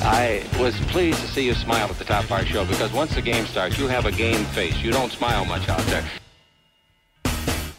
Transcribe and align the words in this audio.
I 0.00 0.44
was 0.60 0.78
pleased 0.82 1.20
to 1.20 1.26
see 1.26 1.44
you 1.44 1.54
smile 1.54 1.88
at 1.88 1.98
the 1.98 2.04
top 2.04 2.22
of 2.22 2.30
our 2.30 2.44
show 2.44 2.64
because 2.64 2.92
once 2.92 3.16
the 3.16 3.22
game 3.22 3.44
starts, 3.46 3.78
you 3.78 3.88
have 3.88 4.06
a 4.06 4.12
game 4.12 4.44
face. 4.46 4.80
You 4.80 4.92
don't 4.92 5.10
smile 5.10 5.44
much 5.44 5.68
out 5.68 5.80
there. 5.86 6.04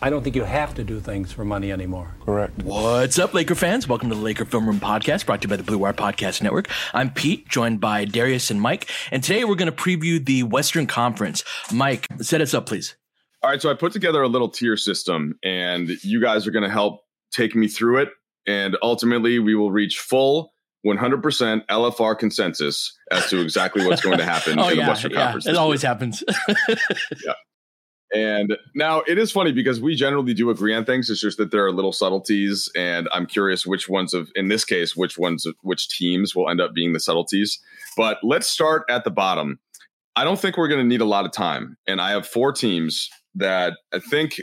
I 0.02 0.09
don't 0.09 0.22
think 0.22 0.36
you 0.36 0.44
have 0.44 0.73
to 0.75 0.84
do 0.84 1.00
things 1.00 1.31
for 1.31 1.45
money 1.45 1.72
anymore. 1.72 2.16
Correct. 2.25 2.62
What's 2.64 3.17
up, 3.20 3.34
Laker 3.34 3.56
fans? 3.56 3.88
Welcome 3.88 4.09
to 4.09 4.16
the 4.16 4.22
Laker 4.22 4.44
Film 4.44 4.67
Room 4.67 4.81
Podcast, 4.81 5.25
brought 5.25 5.42
to 5.42 5.45
you 5.45 5.50
by 5.50 5.56
the 5.56 5.64
Blue 5.64 5.78
Wire 5.78 5.94
Podcast 5.94 6.42
Network. 6.42 6.70
I'm 6.94 7.09
Pete, 7.09 7.47
joined 7.47 7.80
by 7.80 8.03
Darius 8.03 8.52
and 8.52 8.62
Mike, 8.62 8.90
and 9.12 9.23
today 9.23 9.45
we're 9.45 9.56
going 9.56 9.72
to 9.72 9.78
preview 9.78 10.23
the 10.23 10.44
Western 10.44 10.88
Conference. 10.88 11.44
Mike, 11.72 12.06
set 12.22 12.42
us 12.42 12.53
up, 12.53 12.66
please. 12.66 12.95
All 13.44 13.50
right, 13.50 13.62
so 13.62 13.70
I 13.70 13.73
put 13.75 13.94
together 13.94 14.22
a 14.22 14.28
little 14.28 14.50
tier 14.50 14.75
system, 14.75 15.38
and 15.44 15.90
you 16.03 16.22
guys 16.22 16.47
are 16.47 16.52
going 16.52 16.64
to 16.64 16.72
help 16.72 17.02
take 17.31 17.56
me 17.56 17.70
through 17.70 18.00
it, 18.00 18.09
and 18.45 18.78
ultimately 18.81 19.40
we 19.40 19.56
will 19.56 19.72
reach 19.72 20.00
full 20.00 20.53
100% 20.85 21.66
LFR 21.67 22.17
consensus 22.17 22.97
as 23.11 23.30
to 23.30 23.41
exactly 23.41 23.85
what's 23.85 24.02
going 24.02 24.17
to 24.17 24.25
happen 24.25 24.59
oh, 24.59 24.69
in 24.69 24.77
yeah, 24.77 24.83
the 24.83 24.89
Western 24.89 25.11
yeah, 25.11 25.23
Conference. 25.23 25.47
It 25.47 25.55
always 25.55 25.83
year. 25.83 25.89
happens. 25.91 26.23
yeah. 27.25 27.33
And 28.13 28.58
now 28.73 29.03
it 29.07 29.19
is 29.19 29.31
funny 29.31 29.52
because 29.52 29.80
we 29.80 29.95
generally 29.95 30.33
do 30.33 30.50
agree 30.50 30.73
on 30.73 30.83
things. 30.83 31.09
It's 31.09 31.22
just 31.22 31.38
that 31.38 31.52
there 31.52 31.66
are 31.66 31.72
little 31.72 31.91
subtleties, 31.91 32.72
and 32.75 33.07
I'm 33.13 33.27
curious 33.27 33.67
which 33.67 33.88
ones 33.88 34.16
of, 34.16 34.31
in 34.33 34.47
this 34.47 34.66
case, 34.66 34.95
which 34.95 35.17
ones, 35.19 35.45
of, 35.45 35.55
which 35.61 35.88
teams 35.89 36.35
will 36.35 36.50
end 36.50 36.59
up 36.59 36.73
being 36.73 36.94
the 36.94 37.00
subtleties. 37.00 37.59
But 37.95 38.18
let's 38.23 38.47
start 38.47 38.84
at 38.89 39.03
the 39.03 39.12
bottom. 39.12 39.59
I 40.16 40.23
don't 40.23 40.39
think 40.39 40.57
we're 40.57 40.68
going 40.68 40.81
to 40.81 40.88
need 40.88 41.01
a 41.01 41.06
lot 41.06 41.25
of 41.25 41.31
time, 41.31 41.78
and 41.85 42.01
I 42.01 42.09
have 42.12 42.25
four 42.25 42.51
teams 42.51 43.09
that 43.35 43.73
I 43.94 44.00
think 44.00 44.41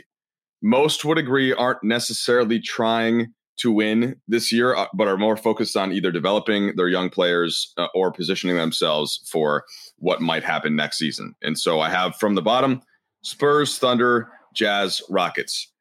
most 0.61 1.03
would 1.03 1.17
agree 1.17 1.53
aren't 1.53 1.83
necessarily 1.83 2.59
trying 2.61 3.33
to 3.57 3.71
win 3.71 4.15
this 4.27 4.51
year, 4.51 4.75
uh, 4.75 4.87
but 4.93 5.07
are 5.07 5.17
more 5.17 5.35
focused 5.35 5.75
on 5.75 5.91
either 5.91 6.11
developing 6.11 6.75
their 6.75 6.87
young 6.87 7.09
players 7.09 7.73
uh, 7.77 7.87
or 7.93 8.11
positioning 8.11 8.55
themselves 8.55 9.21
for 9.31 9.65
what 9.97 10.21
might 10.21 10.43
happen 10.43 10.75
next 10.75 10.97
season. 10.97 11.35
And 11.41 11.57
so 11.57 11.79
I 11.79 11.89
have 11.89 12.15
from 12.15 12.35
the 12.35 12.41
bottom 12.41 12.81
Spurs, 13.23 13.77
Thunder, 13.77 14.29
Jazz, 14.53 15.01
Rockets. 15.09 15.71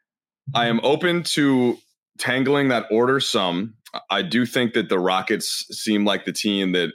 I 0.55 0.67
am 0.67 0.81
open 0.83 1.23
to 1.25 1.79
tangling 2.19 2.69
that 2.69 2.87
order 2.91 3.21
some. 3.21 3.75
I 4.11 4.23
do 4.23 4.47
think 4.47 4.75
that 4.75 4.89
the 4.89 4.99
Rockets 4.99 5.67
seem 5.71 6.05
like 6.05 6.25
the 6.25 6.33
team 6.33 6.73
that 6.73 6.93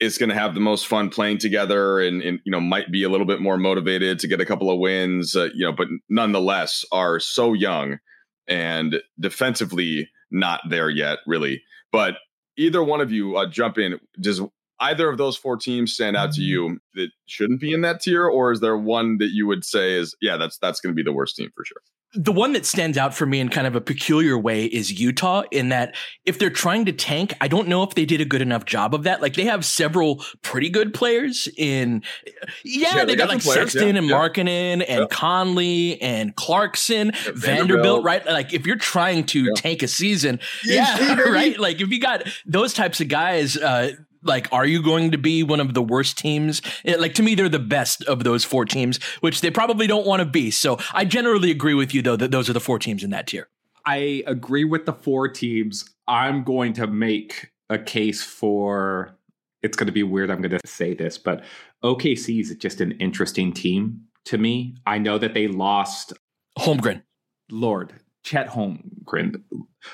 is 0.00 0.18
going 0.18 0.28
to 0.30 0.34
have 0.34 0.54
the 0.54 0.60
most 0.60 0.88
fun 0.88 1.10
playing 1.10 1.38
together 1.38 2.00
and, 2.00 2.22
and, 2.22 2.40
you 2.44 2.50
know 2.50 2.60
might 2.60 2.90
be 2.90 3.04
a 3.04 3.08
little 3.08 3.26
bit 3.26 3.40
more 3.40 3.56
motivated 3.56 4.18
to 4.18 4.26
get 4.26 4.40
a 4.40 4.44
couple 4.44 4.68
of 4.68 4.80
wins 4.80 5.36
uh, 5.36 5.48
you 5.54 5.64
know 5.64 5.70
but 5.70 5.86
nonetheless 6.08 6.84
are 6.90 7.20
so 7.20 7.52
young 7.52 7.98
and 8.48 9.00
defensively 9.20 10.08
not 10.30 10.60
there 10.68 10.90
yet 10.90 11.18
really. 11.26 11.62
But 11.90 12.16
either 12.56 12.82
one 12.82 13.00
of 13.00 13.12
you 13.12 13.36
uh, 13.36 13.46
jump 13.46 13.78
in. 13.78 14.00
Does 14.20 14.40
either 14.82 15.08
of 15.08 15.16
those 15.16 15.36
four 15.36 15.56
teams 15.56 15.94
stand 15.94 16.16
out 16.16 16.32
to 16.32 16.42
you 16.42 16.78
that 16.94 17.08
shouldn't 17.26 17.60
be 17.60 17.72
in 17.72 17.82
that 17.82 18.00
tier 18.00 18.26
or 18.26 18.52
is 18.52 18.60
there 18.60 18.76
one 18.76 19.18
that 19.18 19.30
you 19.30 19.46
would 19.46 19.64
say 19.64 19.94
is 19.94 20.14
yeah 20.20 20.36
that's 20.36 20.58
that's 20.58 20.80
going 20.80 20.92
to 20.92 20.96
be 20.96 21.04
the 21.04 21.12
worst 21.12 21.36
team 21.36 21.50
for 21.54 21.64
sure 21.64 21.80
the 22.14 22.32
one 22.32 22.52
that 22.52 22.66
stands 22.66 22.98
out 22.98 23.14
for 23.14 23.24
me 23.24 23.40
in 23.40 23.48
kind 23.48 23.66
of 23.66 23.74
a 23.74 23.80
peculiar 23.80 24.36
way 24.36 24.66
is 24.66 25.00
Utah 25.00 25.44
in 25.50 25.70
that 25.70 25.94
if 26.26 26.38
they're 26.38 26.50
trying 26.50 26.84
to 26.84 26.92
tank, 26.92 27.34
I 27.40 27.48
don't 27.48 27.68
know 27.68 27.82
if 27.82 27.94
they 27.94 28.04
did 28.04 28.20
a 28.20 28.24
good 28.26 28.42
enough 28.42 28.66
job 28.66 28.94
of 28.94 29.04
that. 29.04 29.22
Like 29.22 29.34
they 29.34 29.44
have 29.44 29.64
several 29.64 30.22
pretty 30.42 30.68
good 30.68 30.92
players 30.92 31.48
in, 31.56 32.02
yeah, 32.64 32.96
Yeah, 32.96 33.04
they, 33.04 33.12
they 33.12 33.16
got, 33.16 33.28
got 33.28 33.34
like 33.34 33.42
players, 33.42 33.72
Sexton 33.72 33.94
yeah, 33.94 34.00
and 34.00 34.82
yeah. 34.86 35.02
And. 35.02 35.10
Conley 35.10 36.00
and 36.02 36.36
Clarkson, 36.36 37.12
Vanderbilt. 37.12 37.42
Vanderbilt. 37.42 38.04
right? 38.04 38.26
Like 38.26 38.52
if 38.52 38.66
you're 38.66 38.76
trying 38.76 39.24
to 39.26 39.52
tank 39.54 39.82
a 39.82 39.88
season, 39.88 40.38
Yeah, 40.64 40.98
yeah, 41.00 41.20
right? 41.30 41.58
Like 41.58 41.80
if 41.80 41.88
you 41.88 42.00
got 42.00 42.24
those 42.44 42.74
types 42.74 43.00
of 43.00 43.08
guys, 43.08 43.56
uh, 43.56 43.92
like, 44.22 44.52
are 44.52 44.66
you 44.66 44.82
going 44.82 45.10
to 45.10 45.18
be 45.18 45.42
one 45.42 45.60
of 45.60 45.74
the 45.74 45.82
worst 45.82 46.18
teams? 46.18 46.62
Eh, 46.84 46.96
Like, 46.98 47.14
to 47.14 47.22
me, 47.22 47.34
they're 47.34 47.48
the 47.48 47.58
best 47.58 48.02
of 48.04 48.24
those 48.24 48.44
four 48.44 48.64
teams, 48.64 49.02
which 49.20 49.40
they 49.40 49.50
probably 49.50 49.86
don't 49.86 50.06
want 50.06 50.20
to 50.20 50.26
be. 50.26 50.50
So 50.50 50.78
I 50.92 51.04
generally 51.04 51.50
agree 51.50 51.74
with 51.74 51.94
you, 51.94 52.02
though, 52.02 52.16
that 52.16 52.30
those 52.30 52.48
are 52.48 52.52
the 52.52 52.60
four 52.60 52.78
teams 52.78 53.02
in 53.02 53.10
that 53.10 53.26
tier. 53.26 53.48
I 53.84 54.22
agree 54.26 54.64
with 54.64 54.86
the 54.86 54.92
four 54.92 55.28
teams. 55.28 55.84
I'm 56.06 56.44
going 56.44 56.72
to 56.74 56.86
make 56.86 57.50
a 57.68 57.78
case 57.78 58.22
for 58.22 59.16
it's 59.62 59.76
going 59.76 59.86
to 59.86 59.92
be 59.92 60.02
weird. 60.02 60.30
I'm 60.30 60.40
going 60.42 60.58
to 60.58 60.66
say 60.66 60.94
this, 60.94 61.18
but 61.18 61.44
OKC 61.82 62.40
is 62.40 62.54
just 62.56 62.80
an 62.80 62.92
interesting 62.92 63.52
team 63.52 64.02
to 64.26 64.38
me. 64.38 64.76
I 64.86 64.98
know 64.98 65.18
that 65.18 65.34
they 65.34 65.48
lost 65.48 66.12
Holmgren. 66.58 67.02
Lord 67.50 67.92
Chet 68.22 68.48
Holmgren. 68.48 69.42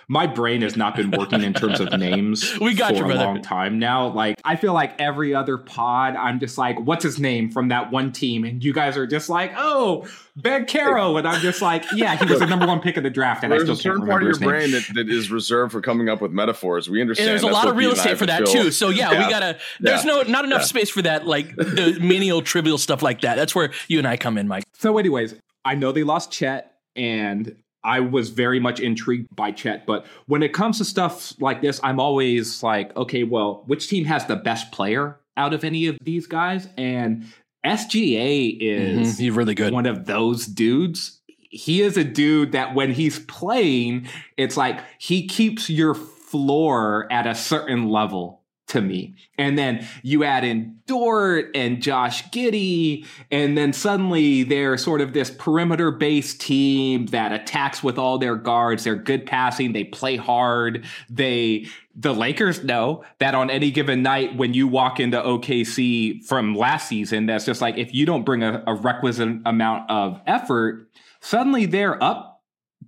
My 0.06 0.26
brain 0.26 0.60
has 0.60 0.76
not 0.76 0.94
been 0.96 1.10
working 1.10 1.42
in 1.42 1.54
terms 1.54 1.80
of 1.80 1.90
names 1.98 2.58
We 2.60 2.74
got 2.74 2.88
for 2.90 2.96
you, 2.96 3.02
a 3.04 3.06
brother. 3.06 3.24
long 3.24 3.40
time 3.40 3.78
now. 3.78 4.08
Like 4.08 4.38
I 4.44 4.56
feel 4.56 4.74
like 4.74 5.00
every 5.00 5.34
other 5.34 5.56
pod, 5.56 6.14
I'm 6.14 6.38
just 6.40 6.58
like, 6.58 6.78
what's 6.78 7.02
his 7.02 7.18
name 7.18 7.50
from 7.50 7.68
that 7.68 7.90
one 7.90 8.12
team? 8.12 8.44
And 8.44 8.62
you 8.62 8.74
guys 8.74 8.98
are 8.98 9.06
just 9.06 9.30
like, 9.30 9.52
oh, 9.56 10.06
Banchero. 10.38 11.16
And 11.18 11.26
I'm 11.26 11.40
just 11.40 11.62
like, 11.62 11.84
yeah, 11.94 12.16
he 12.16 12.26
was 12.26 12.38
the 12.38 12.46
number 12.46 12.66
one 12.66 12.80
pick 12.80 12.98
of 12.98 13.02
the 13.02 13.08
draft, 13.10 13.44
and 13.44 13.52
I 13.52 13.56
there's 13.56 13.66
still 13.66 13.74
a 13.92 13.96
can't 13.96 14.04
certain 14.04 14.06
part 14.06 14.22
of 14.22 14.28
your 14.28 14.38
brain 14.38 14.72
that, 14.72 14.86
that 14.94 15.08
is 15.08 15.30
reserved 15.30 15.72
for 15.72 15.80
coming 15.80 16.10
up 16.10 16.20
with 16.20 16.32
metaphors 16.32 16.90
we 16.90 17.00
And 17.00 17.06
understand 17.08 17.30
there's 17.30 17.42
a 17.42 17.46
That's 17.46 17.54
lot 17.54 17.64
what 17.64 17.70
of 17.72 17.76
real 17.78 17.90
Pete 17.92 17.98
estate 17.98 18.18
for 18.18 18.26
that 18.26 18.44
to 18.44 18.52
too. 18.52 18.70
So 18.70 18.90
yeah, 18.90 19.10
Yeah. 19.12 19.24
we 19.26 19.30
gotta. 19.32 19.58
There's 19.80 20.04
Yeah. 20.04 20.16
no 20.16 20.22
not 20.22 20.44
enough 20.44 20.60
Yeah. 20.60 20.66
space 20.66 20.90
for 20.90 21.00
that, 21.00 21.26
like 21.26 21.56
the 21.56 21.96
menial, 22.02 22.42
trivial 22.42 22.76
stuff 22.76 23.02
like 23.02 23.22
that. 23.22 23.36
That's 23.36 23.54
where 23.54 23.70
you 23.88 23.96
and 23.98 24.06
I 24.06 24.18
come 24.18 24.36
in, 24.36 24.46
Mike. 24.48 24.64
So, 24.74 24.98
anyways, 24.98 25.34
I 25.64 25.74
know 25.76 25.92
they 25.92 26.04
lost 26.04 26.30
Chet, 26.30 26.74
and 26.94 27.56
I 27.84 28.00
was 28.00 28.30
very 28.30 28.60
much 28.60 28.80
intrigued 28.80 29.34
by 29.34 29.52
Chet. 29.52 29.86
But 29.86 30.06
when 30.26 30.42
it 30.42 30.52
comes 30.52 30.78
to 30.78 30.84
stuff 30.84 31.32
like 31.40 31.62
this, 31.62 31.80
I'm 31.82 32.00
always 32.00 32.62
like, 32.62 32.94
okay, 32.96 33.22
well, 33.24 33.62
which 33.66 33.88
team 33.88 34.04
has 34.06 34.26
the 34.26 34.36
best 34.36 34.72
player 34.72 35.18
out 35.36 35.54
of 35.54 35.64
any 35.64 35.86
of 35.86 35.96
these 36.02 36.26
guys? 36.26 36.68
And 36.76 37.26
SGA 37.64 38.56
is 38.60 39.16
Mhm, 39.16 39.20
He's 39.20 39.30
really 39.30 39.54
good. 39.54 39.72
one 39.72 39.86
of 39.86 40.06
those 40.06 40.46
dudes. 40.46 41.20
He 41.50 41.80
is 41.82 41.96
a 41.96 42.04
dude 42.04 42.52
that 42.52 42.74
when 42.74 42.92
he's 42.92 43.20
playing, 43.20 44.08
it's 44.36 44.56
like 44.56 44.80
he 44.98 45.26
keeps 45.26 45.70
your 45.70 45.94
floor 45.94 47.06
at 47.10 47.26
a 47.26 47.34
certain 47.34 47.88
level 47.88 48.37
to 48.68 48.80
me. 48.80 49.14
And 49.36 49.58
then 49.58 49.86
you 50.02 50.24
add 50.24 50.44
in 50.44 50.78
Dort 50.86 51.50
and 51.54 51.82
Josh 51.82 52.24
Giddey, 52.30 53.06
and 53.30 53.56
then 53.56 53.72
suddenly 53.72 54.42
they're 54.42 54.76
sort 54.76 55.00
of 55.00 55.12
this 55.12 55.30
perimeter 55.30 55.90
based 55.90 56.40
team 56.40 57.06
that 57.06 57.32
attacks 57.32 57.82
with 57.82 57.98
all 57.98 58.18
their 58.18 58.36
guards. 58.36 58.84
They're 58.84 58.94
good 58.94 59.26
passing, 59.26 59.72
they 59.72 59.84
play 59.84 60.16
hard. 60.16 60.84
They 61.10 61.66
the 61.94 62.14
Lakers 62.14 62.62
know 62.62 63.04
that 63.18 63.34
on 63.34 63.50
any 63.50 63.72
given 63.72 64.02
night 64.02 64.36
when 64.36 64.54
you 64.54 64.68
walk 64.68 65.00
into 65.00 65.20
OKC 65.20 66.24
from 66.24 66.54
last 66.54 66.88
season, 66.88 67.26
that's 67.26 67.44
just 67.44 67.60
like 67.60 67.76
if 67.76 67.92
you 67.92 68.06
don't 68.06 68.24
bring 68.24 68.44
a, 68.44 68.62
a 68.66 68.74
requisite 68.74 69.38
amount 69.44 69.90
of 69.90 70.20
effort, 70.26 70.88
suddenly 71.20 71.66
they're 71.66 72.02
up 72.02 72.37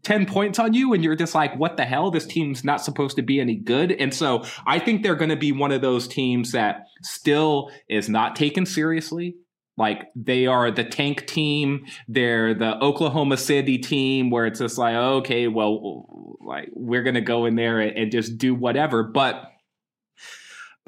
10 0.02 0.26
points 0.26 0.58
on 0.58 0.72
you 0.72 0.92
and 0.92 1.04
you're 1.04 1.16
just 1.16 1.34
like, 1.34 1.54
what 1.56 1.76
the 1.76 1.84
hell? 1.84 2.10
This 2.10 2.26
team's 2.26 2.64
not 2.64 2.82
supposed 2.82 3.16
to 3.16 3.22
be 3.22 3.40
any 3.40 3.56
good. 3.56 3.92
And 3.92 4.14
so 4.14 4.44
I 4.66 4.78
think 4.78 5.02
they're 5.02 5.14
going 5.14 5.30
to 5.30 5.36
be 5.36 5.52
one 5.52 5.72
of 5.72 5.82
those 5.82 6.08
teams 6.08 6.52
that 6.52 6.86
still 7.02 7.70
is 7.88 8.08
not 8.08 8.36
taken 8.36 8.64
seriously. 8.64 9.36
Like 9.76 10.08
they 10.14 10.46
are 10.46 10.70
the 10.70 10.84
tank 10.84 11.26
team. 11.26 11.84
They're 12.08 12.54
the 12.54 12.76
Oklahoma 12.82 13.36
City 13.36 13.78
team 13.78 14.30
where 14.30 14.46
it's 14.46 14.58
just 14.58 14.78
like, 14.78 14.94
okay, 14.94 15.48
well, 15.48 16.36
like 16.46 16.68
we're 16.72 17.02
going 17.02 17.14
to 17.14 17.20
go 17.20 17.46
in 17.46 17.56
there 17.56 17.80
and, 17.80 17.96
and 17.96 18.12
just 18.12 18.38
do 18.38 18.54
whatever. 18.54 19.02
But 19.02 19.42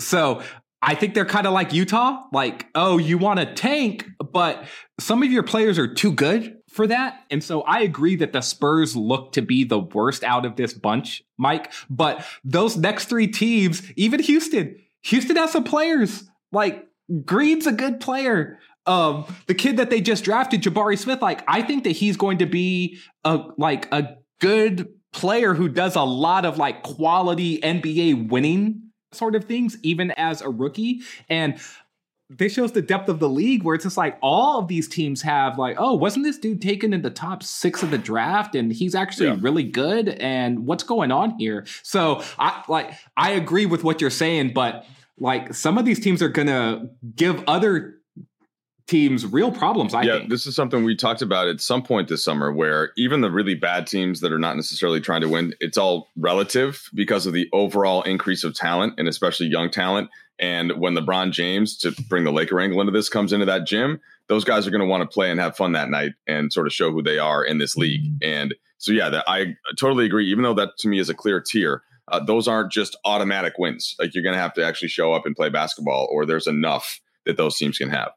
so 0.00 0.42
I 0.82 0.94
think 0.94 1.14
they're 1.14 1.24
kind 1.24 1.46
of 1.46 1.52
like 1.52 1.72
Utah. 1.72 2.22
Like, 2.32 2.66
oh, 2.74 2.98
you 2.98 3.16
want 3.16 3.40
to 3.40 3.54
tank, 3.54 4.06
but 4.32 4.64
some 4.98 5.22
of 5.22 5.30
your 5.30 5.44
players 5.44 5.78
are 5.78 5.92
too 5.92 6.12
good 6.12 6.56
for 6.72 6.86
that. 6.86 7.24
And 7.30 7.44
so 7.44 7.62
I 7.62 7.80
agree 7.80 8.16
that 8.16 8.32
the 8.32 8.40
Spurs 8.40 8.96
look 8.96 9.32
to 9.32 9.42
be 9.42 9.64
the 9.64 9.78
worst 9.78 10.24
out 10.24 10.46
of 10.46 10.56
this 10.56 10.72
bunch, 10.72 11.22
Mike. 11.36 11.72
But 11.90 12.24
those 12.44 12.76
next 12.76 13.06
three 13.06 13.26
teams, 13.26 13.82
even 13.94 14.20
Houston, 14.20 14.76
Houston 15.02 15.36
has 15.36 15.52
some 15.52 15.64
players. 15.64 16.24
Like 16.50 16.86
Green's 17.24 17.66
a 17.66 17.72
good 17.72 18.00
player. 18.00 18.58
Um, 18.86 19.26
the 19.46 19.54
kid 19.54 19.76
that 19.76 19.90
they 19.90 20.00
just 20.00 20.24
drafted, 20.24 20.62
Jabari 20.62 20.98
Smith, 20.98 21.22
like 21.22 21.44
I 21.46 21.62
think 21.62 21.84
that 21.84 21.90
he's 21.90 22.16
going 22.16 22.38
to 22.38 22.46
be 22.46 22.98
a 23.24 23.40
like 23.56 23.92
a 23.92 24.16
good 24.40 24.88
player 25.12 25.54
who 25.54 25.68
does 25.68 25.94
a 25.94 26.02
lot 26.02 26.44
of 26.44 26.58
like 26.58 26.82
quality 26.82 27.60
NBA 27.60 28.28
winning 28.28 28.90
sort 29.12 29.34
of 29.34 29.44
things, 29.44 29.76
even 29.82 30.10
as 30.12 30.40
a 30.40 30.48
rookie. 30.48 31.02
And 31.28 31.60
this 32.38 32.54
shows 32.54 32.72
the 32.72 32.82
depth 32.82 33.08
of 33.08 33.18
the 33.18 33.28
league 33.28 33.62
where 33.62 33.74
it's 33.74 33.84
just 33.84 33.96
like 33.96 34.18
all 34.22 34.58
of 34.58 34.68
these 34.68 34.88
teams 34.88 35.22
have 35.22 35.58
like, 35.58 35.76
oh, 35.78 35.94
wasn't 35.94 36.24
this 36.24 36.38
dude 36.38 36.62
taken 36.62 36.92
in 36.92 37.02
the 37.02 37.10
top 37.10 37.42
six 37.42 37.82
of 37.82 37.90
the 37.90 37.98
draft 37.98 38.54
and 38.54 38.72
he's 38.72 38.94
actually 38.94 39.26
yeah. 39.26 39.36
really 39.40 39.64
good? 39.64 40.08
And 40.08 40.66
what's 40.66 40.84
going 40.84 41.10
on 41.10 41.38
here? 41.38 41.66
So 41.82 42.22
I 42.38 42.62
like 42.68 42.92
I 43.16 43.32
agree 43.32 43.66
with 43.66 43.84
what 43.84 44.00
you're 44.00 44.10
saying, 44.10 44.52
but 44.54 44.86
like 45.18 45.54
some 45.54 45.78
of 45.78 45.84
these 45.84 46.00
teams 46.00 46.22
are 46.22 46.28
gonna 46.28 46.88
give 47.14 47.42
other 47.46 47.96
teams 48.86 49.24
real 49.24 49.52
problems. 49.52 49.94
I 49.94 50.02
yeah, 50.02 50.18
think. 50.18 50.30
this 50.30 50.46
is 50.46 50.54
something 50.54 50.84
we 50.84 50.96
talked 50.96 51.22
about 51.22 51.48
at 51.48 51.60
some 51.60 51.82
point 51.82 52.08
this 52.08 52.24
summer 52.24 52.52
where 52.52 52.92
even 52.96 53.20
the 53.20 53.30
really 53.30 53.54
bad 53.54 53.86
teams 53.86 54.20
that 54.20 54.32
are 54.32 54.38
not 54.38 54.56
necessarily 54.56 55.00
trying 55.00 55.20
to 55.22 55.28
win, 55.28 55.54
it's 55.60 55.78
all 55.78 56.08
relative 56.16 56.82
because 56.94 57.26
of 57.26 57.32
the 57.32 57.48
overall 57.52 58.02
increase 58.02 58.44
of 58.44 58.54
talent 58.54 58.94
and 58.98 59.08
especially 59.08 59.46
young 59.46 59.70
talent. 59.70 60.10
And 60.42 60.72
when 60.72 60.96
LeBron 60.96 61.30
James, 61.30 61.78
to 61.78 61.92
bring 62.08 62.24
the 62.24 62.32
Laker 62.32 62.60
angle 62.60 62.80
into 62.80 62.92
this, 62.92 63.08
comes 63.08 63.32
into 63.32 63.46
that 63.46 63.64
gym, 63.64 64.00
those 64.26 64.44
guys 64.44 64.66
are 64.66 64.72
going 64.72 64.80
to 64.80 64.86
want 64.86 65.08
to 65.08 65.14
play 65.14 65.30
and 65.30 65.38
have 65.38 65.56
fun 65.56 65.70
that 65.72 65.88
night 65.88 66.12
and 66.26 66.52
sort 66.52 66.66
of 66.66 66.72
show 66.72 66.90
who 66.90 67.00
they 67.00 67.16
are 67.18 67.44
in 67.44 67.58
this 67.58 67.76
league. 67.76 68.02
Mm-hmm. 68.02 68.16
And 68.22 68.54
so, 68.78 68.90
yeah, 68.90 69.08
that, 69.08 69.24
I 69.28 69.56
totally 69.78 70.04
agree. 70.04 70.28
Even 70.28 70.42
though 70.42 70.54
that 70.54 70.76
to 70.78 70.88
me 70.88 70.98
is 70.98 71.08
a 71.08 71.14
clear 71.14 71.40
tier, 71.40 71.84
uh, 72.08 72.18
those 72.18 72.48
aren't 72.48 72.72
just 72.72 72.96
automatic 73.04 73.54
wins. 73.56 73.94
Like 74.00 74.14
you're 74.14 74.24
going 74.24 74.34
to 74.34 74.40
have 74.40 74.54
to 74.54 74.66
actually 74.66 74.88
show 74.88 75.12
up 75.12 75.26
and 75.26 75.36
play 75.36 75.48
basketball, 75.48 76.08
or 76.10 76.26
there's 76.26 76.48
enough 76.48 77.00
that 77.24 77.36
those 77.36 77.56
teams 77.56 77.78
can 77.78 77.90
have. 77.90 78.10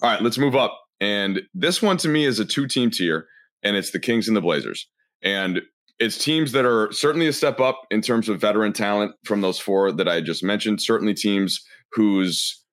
All 0.00 0.10
right, 0.10 0.22
let's 0.22 0.38
move 0.38 0.54
up. 0.54 0.80
And 1.00 1.42
this 1.54 1.82
one 1.82 1.96
to 1.98 2.08
me 2.08 2.24
is 2.24 2.38
a 2.38 2.44
two 2.44 2.68
team 2.68 2.92
tier, 2.92 3.26
and 3.64 3.76
it's 3.76 3.90
the 3.90 3.98
Kings 3.98 4.28
and 4.28 4.36
the 4.36 4.40
Blazers. 4.40 4.86
And 5.22 5.62
it's 5.98 6.22
teams 6.22 6.52
that 6.52 6.64
are 6.64 6.90
certainly 6.92 7.26
a 7.26 7.32
step 7.32 7.60
up 7.60 7.82
in 7.90 8.00
terms 8.00 8.28
of 8.28 8.40
veteran 8.40 8.72
talent 8.72 9.12
from 9.24 9.40
those 9.40 9.58
four 9.58 9.92
that 9.92 10.08
I 10.08 10.20
just 10.20 10.42
mentioned. 10.42 10.80
Certainly 10.82 11.14
teams 11.14 11.64
whose 11.92 12.64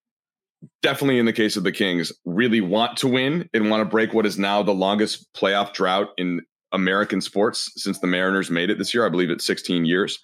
definitely 0.82 1.20
in 1.20 1.26
the 1.26 1.34
case 1.34 1.56
of 1.56 1.64
the 1.64 1.72
Kings 1.72 2.12
really 2.26 2.62
want 2.62 2.98
to 2.98 3.08
win 3.08 3.50
and 3.54 3.70
want 3.70 3.82
to 3.82 3.90
break 3.90 4.14
what 4.14 4.26
is 4.26 4.38
now 4.38 4.62
the 4.62 4.74
longest 4.74 5.32
playoff 5.34 5.74
drought 5.74 6.10
in 6.18 6.42
American 6.72 7.22
sports 7.22 7.72
since 7.76 8.00
the 8.00 8.08
Mariners 8.08 8.50
made 8.50 8.70
it 8.70 8.78
this 8.78 8.94
year. 8.94 9.06
I 9.06 9.10
believe 9.10 9.30
it's 9.30 9.46
16 9.46 9.86
years. 9.86 10.20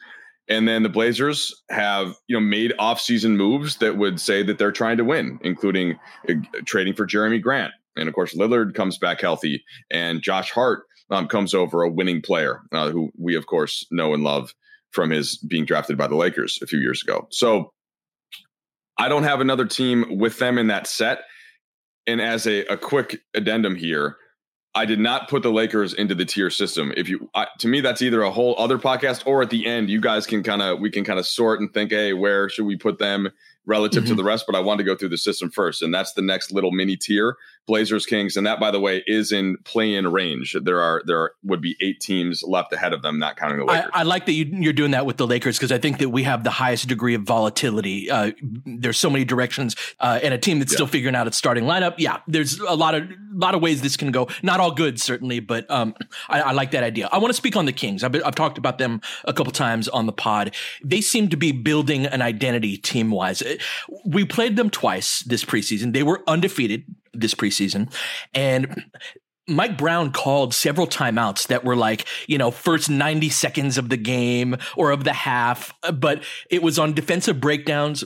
And 0.50 0.68
then 0.68 0.84
the 0.84 0.90
Blazers 0.90 1.54
have, 1.70 2.16
you 2.28 2.36
know, 2.36 2.40
made 2.40 2.74
offseason 2.80 3.36
moves 3.36 3.78
that 3.78 3.98
would 3.98 4.22
say 4.22 4.44
that 4.44 4.58
they're 4.58 4.72
trying 4.72 4.98
to 4.98 5.04
win, 5.04 5.40
including 5.44 6.00
uh, 6.30 6.36
trading 6.66 6.94
for 6.94 7.06
Jerami 7.06 7.42
Grant. 7.42 7.74
And 7.98 8.08
of 8.08 8.16
course, 8.16 8.34
Lillard 8.34 8.74
comes 8.74 8.98
back 8.98 9.20
healthy, 9.20 9.64
and 9.92 10.22
Josh 10.22 10.52
Hart 10.52 10.84
um, 11.10 11.28
comes 11.28 11.54
over 11.54 11.84
a 11.84 11.90
winning 11.90 12.22
player 12.22 12.62
uh, 12.72 12.90
who 12.90 13.12
we, 13.18 13.36
of 13.36 13.46
course, 13.46 13.86
know 13.92 14.14
and 14.14 14.24
love 14.24 14.54
from 14.92 15.10
his 15.10 15.38
being 15.38 15.66
drafted 15.66 15.98
by 15.98 16.08
the 16.08 16.16
Lakers 16.16 16.60
a 16.62 16.68
few 16.68 16.80
years 16.80 17.04
ago. 17.04 17.28
So 17.32 17.72
I 18.98 19.10
don't 19.10 19.24
have 19.24 19.42
another 19.42 19.66
team 19.66 20.18
with 20.18 20.40
them 20.40 20.58
in 20.58 20.68
that 20.68 20.88
set. 20.88 21.20
And 22.08 22.22
as 22.22 22.48
a, 22.48 22.66
a 22.66 22.78
quick 22.78 23.22
addendum 23.34 23.76
here, 23.76 24.18
I 24.74 24.86
did 24.86 25.00
not 25.00 25.28
put 25.30 25.44
the 25.44 25.52
Lakers 25.52 25.94
into 25.94 26.16
the 26.16 26.26
tier 26.26 26.50
system. 26.50 26.94
If 26.96 27.10
you, 27.10 27.30
I, 27.34 27.48
to 27.60 27.68
me, 27.68 27.82
that's 27.82 28.02
either 28.02 28.22
a 28.22 28.32
whole 28.32 28.56
other 28.58 28.78
podcast 28.78 29.26
or 29.26 29.42
at 29.42 29.50
the 29.50 29.66
end, 29.66 29.90
you 29.90 30.00
guys 30.00 30.26
can 30.28 30.44
kind 30.44 30.62
of, 30.62 30.80
we 30.80 30.92
can 30.92 31.04
kind 31.04 31.20
of 31.20 31.26
sort 31.26 31.60
and 31.60 31.74
think, 31.74 31.92
hey, 31.92 32.14
where 32.14 32.48
should 32.48 32.66
we 32.66 32.76
put 32.76 33.00
them 33.00 33.30
relative 33.68 34.04
mm-hmm. 34.04 34.12
to 34.12 34.16
the 34.16 34.24
rest? 34.24 34.46
But 34.48 34.56
I 34.56 34.60
want 34.60 34.80
to 34.80 34.84
go 34.84 34.96
through 34.96 35.10
the 35.10 35.18
system 35.18 35.52
first, 35.52 35.84
and 35.84 35.94
that's 35.94 36.14
the 36.14 36.24
next 36.24 36.52
little 36.52 36.72
mini 36.72 36.96
tier. 36.96 37.38
Blazers 37.68 38.06
Kings, 38.06 38.38
and 38.38 38.48
that 38.48 38.60
by 38.60 38.72
the 38.72 38.80
way 38.80 39.04
is 39.06 39.32
in 39.32 39.58
play 39.66 39.94
in 39.94 40.08
range. 40.12 40.56
There 40.60 40.82
are 40.82 41.04
there 41.06 41.20
are, 41.20 41.32
would 41.44 41.62
be 41.62 41.76
eight 41.82 42.00
teams 42.00 42.42
left 42.42 42.72
ahead 42.72 42.94
of 42.94 43.02
them, 43.02 43.20
not 43.20 43.36
counting 43.36 43.60
the 43.60 43.66
Lakers. 43.66 43.92
I, 43.94 44.00
I 44.00 44.04
like 44.04 44.26
that 44.26 44.32
you, 44.32 44.70
are 44.70 44.74
doing 44.74 44.92
that 44.92 45.06
with 45.06 45.18
the 45.18 45.28
Lakers 45.28 45.58
because 45.58 45.72
I 45.72 45.78
think 45.78 46.00
that 46.00 46.10
we 46.10 46.24
have 46.24 46.46
the 46.46 46.50
highest 46.50 46.88
degree 46.88 47.14
of 47.14 47.24
volatility. 47.24 48.10
Uh, 48.10 48.32
there's 48.66 48.98
so 48.98 49.10
many 49.10 49.26
directions, 49.26 49.76
uh, 50.00 50.20
and 50.24 50.34
a 50.34 50.38
team 50.38 50.60
that's 50.60 50.72
yeah. 50.72 50.78
still 50.78 50.88
figuring 50.88 51.16
out 51.16 51.28
its 51.28 51.38
starting 51.38 51.66
lineup. 51.66 51.96
Yeah, 51.98 52.20
there's 52.26 52.58
a 52.60 52.76
lot 52.76 52.96
of 52.96 53.04
a 53.38 53.40
lot 53.40 53.54
of 53.54 53.62
ways 53.62 53.82
this 53.82 53.98
can 53.98 54.12
go. 54.12 54.28
Not 54.42 54.60
all 54.60 54.72
good, 54.72 55.00
certainly, 55.00 55.40
but 55.40 55.70
um, 55.70 55.94
I, 56.30 56.42
I, 56.42 56.52
like 56.54 56.72
that 56.72 56.84
idea. 56.84 57.08
I 57.12 57.20
want 57.20 57.30
to 57.30 57.38
speak 57.38 57.56
on 57.56 57.66
the 57.66 57.72
Kings. 57.72 58.04
I've, 58.04 58.12
been, 58.12 58.24
I've 58.24 58.36
talked 58.36 58.58
about 58.58 58.78
them 58.80 59.02
a 59.26 59.34
couple 59.34 59.52
times 59.52 59.88
on 59.88 60.06
the 60.06 60.12
pod. 60.12 60.56
They 60.84 61.02
seem 61.02 61.30
to 61.30 61.38
be 61.38 61.52
building 61.52 62.06
an 62.08 62.22
identity 62.22 62.78
team 62.78 63.12
wise. 63.12 63.44
We 64.06 64.26
played 64.26 64.56
them 64.56 64.70
twice 64.70 65.20
this 65.24 65.46
preseason. 65.46 65.94
They 65.94 66.04
were 66.04 66.24
undefeated 66.28 66.84
this 67.14 67.34
preseason. 67.34 67.94
And 68.34 68.86
Mike 69.48 69.78
Brown 69.78 70.12
called 70.12 70.54
several 70.54 70.88
timeouts 70.88 71.48
that 71.48 71.64
were 71.64 71.76
like, 71.76 72.06
you 72.28 72.38
know, 72.38 72.52
first 72.52 72.90
90 72.90 73.30
seconds 73.30 73.78
of 73.78 73.90
the 73.90 73.98
game 73.98 74.58
or 74.76 74.92
of 74.92 75.06
the 75.06 75.14
half, 75.14 75.74
but 75.94 76.22
it 76.50 76.62
was 76.62 76.78
on 76.78 76.94
defensive 76.94 77.40
breakdowns 77.40 78.04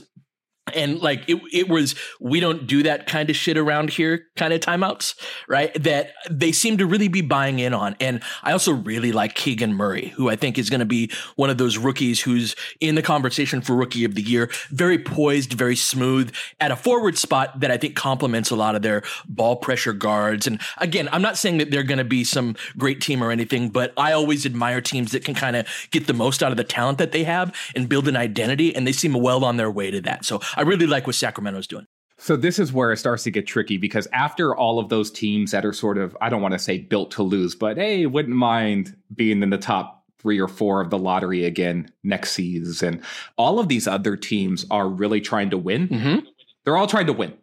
and 0.74 1.00
like 1.00 1.28
it, 1.28 1.40
it 1.52 1.68
was 1.68 1.94
we 2.20 2.40
don't 2.40 2.66
do 2.66 2.82
that 2.82 3.06
kind 3.06 3.30
of 3.30 3.36
shit 3.36 3.56
around 3.56 3.90
here 3.90 4.26
kind 4.36 4.52
of 4.52 4.60
timeouts 4.60 5.14
right 5.48 5.72
that 5.82 6.12
they 6.30 6.52
seem 6.52 6.78
to 6.78 6.86
really 6.86 7.08
be 7.08 7.20
buying 7.20 7.58
in 7.58 7.74
on. 7.74 7.96
And 8.00 8.22
i 8.42 8.52
also 8.52 8.72
really 8.72 9.12
like 9.12 9.34
keegan 9.34 9.74
murray 9.74 10.08
who 10.08 10.28
i 10.28 10.36
think 10.36 10.58
is 10.58 10.70
going 10.70 10.80
to 10.80 10.86
be 10.86 11.10
one 11.36 11.50
of 11.50 11.58
those 11.58 11.78
rookies 11.78 12.20
who's 12.20 12.54
in 12.80 12.94
the 12.94 13.02
conversation 13.02 13.60
for 13.60 13.74
rookie 13.74 14.04
of 14.04 14.14
the 14.14 14.22
year. 14.22 14.50
Very 14.70 14.98
poised 14.98 15.52
very 15.52 15.76
smooth 15.76 16.32
at 16.60 16.70
a 16.70 16.76
forward 16.76 17.18
spot 17.18 17.60
that 17.60 17.70
i 17.70 17.76
think 17.76 17.96
complements 17.96 18.50
a 18.50 18.56
lot 18.56 18.74
of 18.74 18.82
their 18.82 19.02
ball 19.28 19.56
pressure 19.56 19.92
guards. 19.92 20.46
And 20.46 20.60
again 20.78 21.08
i'm 21.12 21.22
not 21.22 21.36
saying 21.36 21.58
that 21.58 21.70
they're 21.70 21.82
going 21.82 21.98
to 21.98 22.04
be 22.04 22.24
some 22.24 22.56
great 22.76 23.00
team 23.00 23.22
or 23.22 23.30
anything 23.30 23.68
but 23.70 23.92
i 23.96 24.12
always 24.12 24.46
admire 24.46 24.80
teams 24.80 25.12
that 25.12 25.24
can 25.24 25.34
kind 25.34 25.56
of 25.56 25.66
get 25.90 26.06
the 26.06 26.12
most 26.12 26.42
out 26.42 26.50
of 26.50 26.56
the 26.56 26.64
talent 26.64 26.98
that 26.98 27.12
they 27.12 27.24
have 27.24 27.54
and 27.74 27.88
build 27.88 28.08
an 28.08 28.16
identity 28.16 28.74
and 28.74 28.86
they 28.86 28.92
seem 28.92 29.12
well 29.14 29.44
on 29.44 29.56
their 29.56 29.70
way 29.70 29.90
to 29.90 30.00
that. 30.02 30.24
So 30.24 30.40
I 30.56 30.61
really 30.62 30.86
like 30.86 31.06
what 31.06 31.16
Sacramento's 31.16 31.66
doing. 31.66 31.86
So 32.18 32.36
this 32.36 32.58
is 32.58 32.72
where 32.72 32.92
it 32.92 32.98
starts 32.98 33.24
to 33.24 33.30
get 33.30 33.46
tricky 33.46 33.78
because 33.78 34.06
after 34.12 34.54
all 34.54 34.78
of 34.78 34.88
those 34.88 35.10
teams 35.10 35.50
that 35.50 35.64
are 35.64 35.72
sort 35.72 35.98
of 35.98 36.16
I 36.20 36.28
don't 36.28 36.42
want 36.42 36.52
to 36.52 36.58
say 36.58 36.78
built 36.78 37.10
to 37.12 37.22
lose, 37.22 37.54
but 37.54 37.76
hey, 37.76 38.06
wouldn't 38.06 38.36
mind 38.36 38.96
being 39.14 39.42
in 39.42 39.50
the 39.50 39.58
top 39.58 40.04
three 40.20 40.40
or 40.40 40.46
four 40.46 40.80
of 40.80 40.90
the 40.90 40.98
lottery 40.98 41.44
again 41.44 41.90
next 42.04 42.32
season. 42.32 43.02
All 43.36 43.58
of 43.58 43.68
these 43.68 43.88
other 43.88 44.16
teams 44.16 44.64
are 44.70 44.88
really 44.88 45.20
trying 45.20 45.50
to 45.50 45.58
win. 45.58 45.88
Mm-hmm. 45.88 46.26
They're 46.64 46.76
all 46.76 46.86
trying 46.86 47.06
to 47.06 47.12
win. 47.12 47.34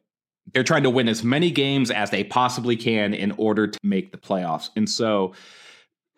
They're 0.54 0.64
trying 0.64 0.84
to 0.84 0.90
win 0.90 1.10
as 1.10 1.24
many 1.24 1.52
games 1.52 1.92
as 1.92 2.10
they 2.10 2.24
possibly 2.24 2.78
can 2.78 3.14
in 3.14 3.34
order 3.34 3.68
to 3.68 3.80
make 3.84 4.12
the 4.12 4.18
playoffs. 4.18 4.70
And 4.78 4.90
so 4.90 5.34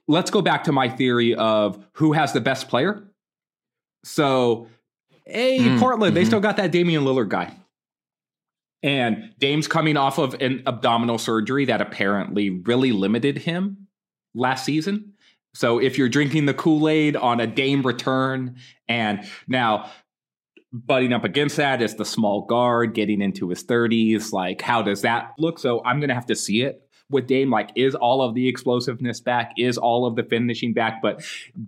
let's 0.07 0.29
go 0.29 0.41
back 0.41 0.65
to 0.65 0.71
my 0.71 0.87
theory 0.87 1.33
of 1.33 1.83
who 1.93 2.13
has 2.13 2.31
the 2.31 2.41
best 2.41 2.69
player. 2.69 3.03
So 4.03 4.67
hey, 5.31 5.59
mm, 5.59 5.79
Portland, 5.79 6.11
mm-hmm. 6.11 6.15
they 6.15 6.25
still 6.25 6.39
got 6.39 6.57
that 6.57 6.71
Damian 6.71 7.03
Lillard 7.03 7.29
guy. 7.29 7.55
And 8.83 9.33
Dame's 9.37 9.67
coming 9.67 9.95
off 9.95 10.17
of 10.17 10.33
an 10.41 10.63
abdominal 10.65 11.17
surgery 11.17 11.65
that 11.65 11.81
apparently 11.81 12.49
really 12.49 12.91
limited 12.91 13.37
him 13.37 13.87
last 14.33 14.65
season. 14.65 15.13
So 15.53 15.79
if 15.79 15.97
you're 15.97 16.09
drinking 16.09 16.45
the 16.45 16.53
Kool 16.53 16.87
Aid 16.87 17.15
on 17.15 17.39
a 17.39 17.47
Dame 17.47 17.83
return, 17.83 18.55
and 18.87 19.27
now 19.47 19.91
butting 20.73 21.13
up 21.13 21.25
against 21.25 21.57
that 21.57 21.81
is 21.81 21.95
the 21.95 22.05
small 22.05 22.45
guard 22.45 22.93
getting 22.93 23.21
into 23.21 23.49
his 23.49 23.63
30s, 23.63 24.31
like 24.31 24.61
how 24.61 24.81
does 24.81 25.01
that 25.01 25.33
look? 25.37 25.59
So 25.59 25.83
I'm 25.83 25.99
going 25.99 26.09
to 26.09 26.15
have 26.15 26.27
to 26.27 26.35
see 26.35 26.61
it. 26.61 26.81
With 27.11 27.27
Dame. 27.27 27.49
Like, 27.51 27.69
is 27.75 27.95
all 27.95 28.21
of 28.21 28.33
the 28.33 28.47
explosiveness 28.47 29.21
back? 29.21 29.51
Is 29.57 29.77
all 29.77 30.05
of 30.05 30.15
the 30.15 30.23
finishing 30.23 30.73
back? 30.73 31.01
But 31.01 31.23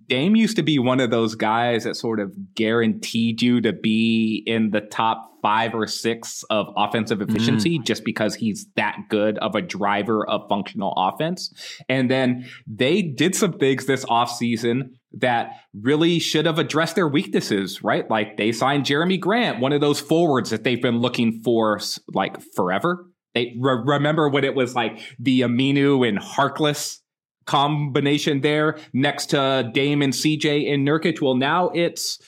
Dame 0.08 0.36
used 0.36 0.56
to 0.56 0.64
be 0.64 0.80
one 0.80 1.00
of 1.00 1.12
those 1.12 1.36
guys 1.36 1.84
that 1.84 1.96
sort 1.96 2.20
of 2.20 2.34
guaranteed 2.56 3.42
you 3.42 3.62
to 3.62 3.74
be 3.74 4.44
in 4.46 4.72
the 4.72 4.82
top 4.82 5.34
five 5.44 5.76
or 5.76 5.86
six 5.86 6.44
of 6.50 6.68
offensive 6.78 7.22
efficiency 7.22 7.78
mm. 7.78 7.84
just 7.84 8.06
because 8.06 8.34
he's 8.34 8.66
that 8.78 8.98
good 9.10 9.38
of 9.40 9.56
a 9.56 9.62
driver 9.62 10.26
of 10.28 10.48
functional 10.48 10.94
offense. 10.96 11.54
And 11.90 12.10
then 12.10 12.50
they 12.66 13.02
did 13.02 13.36
some 13.36 13.52
things 13.52 13.86
this 13.86 14.06
offseason 14.06 14.92
that 15.12 15.52
really 15.74 16.18
should 16.20 16.46
have 16.46 16.60
addressed 16.60 16.96
their 16.96 17.10
weaknesses, 17.10 17.84
right? 17.84 18.10
Like 18.10 18.38
they 18.38 18.54
signed 18.54 18.86
Jerami 18.86 19.20
Grant, 19.20 19.60
one 19.60 19.74
of 19.74 19.82
those 19.82 20.00
forwards 20.00 20.50
that 20.50 20.64
they've 20.64 20.82
been 20.82 21.00
looking 21.00 21.42
for 21.44 21.80
like 22.14 22.42
forever. 22.56 23.06
They 23.34 23.56
re- 23.60 23.82
remember 23.84 24.30
when 24.30 24.44
it 24.44 24.56
was 24.56 24.76
like 24.76 25.00
the 25.20 25.42
Aminu 25.42 26.08
and 26.08 26.20
Harkless 26.20 27.00
combination 27.46 28.42
there 28.42 28.78
next 28.94 29.28
to 29.28 29.70
Dame 29.74 30.02
and 30.02 30.14
CJ 30.14 30.74
and 30.74 30.88
Nurkic. 30.88 31.22
Well, 31.22 31.36
now 31.36 31.70
it's 31.70 32.20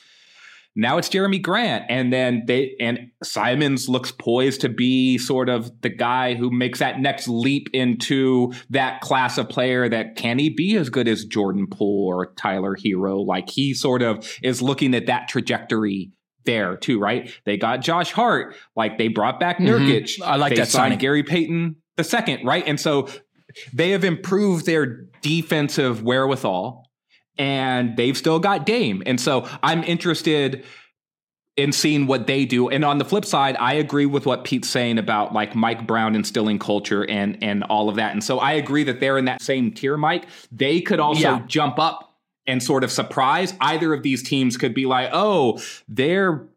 now 0.78 0.98
it's 0.98 1.08
Jerami 1.08 1.42
Grant, 1.42 1.86
and 1.88 2.12
then 2.12 2.44
they 2.48 2.76
and 2.82 3.12
Simons 3.24 3.88
looks 3.88 4.12
poised 4.12 4.62
to 4.62 4.70
be 4.70 5.18
sort 5.18 5.48
of 5.48 5.72
the 5.82 5.90
guy 5.90 6.34
who 6.34 6.52
makes 6.52 6.80
that 6.80 7.00
next 7.00 7.30
leap 7.30 7.70
into 7.72 8.52
that 8.72 9.00
class 9.00 9.38
of 9.38 9.48
player. 9.48 9.88
That 9.88 10.18
can 10.18 10.38
he 10.38 10.50
be 10.50 10.76
as 10.76 10.90
good 10.90 11.08
as 11.08 11.24
Jordan 11.24 11.68
Poole 11.68 12.08
or 12.08 12.34
Tyler 12.34 12.76
Herro? 12.76 13.26
Like 13.26 13.50
he 13.50 13.74
sort 13.74 14.02
of 14.02 14.30
is 14.44 14.62
looking 14.62 14.94
at 14.94 15.06
that 15.06 15.30
trajectory 15.30 16.12
there 16.46 16.78
too, 16.78 17.00
right? 17.00 17.32
They 17.46 17.58
got 17.58 17.82
Josh 17.82 18.12
Hart, 18.12 18.56
like 18.76 18.98
they 18.98 19.08
brought 19.08 19.40
back 19.40 19.58
mm-hmm. 19.58 19.68
Nurkic. 19.68 20.04
Mm-hmm. 20.04 20.24
I 20.24 20.36
like 20.36 20.52
they 20.52 20.58
that 20.58 20.68
signed 20.68 20.92
signing. 20.92 21.00
Gary 21.00 21.24
Payton 21.24 21.76
the 21.98 22.04
second, 22.04 22.46
right? 22.46 22.64
And 22.66 22.80
so 22.80 23.10
they 23.74 23.92
have 23.92 24.04
improved 24.04 24.66
their 24.66 25.06
defensive 25.22 26.04
wherewithal 26.04 26.90
and 27.38 27.96
they've 27.98 28.18
still 28.18 28.40
got 28.40 28.66
Dame. 28.66 29.04
And 29.06 29.20
so 29.20 29.48
I'm 29.64 29.84
interested 29.84 30.66
in 31.58 31.72
seeing 31.72 32.06
what 32.06 32.28
they 32.28 32.46
do. 32.46 32.70
And 32.70 32.84
on 32.84 32.98
the 32.98 33.06
flip 33.06 33.24
side, 33.24 33.56
I 33.58 33.74
agree 33.76 34.06
with 34.06 34.26
what 34.26 34.44
Pete's 34.44 34.70
saying 34.70 34.98
about 34.98 35.34
like 35.34 35.56
Mike 35.56 35.88
Brown 35.88 36.16
instilling 36.16 36.60
culture 36.60 37.10
and 37.10 37.42
and 37.42 37.64
all 37.64 37.88
of 37.88 37.96
that. 37.96 38.12
And 38.12 38.24
so 38.24 38.40
I 38.40 38.54
agree 38.54 38.84
that 38.84 39.00
they're 39.00 39.18
in 39.18 39.26
that 39.26 39.42
same 39.42 39.72
tier, 39.72 39.96
Mike. 39.96 40.28
They 40.52 40.82
could 40.82 41.00
also 41.00 41.22
yeah. 41.22 41.44
jump 41.48 41.80
up 41.80 42.15
and 42.48 42.62
sort 42.62 42.84
of 42.84 42.92
surprise. 42.92 43.54
Either 43.60 43.94
of 43.94 44.04
these 44.04 44.24
teams 44.24 44.58
could 44.58 44.74
be 44.74 44.86
like, 44.86 45.10
oh, 45.14 45.62
they're 45.88 46.48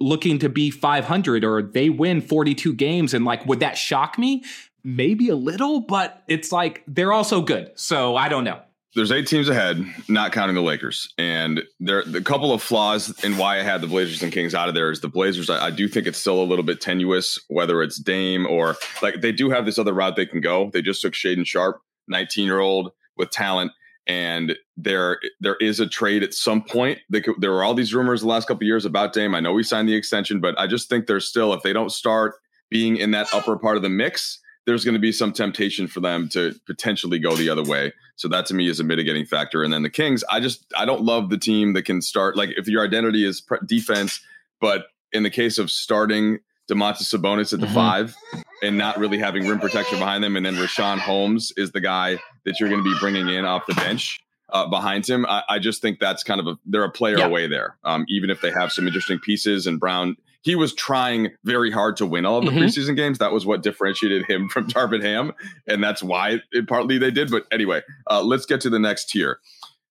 looking 0.00 0.38
to 0.38 0.48
be 0.48 0.70
500 0.70 1.44
or 1.44 1.62
they 1.62 1.90
win 1.90 2.20
42 2.20 2.74
games. 2.74 3.14
And 3.14 3.24
like, 3.24 3.44
would 3.46 3.60
that 3.60 3.76
shock 3.76 4.18
me? 4.18 4.44
Maybe 4.84 5.28
a 5.28 5.36
little, 5.36 5.80
but 5.80 6.22
it's 6.28 6.52
like 6.52 6.84
they're 6.86 7.12
also 7.12 7.42
good. 7.42 7.72
So 7.74 8.16
I 8.16 8.28
don't 8.28 8.44
know 8.44 8.60
there's 8.94 9.12
eight 9.12 9.26
teams 9.26 9.48
ahead, 9.48 9.84
not 10.08 10.32
counting 10.32 10.56
the 10.56 10.62
Lakers. 10.62 11.12
And 11.18 11.62
there 11.78 12.00
a 12.00 12.20
couple 12.20 12.52
of 12.52 12.62
flaws 12.62 13.12
in 13.22 13.36
why 13.36 13.58
I 13.58 13.62
had 13.62 13.80
the 13.80 13.86
Blazers 13.86 14.22
and 14.22 14.32
Kings 14.32 14.54
out 14.54 14.68
of 14.68 14.74
there 14.74 14.90
is 14.90 15.00
the 15.00 15.08
Blazers. 15.08 15.50
I, 15.50 15.66
I, 15.66 15.70
do 15.70 15.88
think 15.88 16.06
it's 16.06 16.18
still 16.18 16.42
a 16.42 16.44
little 16.44 16.64
bit 16.64 16.80
tenuous, 16.80 17.38
whether 17.48 17.82
it's 17.82 17.98
Dame 17.98 18.46
or 18.46 18.76
like 19.02 19.20
they 19.20 19.32
do 19.32 19.50
have 19.50 19.66
this 19.66 19.78
other 19.78 19.92
route 19.92 20.16
they 20.16 20.26
can 20.26 20.40
go. 20.40 20.70
They 20.72 20.82
just 20.82 21.02
took 21.02 21.12
Shaedon 21.12 21.46
Sharpe, 21.46 21.80
19 22.08 22.44
year 22.44 22.60
old 22.60 22.92
with 23.16 23.30
talent. 23.30 23.72
And 24.08 24.56
there, 24.76 25.20
there 25.38 25.56
is 25.60 25.80
a 25.80 25.86
trade 25.86 26.22
at 26.22 26.32
some 26.32 26.62
point. 26.62 26.98
Could, 27.12 27.34
there 27.38 27.52
were 27.52 27.62
all 27.62 27.74
these 27.74 27.94
rumors 27.94 28.22
the 28.22 28.28
last 28.28 28.48
couple 28.48 28.66
years 28.66 28.86
about 28.86 29.12
Dame. 29.12 29.34
I 29.34 29.40
know 29.40 29.52
we 29.52 29.62
signed 29.62 29.88
the 29.88 29.94
extension, 29.94 30.40
but 30.40 30.58
I 30.58 30.66
just 30.66 30.88
think 30.88 31.06
there's 31.06 31.26
still, 31.26 31.52
if 31.52 31.62
they 31.62 31.74
don't 31.74 31.92
start 31.92 32.36
being 32.70 32.96
in 32.96 33.10
that 33.12 33.28
upper 33.34 33.56
part 33.56 33.76
of 33.76 33.82
the 33.82 33.90
mix, 33.90 34.40
there's 34.66 34.84
going 34.84 34.94
to 34.94 35.00
be 35.00 35.12
some 35.12 35.32
temptation 35.32 35.86
for 35.86 36.00
them 36.00 36.28
to 36.30 36.54
potentially 36.66 37.18
go 37.18 37.34
the 37.34 37.48
other 37.48 37.64
way. 37.64 37.92
So 38.16 38.28
that 38.28 38.46
to 38.46 38.54
me 38.54 38.68
is 38.68 38.80
a 38.80 38.84
mitigating 38.84 39.24
factor. 39.24 39.62
And 39.62 39.72
then 39.72 39.82
the 39.82 39.90
Kings, 39.90 40.22
I 40.30 40.40
just 40.40 40.66
I 40.76 40.84
don't 40.84 41.02
love 41.02 41.30
the 41.30 41.38
team 41.38 41.72
that 41.72 41.84
can 41.84 42.02
start 42.02 42.36
like 42.36 42.50
if 42.56 42.68
your 42.68 42.84
identity 42.84 43.24
is 43.24 43.40
pre- 43.40 43.58
defense, 43.64 44.20
but 44.60 44.86
in 45.12 45.22
the 45.22 45.30
case 45.30 45.56
of 45.56 45.70
starting 45.70 46.40
Domantas 46.70 47.14
Sabonis 47.14 47.52
at 47.52 47.60
the 47.60 47.66
mm-hmm. 47.66 47.74
five 47.74 48.16
and 48.62 48.76
not 48.76 48.98
really 48.98 49.18
having 49.18 49.46
rim 49.46 49.60
protection 49.60 49.98
behind 49.98 50.22
them, 50.22 50.36
and 50.36 50.44
then 50.44 50.54
Richaun 50.54 50.98
Holmes 50.98 51.52
is 51.56 51.72
the 51.72 51.80
guy 51.80 52.18
that 52.44 52.58
you're 52.58 52.68
going 52.68 52.82
to 52.82 52.90
be 52.90 52.98
bringing 53.00 53.28
in 53.28 53.44
off 53.44 53.66
the 53.66 53.74
bench. 53.74 54.20
Uh, 54.50 54.66
behind 54.66 55.06
him, 55.06 55.26
I, 55.26 55.42
I, 55.46 55.58
just 55.58 55.82
think 55.82 56.00
that's 56.00 56.22
kind 56.22 56.40
of 56.40 56.46
a 56.46 56.56
they're 56.64 56.82
a 56.82 56.90
player 56.90 57.18
yeah. 57.18 57.26
away 57.26 57.48
there. 57.48 57.76
Um, 57.84 58.06
even 58.08 58.30
if 58.30 58.40
they 58.40 58.50
have 58.50 58.72
some 58.72 58.86
interesting 58.86 59.18
pieces, 59.18 59.66
and 59.66 59.78
Brown 59.78 60.16
he 60.42 60.54
was 60.54 60.74
trying 60.74 61.32
very 61.44 61.70
hard 61.70 61.96
to 61.96 62.06
win 62.06 62.24
all 62.24 62.38
of 62.38 62.44
the 62.44 62.50
mm-hmm. 62.50 62.60
preseason 62.60 62.96
games. 62.96 63.18
That 63.18 63.32
was 63.32 63.44
what 63.44 63.62
differentiated 63.62 64.26
him 64.26 64.48
from 64.48 64.66
Darvin 64.68 65.02
Ham, 65.02 65.32
and 65.66 65.82
that's 65.82 66.02
why 66.02 66.40
it, 66.52 66.68
partly 66.68 66.98
they 66.98 67.10
did. 67.10 67.30
But 67.30 67.44
anyway, 67.50 67.82
uh, 68.10 68.22
let's 68.22 68.46
get 68.46 68.60
to 68.62 68.70
the 68.70 68.78
next 68.78 69.10
tier. 69.10 69.40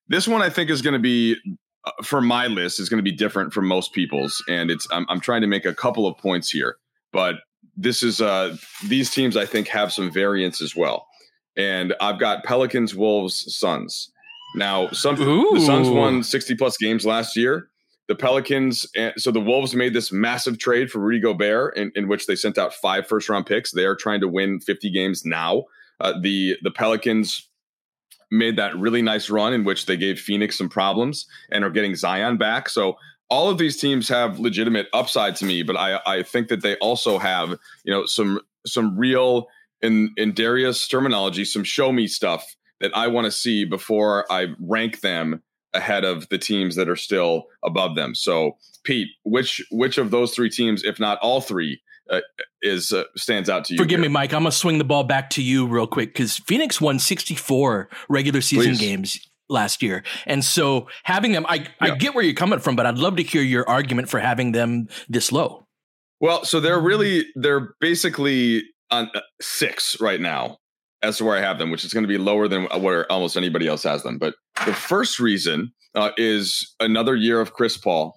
This 0.07 0.27
one 0.27 0.41
I 0.41 0.49
think 0.49 0.69
is 0.69 0.81
going 0.81 0.93
to 0.93 0.99
be 0.99 1.35
for 2.03 2.21
my 2.21 2.47
list 2.47 2.79
is 2.79 2.89
going 2.89 2.99
to 2.99 3.03
be 3.03 3.15
different 3.15 3.53
from 3.53 3.67
most 3.67 3.93
people's, 3.93 4.43
and 4.47 4.69
it's 4.71 4.87
I'm, 4.91 5.05
I'm 5.09 5.19
trying 5.19 5.41
to 5.41 5.47
make 5.47 5.65
a 5.65 5.73
couple 5.73 6.07
of 6.07 6.17
points 6.17 6.49
here, 6.49 6.77
but 7.11 7.35
this 7.75 8.01
is 8.03 8.21
uh 8.21 8.55
these 8.85 9.11
teams 9.11 9.37
I 9.37 9.45
think 9.45 9.67
have 9.67 9.93
some 9.93 10.11
variance 10.11 10.61
as 10.61 10.75
well, 10.75 11.07
and 11.55 11.93
I've 12.01 12.19
got 12.19 12.43
Pelicans, 12.43 12.95
Wolves, 12.95 13.55
Suns. 13.55 14.11
Now, 14.55 14.89
some 14.91 15.19
Ooh. 15.21 15.53
the 15.53 15.61
Suns 15.61 15.89
won 15.89 16.23
60 16.23 16.55
plus 16.55 16.77
games 16.77 17.05
last 17.05 17.35
year 17.35 17.69
the 18.07 18.15
Pelicans, 18.15 18.87
and 18.95 19.13
so 19.17 19.31
the 19.31 19.41
Wolves 19.41 19.75
made 19.75 19.93
this 19.93 20.11
massive 20.11 20.57
trade 20.57 20.89
for 20.89 20.99
Rudy 20.99 21.19
Gobert, 21.19 21.75
in, 21.75 21.91
in 21.95 22.07
which 22.07 22.25
they 22.25 22.35
sent 22.35 22.57
out 22.57 22.73
five 22.73 23.05
first 23.05 23.27
round 23.27 23.45
picks. 23.45 23.71
They 23.71 23.85
are 23.85 23.95
trying 23.95 24.21
to 24.21 24.27
win 24.27 24.59
50 24.59 24.89
games 24.91 25.25
now. 25.25 25.65
Uh, 25.99 26.13
the 26.21 26.57
the 26.61 26.71
Pelicans 26.71 27.49
made 28.31 28.57
that 28.57 28.77
really 28.77 29.01
nice 29.01 29.29
run 29.29 29.53
in 29.53 29.63
which 29.63 29.85
they 29.85 29.97
gave 29.97 30.19
Phoenix 30.19 30.57
some 30.57 30.69
problems 30.69 31.25
and 31.51 31.63
are 31.63 31.69
getting 31.69 31.95
Zion 31.95 32.37
back. 32.37 32.69
So 32.69 32.97
all 33.29 33.49
of 33.49 33.57
these 33.57 33.77
teams 33.77 34.07
have 34.09 34.39
legitimate 34.39 34.87
upside 34.93 35.35
to 35.37 35.45
me, 35.45 35.63
but 35.63 35.75
I 35.75 35.99
I 36.05 36.23
think 36.23 36.47
that 36.47 36.61
they 36.61 36.75
also 36.77 37.17
have 37.17 37.51
you 37.83 37.93
know 37.93 38.05
some 38.05 38.41
some 38.65 38.97
real 38.97 39.47
in 39.81 40.13
in 40.17 40.33
Darius 40.33 40.87
terminology 40.87 41.45
some 41.45 41.63
show 41.63 41.91
me 41.91 42.07
stuff 42.07 42.55
that 42.79 42.95
I 42.95 43.07
want 43.07 43.25
to 43.25 43.31
see 43.31 43.65
before 43.65 44.31
I 44.31 44.47
rank 44.59 45.01
them 45.01 45.41
ahead 45.73 46.03
of 46.03 46.27
the 46.29 46.37
teams 46.37 46.75
that 46.75 46.89
are 46.89 46.95
still 46.95 47.45
above 47.63 47.95
them. 47.95 48.15
So, 48.15 48.57
Pete, 48.83 49.09
which 49.23 49.65
which 49.71 49.97
of 49.97 50.11
those 50.11 50.33
three 50.33 50.49
teams, 50.49 50.83
if 50.83 50.99
not 50.99 51.19
all 51.19 51.41
three, 51.41 51.81
uh, 52.09 52.21
is 52.61 52.91
uh, 52.91 53.03
stands 53.15 53.49
out 53.49 53.65
to 53.65 53.73
you? 53.73 53.77
Forgive 53.77 53.99
here? 53.99 54.09
me, 54.09 54.13
Mike. 54.13 54.33
I'm 54.33 54.41
gonna 54.41 54.51
swing 54.51 54.77
the 54.77 54.83
ball 54.83 55.03
back 55.03 55.29
to 55.31 55.43
you 55.43 55.67
real 55.67 55.87
quick 55.87 56.13
because 56.13 56.37
Phoenix 56.37 56.81
won 56.81 56.99
64 56.99 57.89
regular 58.09 58.41
season 58.41 58.73
Please. 58.73 58.79
games 58.79 59.29
last 59.49 59.81
year, 59.81 60.03
and 60.25 60.43
so 60.43 60.87
having 61.03 61.31
them, 61.31 61.45
I 61.47 61.55
yeah. 61.55 61.67
I 61.81 61.95
get 61.95 62.15
where 62.15 62.23
you're 62.23 62.33
coming 62.33 62.59
from, 62.59 62.75
but 62.75 62.85
I'd 62.85 62.97
love 62.97 63.15
to 63.17 63.23
hear 63.23 63.41
your 63.41 63.67
argument 63.67 64.09
for 64.09 64.19
having 64.19 64.51
them 64.51 64.87
this 65.07 65.31
low. 65.31 65.65
Well, 66.19 66.43
so 66.45 66.59
they're 66.59 66.79
really 66.79 67.25
they're 67.35 67.75
basically 67.79 68.63
on 68.91 69.09
uh, 69.13 69.21
six 69.41 69.99
right 69.99 70.19
now 70.19 70.57
as 71.01 71.17
to 71.17 71.25
where 71.25 71.37
I 71.37 71.41
have 71.41 71.59
them, 71.59 71.69
which 71.69 71.85
is 71.85 71.93
going 71.93 72.03
to 72.03 72.07
be 72.07 72.17
lower 72.17 72.47
than 72.47 72.65
where 72.81 73.09
almost 73.11 73.37
anybody 73.37 73.67
else 73.67 73.83
has 73.83 74.03
them. 74.03 74.17
But 74.17 74.35
the 74.65 74.73
first 74.73 75.19
reason 75.19 75.71
uh, 75.93 76.11
is 76.17 76.73
another 76.79 77.15
year 77.15 77.39
of 77.39 77.53
Chris 77.53 77.77
Paul 77.77 78.15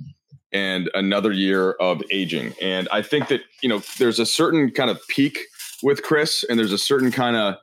and 0.53 0.91
another 0.95 1.33
year 1.33 1.73
of 1.73 2.03
aging. 2.11 2.55
And 2.61 2.89
I 2.93 3.03
think 3.03 3.29
that, 3.29 3.43
you 3.63 3.69
know, 3.69 3.83
there's 3.99 4.19
a 4.19 4.27
certain 4.27 4.71
kind 4.71 4.91
of 4.91 5.01
peak 5.09 5.39
with 5.83 6.03
Chris, 6.03 6.45
and 6.49 6.59
there's 6.59 6.73
a 6.73 6.79
certain 6.79 7.11
kind 7.11 7.37
of, 7.37 7.55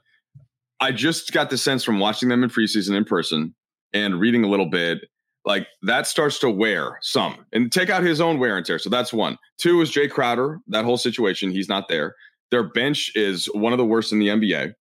I 0.79 0.91
just 0.91 1.31
got 1.33 1.49
the 1.49 1.57
sense 1.57 1.83
from 1.83 1.99
watching 1.99 2.29
them 2.29 2.43
in 2.43 2.49
preseason 2.49 2.95
in 2.95 3.05
person 3.05 3.55
and 3.93 4.19
reading 4.19 4.43
a 4.43 4.47
little 4.47 4.69
bit, 4.69 4.99
like 5.45 5.67
that 5.81 6.07
starts 6.07 6.39
to 6.39 6.49
wear 6.49 6.97
some 7.01 7.45
and 7.53 7.71
take 7.71 7.89
out 7.89 8.03
his 8.03 8.21
own 8.21 8.37
wear 8.37 8.57
and 8.57 8.65
tear. 8.65 8.79
So 8.79 8.89
that's 8.89 9.13
one. 9.13 9.37
Two 9.57 9.81
is 9.81 9.91
Jae 9.91 10.09
Crowder, 10.09 10.59
that 10.67 10.85
whole 10.85 10.97
situation. 10.97 11.51
He's 11.51 11.69
not 11.69 11.87
there. 11.87 12.15
Their 12.51 12.63
bench 12.63 13.11
is 13.15 13.45
one 13.47 13.73
of 13.73 13.77
the 13.77 13.85
worst 13.85 14.11
in 14.11 14.19
the 14.19 14.27
NBA. 14.27 14.73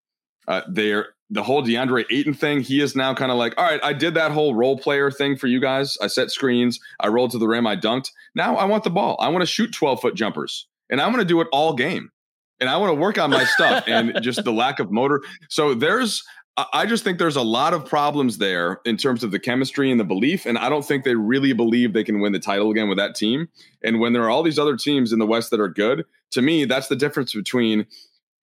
Uh, 0.47 0.61
they're 0.69 1.14
the 1.29 1.43
whole 1.43 1.63
DeAndre 1.63 2.05
Ayton 2.11 2.33
thing. 2.33 2.61
He 2.61 2.81
is 2.81 2.95
now 2.95 3.13
kind 3.13 3.31
of 3.31 3.37
like, 3.37 3.53
all 3.57 3.65
right, 3.65 3.79
I 3.83 3.93
did 3.93 4.13
that 4.13 4.31
whole 4.31 4.53
role 4.53 4.77
player 4.77 5.09
thing 5.09 5.35
for 5.35 5.47
you 5.47 5.59
guys. 5.59 5.97
I 6.01 6.07
set 6.07 6.31
screens, 6.31 6.79
I 6.99 7.07
rolled 7.07 7.31
to 7.31 7.37
the 7.37 7.47
rim, 7.47 7.67
I 7.67 7.75
dunked. 7.75 8.11
Now 8.35 8.55
I 8.55 8.65
want 8.65 8.83
the 8.83 8.89
ball. 8.89 9.17
I 9.19 9.29
want 9.29 9.41
to 9.41 9.47
shoot 9.47 9.73
12 9.73 10.01
foot 10.01 10.15
jumpers, 10.15 10.67
and 10.89 11.01
I 11.01 11.07
want 11.07 11.19
to 11.19 11.25
do 11.25 11.41
it 11.41 11.47
all 11.51 11.73
game. 11.73 12.11
And 12.59 12.69
I 12.69 12.77
want 12.77 12.91
to 12.91 12.95
work 12.95 13.17
on 13.17 13.31
my 13.31 13.43
stuff 13.43 13.83
and 13.87 14.17
just 14.21 14.43
the 14.43 14.53
lack 14.53 14.79
of 14.79 14.91
motor. 14.91 15.21
So 15.49 15.73
there's, 15.73 16.23
I 16.71 16.85
just 16.85 17.03
think 17.03 17.19
there's 17.19 17.35
a 17.35 17.41
lot 17.41 17.73
of 17.73 17.85
problems 17.85 18.37
there 18.37 18.79
in 18.85 18.95
terms 18.95 19.25
of 19.25 19.31
the 19.31 19.39
chemistry 19.39 19.91
and 19.91 19.99
the 19.99 20.05
belief. 20.05 20.45
And 20.45 20.57
I 20.57 20.69
don't 20.69 20.85
think 20.85 21.03
they 21.03 21.15
really 21.15 21.51
believe 21.51 21.91
they 21.91 22.05
can 22.05 22.21
win 22.21 22.31
the 22.31 22.39
title 22.39 22.71
again 22.71 22.87
with 22.87 22.97
that 22.97 23.13
team. 23.13 23.49
And 23.83 23.99
when 23.99 24.13
there 24.13 24.23
are 24.23 24.29
all 24.29 24.41
these 24.41 24.57
other 24.57 24.77
teams 24.77 25.11
in 25.11 25.19
the 25.19 25.25
West 25.25 25.51
that 25.51 25.59
are 25.59 25.67
good, 25.67 26.05
to 26.31 26.41
me, 26.41 26.63
that's 26.63 26.87
the 26.87 26.95
difference 26.95 27.33
between 27.33 27.87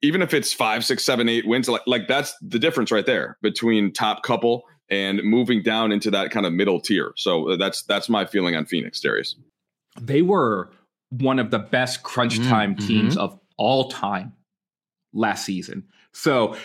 even 0.03 0.21
if 0.21 0.35
it's 0.35 0.53
five, 0.53 0.85
six, 0.85 1.05
seven, 1.05 1.29
eight 1.29 1.47
wins, 1.47 1.69
like 1.69 1.83
like 1.87 2.09
that's 2.09 2.35
the 2.43 2.59
difference 2.59 2.91
right 2.91 3.07
there 3.07 3.39
between 3.41 3.93
top 3.93 4.23
couple 4.23 4.65
and 4.91 5.23
moving 5.23 5.63
down 5.63 5.93
into 5.93 6.11
that 6.11 6.31
kind 6.31 6.45
of 6.45 6.53
middle 6.53 6.81
tier. 6.81 7.13
So 7.17 7.51
uh, 7.51 7.57
that's 7.57 7.83
that's 7.85 8.09
my 8.09 8.27
feeling 8.27 8.57
on 8.57 8.67
Phoenix, 8.67 9.01
Darius. 9.01 9.37
They 10.01 10.23
were 10.23 10.71
one 11.11 11.39
of 11.39 11.51
the 11.51 11.59
best 11.59 12.03
crunch 12.03 12.39
mm, 12.39 12.49
time 12.49 12.75
mm-hmm. 12.75 12.87
teams 12.87 13.17
of 13.17 13.39
all 13.57 13.91
time 13.91 14.33
last 15.13 15.45
season. 15.45 15.85
So 16.13 16.57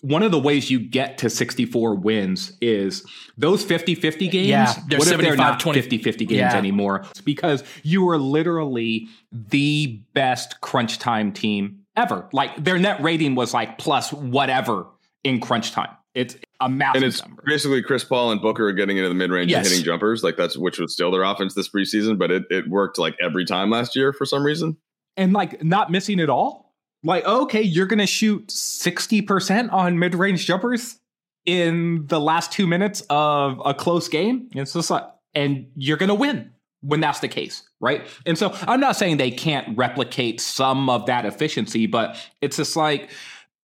one 0.00 0.22
of 0.22 0.32
the 0.32 0.40
ways 0.40 0.70
you 0.70 0.80
get 0.80 1.18
to 1.18 1.30
64 1.30 1.94
wins 1.94 2.56
is 2.60 3.06
those 3.38 3.64
50-50 3.64 4.30
games. 4.30 4.48
Yeah, 4.48 4.74
they're 4.88 4.98
what 4.98 5.08
if 5.08 5.20
they're 5.20 5.36
not 5.36 5.60
20 5.60 5.80
50-50 5.80 6.18
games 6.18 6.32
Yeah. 6.32 6.56
anymore? 6.56 7.04
It's 7.10 7.20
because 7.20 7.62
you 7.82 8.08
are 8.08 8.18
literally 8.18 9.08
the 9.30 10.00
best 10.12 10.60
crunch 10.60 10.98
time 10.98 11.32
team 11.32 11.83
ever. 11.96 12.28
Like 12.32 12.62
their 12.62 12.78
net 12.78 13.02
rating 13.02 13.34
was 13.34 13.54
like 13.54 13.78
plus 13.78 14.12
whatever 14.12 14.86
in 15.22 15.40
crunch 15.40 15.72
time. 15.72 15.90
It's 16.14 16.36
a 16.60 16.68
massive 16.68 16.96
And 17.02 17.04
it's 17.04 17.20
number. 17.22 17.42
basically 17.44 17.82
Chris 17.82 18.04
Paul 18.04 18.30
and 18.30 18.40
Booker 18.40 18.68
are 18.68 18.72
getting 18.72 18.96
into 18.98 19.08
the 19.08 19.14
mid 19.16 19.30
range 19.30 19.50
Yes. 19.50 19.66
and 19.66 19.68
hitting 19.72 19.84
jumpers. 19.84 20.22
Like 20.22 20.36
that's 20.36 20.56
which 20.56 20.78
was 20.78 20.92
still 20.92 21.10
their 21.10 21.22
offense 21.24 21.54
this 21.54 21.68
preseason, 21.68 22.18
but 22.18 22.30
it, 22.30 22.44
it 22.50 22.68
worked 22.68 22.98
like 22.98 23.16
every 23.20 23.44
time 23.44 23.70
last 23.70 23.96
year 23.96 24.12
for 24.12 24.24
some 24.24 24.44
reason. 24.44 24.76
and 25.16 25.32
like 25.32 25.62
not 25.64 25.90
missing 25.90 26.20
at 26.20 26.30
all. 26.30 26.72
Like, 27.02 27.24
okay, 27.26 27.60
you're 27.62 27.86
gonna 27.86 28.06
shoot 28.06 28.46
60% 28.48 29.72
on 29.72 29.98
mid-range 29.98 30.46
jumpers 30.46 30.98
in 31.44 32.06
the 32.06 32.18
last 32.20 32.50
two 32.52 32.66
minutes 32.66 33.02
of 33.10 33.60
a 33.64 33.74
close 33.74 34.08
game. 34.08 34.48
It's 34.54 34.72
just 34.72 34.90
like, 34.90 35.04
and 35.34 35.66
you're 35.76 35.98
gonna 35.98 36.14
win 36.14 36.52
when 36.84 37.00
that's 37.00 37.20
the 37.20 37.28
case, 37.28 37.62
right? 37.80 38.06
And 38.26 38.36
so 38.36 38.54
I'm 38.62 38.78
not 38.78 38.96
saying 38.96 39.16
they 39.16 39.30
can't 39.30 39.76
replicate 39.76 40.40
some 40.40 40.90
of 40.90 41.06
that 41.06 41.24
efficiency, 41.24 41.86
but 41.86 42.16
it's 42.42 42.58
just 42.58 42.76
like, 42.76 43.10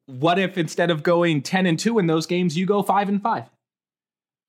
what 0.06 0.38
if 0.38 0.56
instead 0.56 0.90
of 0.90 1.02
going 1.02 1.42
10 1.42 1.66
and 1.66 1.78
2 1.78 1.98
in 1.98 2.06
those 2.06 2.26
games, 2.26 2.56
you 2.56 2.64
go 2.66 2.82
five 2.82 3.08
and 3.08 3.22
five? 3.22 3.44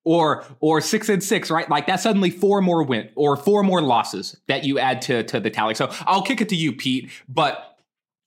Or 0.04 0.46
or 0.62 0.82
six 0.82 1.10
and 1.10 1.24
six, 1.24 1.51
right? 1.51 1.70
Like 1.70 1.86
that's 1.86 2.01
suddenly 2.01 2.32
four 2.32 2.60
more 2.60 2.82
win 2.82 3.10
or 3.13 3.38
four 3.38 3.62
more 3.62 3.84
losses 3.84 4.36
that 4.48 4.63
you 4.63 4.80
add 4.80 5.00
to 5.04 5.22
to 5.25 5.40
the 5.40 5.51
tally. 5.51 5.75
So 5.75 5.92
I'll 6.08 6.24
kick 6.24 6.42
it 6.42 6.50
to 6.50 6.56
you, 6.56 6.74
Pete. 6.74 7.12
But 7.30 7.71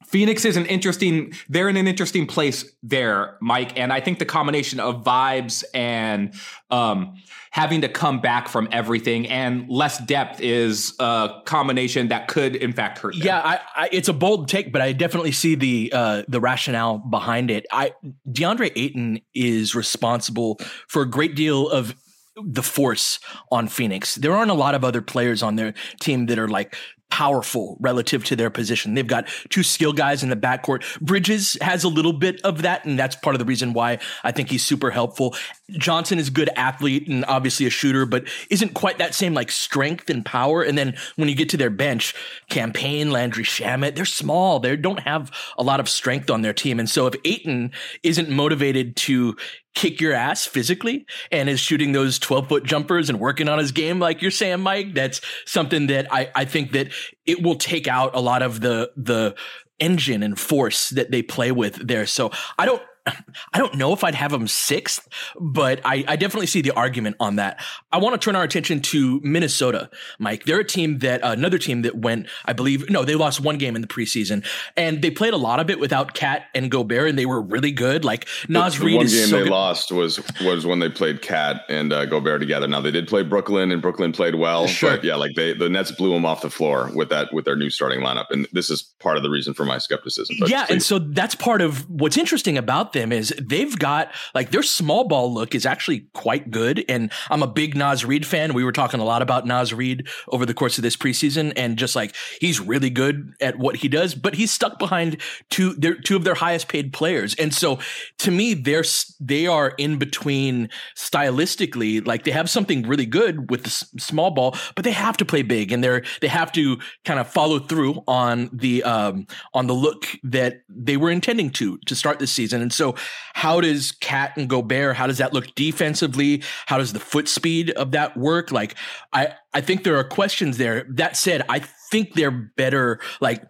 Phoenix 0.06 0.44
is 0.44 0.56
an 0.56 0.66
interesting, 0.66 1.32
they're 1.48 1.68
in 1.68 1.76
an 1.76 1.88
interesting 1.88 2.26
place 2.26 2.70
there, 2.82 3.36
Mike. 3.40 3.78
And 3.78 3.92
I 3.92 4.00
think 4.00 4.18
the 4.18 4.24
combination 4.24 4.80
of 4.80 5.04
vibes 5.04 5.64
and 5.74 6.34
um, 6.70 7.16
having 7.50 7.80
to 7.82 7.88
come 7.88 8.20
back 8.20 8.48
from 8.48 8.68
everything 8.72 9.28
and 9.28 9.68
less 9.68 9.98
depth 9.98 10.40
is 10.40 10.94
a 10.98 11.40
combination 11.44 12.08
that 12.08 12.28
could, 12.28 12.56
in 12.56 12.72
fact, 12.72 12.98
hurt. 12.98 13.14
them. 13.14 13.22
Yeah, 13.22 13.40
I, 13.40 13.60
I, 13.76 13.88
it's 13.92 14.08
a 14.08 14.12
bold 14.12 14.48
take, 14.48 14.72
but 14.72 14.82
I 14.82 14.92
definitely 14.92 15.32
see 15.32 15.54
the 15.54 15.90
uh, 15.92 16.22
the 16.28 16.40
rationale 16.40 16.98
behind 16.98 17.50
it. 17.50 17.66
I 17.70 17.92
DeAndre 18.28 18.72
Ayton 18.76 19.20
is 19.34 19.74
responsible 19.74 20.58
for 20.88 21.02
a 21.02 21.08
great 21.08 21.34
deal 21.34 21.68
of 21.68 21.94
the 22.36 22.62
force 22.62 23.20
on 23.52 23.68
Phoenix. 23.68 24.16
There 24.16 24.32
aren't 24.32 24.50
a 24.50 24.54
lot 24.54 24.74
of 24.74 24.84
other 24.84 25.00
players 25.00 25.42
on 25.42 25.56
their 25.56 25.74
team 26.00 26.26
that 26.26 26.38
are 26.38 26.48
like 26.48 26.76
powerful 27.14 27.76
relative 27.78 28.24
to 28.24 28.34
their 28.34 28.50
position. 28.50 28.94
They've 28.94 29.06
got 29.06 29.28
two 29.48 29.62
skill 29.62 29.92
guys 29.92 30.24
in 30.24 30.30
the 30.30 30.36
backcourt. 30.36 30.82
Bridges 31.00 31.56
has 31.60 31.84
a 31.84 31.88
little 31.88 32.12
bit 32.12 32.40
of 32.42 32.62
that, 32.62 32.84
and 32.84 32.98
that's 32.98 33.14
part 33.14 33.36
of 33.36 33.38
the 33.38 33.44
reason 33.44 33.72
why 33.72 34.00
I 34.24 34.32
think 34.32 34.50
he's 34.50 34.64
super 34.64 34.90
helpful. 34.90 35.36
Johnson 35.70 36.18
is 36.18 36.26
a 36.26 36.32
good 36.32 36.50
athlete 36.56 37.06
and 37.06 37.24
obviously 37.26 37.66
a 37.66 37.70
shooter, 37.70 38.04
but 38.04 38.26
isn't 38.50 38.74
quite 38.74 38.98
that 38.98 39.14
same 39.14 39.32
like 39.32 39.52
strength 39.52 40.10
and 40.10 40.26
power. 40.26 40.64
And 40.64 40.76
then 40.76 40.96
when 41.14 41.28
you 41.28 41.36
get 41.36 41.50
to 41.50 41.56
their 41.56 41.70
bench, 41.70 42.16
Cam 42.50 42.72
Payne, 42.72 43.12
Landry 43.12 43.44
Shamet, 43.44 43.94
they're 43.94 44.04
small. 44.04 44.58
They 44.58 44.74
don't 44.74 44.98
have 44.98 45.30
a 45.56 45.62
lot 45.62 45.78
of 45.78 45.88
strength 45.88 46.30
on 46.30 46.42
their 46.42 46.52
team. 46.52 46.80
And 46.80 46.90
so 46.90 47.06
if 47.06 47.14
Ayton 47.24 47.70
isn't 48.02 48.28
motivated 48.28 48.96
to 48.96 49.36
kick 49.74 50.00
your 50.00 50.12
ass 50.12 50.46
physically 50.46 51.06
and 51.30 51.48
is 51.48 51.60
shooting 51.60 51.92
those 51.92 52.18
12 52.18 52.48
foot 52.48 52.64
jumpers 52.64 53.10
and 53.10 53.20
working 53.20 53.48
on 53.48 53.58
his 53.58 53.72
game, 53.72 53.98
like 53.98 54.22
you're 54.22 54.30
saying, 54.30 54.60
Mike, 54.60 54.94
that's 54.94 55.20
something 55.44 55.88
that 55.88 56.12
I, 56.12 56.30
I 56.34 56.44
think 56.44 56.72
that 56.72 56.92
it 57.26 57.42
will 57.42 57.56
take 57.56 57.88
out 57.88 58.14
a 58.14 58.20
lot 58.20 58.42
of 58.42 58.60
the, 58.60 58.90
the 58.96 59.34
engine 59.80 60.22
and 60.22 60.38
force 60.38 60.90
that 60.90 61.10
they 61.10 61.22
play 61.22 61.52
with 61.52 61.74
there. 61.86 62.06
So 62.06 62.30
I 62.58 62.66
don't, 62.66 62.82
I 63.06 63.58
don't 63.58 63.74
know 63.76 63.92
if 63.92 64.02
I'd 64.04 64.14
have 64.14 64.30
them 64.30 64.48
sixth, 64.48 65.08
but 65.38 65.80
I, 65.84 66.04
I 66.08 66.16
definitely 66.16 66.46
see 66.46 66.62
the 66.62 66.72
argument 66.72 67.16
on 67.20 67.36
that. 67.36 67.62
I 67.92 67.98
want 67.98 68.20
to 68.20 68.24
turn 68.24 68.36
our 68.36 68.42
attention 68.42 68.80
to 68.80 69.20
Minnesota, 69.22 69.90
Mike. 70.18 70.44
They're 70.44 70.60
a 70.60 70.64
team 70.64 70.98
that, 70.98 71.22
uh, 71.22 71.28
another 71.28 71.58
team 71.58 71.82
that 71.82 71.96
went, 71.96 72.28
I 72.44 72.52
believe, 72.52 72.88
no, 72.90 73.04
they 73.04 73.14
lost 73.14 73.40
one 73.40 73.58
game 73.58 73.76
in 73.76 73.82
the 73.82 73.88
preseason 73.88 74.44
and 74.76 75.02
they 75.02 75.10
played 75.10 75.34
a 75.34 75.38
lot 75.38 75.60
of 75.60 75.70
it 75.70 75.78
without 75.78 76.14
KAT 76.14 76.44
and 76.54 76.70
Gobert 76.70 77.10
and 77.10 77.18
they 77.18 77.26
were 77.26 77.40
really 77.40 77.72
good. 77.72 78.04
Like 78.04 78.26
Naz 78.48 78.78
the 78.78 78.86
Reid 78.86 78.96
one 78.96 79.06
game 79.06 79.26
so 79.26 79.36
they 79.36 79.42
good. 79.44 79.50
lost 79.50 79.92
was 79.92 80.20
was 80.42 80.66
when 80.66 80.78
they 80.78 80.88
played 80.88 81.22
KAT 81.22 81.62
and 81.68 81.92
uh, 81.92 82.06
Gobert 82.06 82.40
together. 82.40 82.66
Now 82.66 82.80
they 82.80 82.90
did 82.90 83.08
play 83.08 83.22
Brooklyn, 83.22 83.70
and 83.70 83.80
Brooklyn 83.80 84.12
played 84.12 84.36
well. 84.36 84.66
Sure. 84.66 84.90
But 84.90 85.04
yeah, 85.04 85.16
like 85.16 85.34
they 85.34 85.54
the 85.54 85.68
Nets 85.68 85.92
blew 85.92 86.12
them 86.12 86.24
off 86.24 86.42
the 86.42 86.50
floor 86.50 86.90
with 86.94 87.08
that 87.10 87.32
with 87.32 87.44
their 87.44 87.56
new 87.56 87.70
starting 87.70 88.00
lineup, 88.00 88.26
and 88.30 88.46
this 88.52 88.70
is 88.70 88.82
part 89.00 89.16
of 89.16 89.22
the 89.22 89.30
reason 89.30 89.54
for 89.54 89.64
my 89.64 89.78
skepticism. 89.78 90.36
Yeah, 90.46 90.66
and 90.68 90.82
so 90.82 90.98
that's 90.98 91.34
part 91.34 91.60
of 91.60 91.88
what's 91.88 92.16
interesting 92.16 92.58
about 92.58 92.92
them 92.94 93.12
is 93.12 93.34
they've 93.38 93.78
got 93.78 94.12
like 94.34 94.50
their 94.50 94.62
small 94.62 95.06
ball 95.06 95.32
look 95.32 95.54
is 95.54 95.66
actually 95.66 96.06
quite 96.14 96.50
good. 96.50 96.84
And 96.88 97.12
I'm 97.28 97.42
a 97.42 97.46
big 97.46 97.76
Naz 97.76 98.04
Reid 98.04 98.26
fan. 98.26 98.54
We 98.54 98.64
were 98.64 98.72
talking 98.72 99.00
a 99.00 99.04
lot 99.04 99.20
about 99.20 99.46
Naz 99.46 99.74
Reid 99.74 100.08
over 100.28 100.46
the 100.46 100.54
course 100.54 100.78
of 100.78 100.82
this 100.82 100.96
preseason, 100.96 101.52
and 101.56 101.76
just 101.76 101.94
like 101.94 102.14
he's 102.40 102.60
really 102.60 102.90
good 102.90 103.34
at 103.40 103.58
what 103.58 103.76
he 103.76 103.88
does, 103.88 104.14
but 104.14 104.34
he's 104.34 104.50
stuck 104.50 104.78
behind 104.78 105.20
two 105.50 105.74
their 105.74 105.94
two 105.94 106.16
of 106.16 106.24
their 106.24 106.34
highest 106.34 106.68
paid 106.68 106.92
players. 106.92 107.34
And 107.34 107.52
so 107.52 107.78
to 108.18 108.30
me, 108.30 108.54
they're 108.54 108.84
they 109.20 109.46
are 109.46 109.74
in 109.78 109.98
between 109.98 110.68
stylistically, 110.96 112.06
like 112.06 112.24
they 112.24 112.30
have 112.30 112.48
something 112.48 112.82
really 112.82 113.06
good 113.06 113.50
with 113.50 113.62
the 113.62 113.68
s- 113.68 113.84
small 113.98 114.30
ball, 114.30 114.56
but 114.74 114.84
they 114.84 114.92
have 114.92 115.16
to 115.18 115.24
play 115.24 115.42
big 115.42 115.72
and 115.72 115.82
they're 115.82 116.02
they 116.20 116.28
have 116.28 116.52
to 116.52 116.78
kind 117.04 117.18
of 117.18 117.28
follow 117.28 117.58
through 117.58 118.02
on 118.06 118.50
the 118.52 118.82
um 118.84 119.26
on 119.52 119.66
the 119.66 119.72
look 119.72 120.06
that 120.22 120.62
they 120.68 120.96
were 120.96 121.10
intending 121.10 121.50
to 121.50 121.78
to 121.86 121.94
start 121.94 122.18
this 122.18 122.32
season. 122.32 122.62
And 122.62 122.72
so 122.72 122.83
how 123.32 123.60
does 123.60 123.92
KAT 123.92 124.36
and 124.36 124.48
Gobert, 124.48 124.96
how 124.96 125.06
does 125.06 125.18
that 125.18 125.32
look 125.32 125.54
defensively? 125.54 126.42
How 126.66 126.78
does 126.78 126.92
the 126.92 127.00
foot 127.00 127.28
speed 127.28 127.70
of 127.70 127.92
that 127.92 128.16
work? 128.16 128.52
Like 128.52 128.74
I 129.12 129.34
I 129.52 129.60
think 129.60 129.84
there 129.84 129.96
are 129.96 130.04
questions 130.04 130.58
there. 130.58 130.86
That 130.90 131.16
said, 131.16 131.42
I 131.48 131.60
think 131.90 132.14
they're 132.14 132.30
better 132.30 133.00
like 133.20 133.42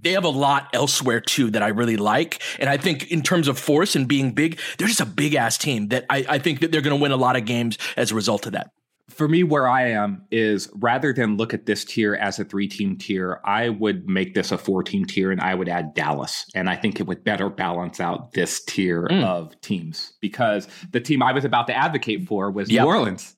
they 0.00 0.12
have 0.12 0.24
a 0.24 0.28
lot 0.28 0.68
elsewhere 0.72 1.20
too 1.20 1.50
that 1.50 1.62
I 1.62 1.68
really 1.68 1.96
like. 1.96 2.42
And 2.58 2.70
I 2.70 2.76
think 2.76 3.10
in 3.10 3.22
terms 3.22 3.48
of 3.48 3.58
force 3.58 3.96
and 3.96 4.06
being 4.06 4.32
big, 4.32 4.58
they're 4.78 4.88
just 4.88 5.00
a 5.00 5.06
big 5.06 5.34
ass 5.34 5.58
team 5.58 5.88
that 5.88 6.06
I, 6.08 6.24
I 6.28 6.38
think 6.38 6.60
that 6.60 6.70
they're 6.70 6.80
going 6.80 6.96
to 6.96 7.02
win 7.02 7.12
a 7.12 7.16
lot 7.16 7.36
of 7.36 7.44
games 7.44 7.78
as 7.96 8.12
a 8.12 8.14
result 8.14 8.46
of 8.46 8.52
that. 8.52 8.70
For 9.08 9.28
me, 9.28 9.42
where 9.42 9.66
I 9.68 9.88
am 9.90 10.22
is 10.30 10.68
rather 10.74 11.12
than 11.12 11.36
look 11.36 11.54
at 11.54 11.66
this 11.66 11.84
tier 11.84 12.14
as 12.14 12.38
a 12.38 12.44
three 12.44 12.68
team 12.68 12.96
tier, 12.96 13.40
I 13.44 13.70
would 13.70 14.08
make 14.08 14.34
this 14.34 14.52
a 14.52 14.58
four 14.58 14.82
team 14.82 15.04
tier 15.06 15.30
and 15.30 15.40
I 15.40 15.54
would 15.54 15.68
add 15.68 15.94
Dallas. 15.94 16.44
And 16.54 16.68
I 16.68 16.76
think 16.76 17.00
it 17.00 17.06
would 17.06 17.24
better 17.24 17.48
balance 17.48 18.00
out 18.00 18.32
this 18.32 18.62
tier 18.64 19.06
Mm. 19.10 19.24
of 19.24 19.58
teams 19.60 20.12
because 20.20 20.68
the 20.92 21.00
team 21.00 21.22
I 21.22 21.32
was 21.32 21.44
about 21.44 21.66
to 21.68 21.76
advocate 21.76 22.26
for 22.26 22.50
was 22.50 22.70
Yep. 22.70 22.82
New 22.82 22.86
Orleans. 22.88 23.34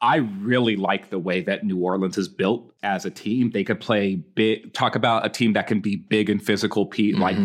I 0.00 0.16
really 0.16 0.76
like 0.76 1.08
the 1.08 1.18
way 1.18 1.40
that 1.42 1.64
New 1.64 1.78
Orleans 1.78 2.18
is 2.18 2.28
built 2.28 2.74
as 2.82 3.06
a 3.06 3.10
team. 3.10 3.52
They 3.52 3.64
could 3.64 3.80
play 3.80 4.16
big, 4.16 4.74
talk 4.74 4.96
about 4.96 5.24
a 5.24 5.30
team 5.30 5.54
that 5.54 5.66
can 5.66 5.80
be 5.80 5.96
big 5.96 6.28
and 6.28 6.42
physical, 6.42 6.84
Pete, 6.84 7.18
like 7.18 7.36
Mhm. 7.36 7.44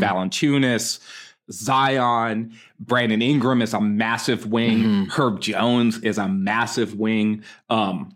Zion, 1.51 2.53
Brandon 2.79 3.21
Ingram 3.21 3.61
is 3.61 3.73
a 3.73 3.81
massive 3.81 4.45
wing. 4.47 4.79
Mhm. 4.83 5.09
Herb 5.11 5.41
Jones 5.41 5.99
is 5.99 6.17
a 6.17 6.27
massive 6.27 6.95
wing. 6.95 7.43
Um, 7.69 8.15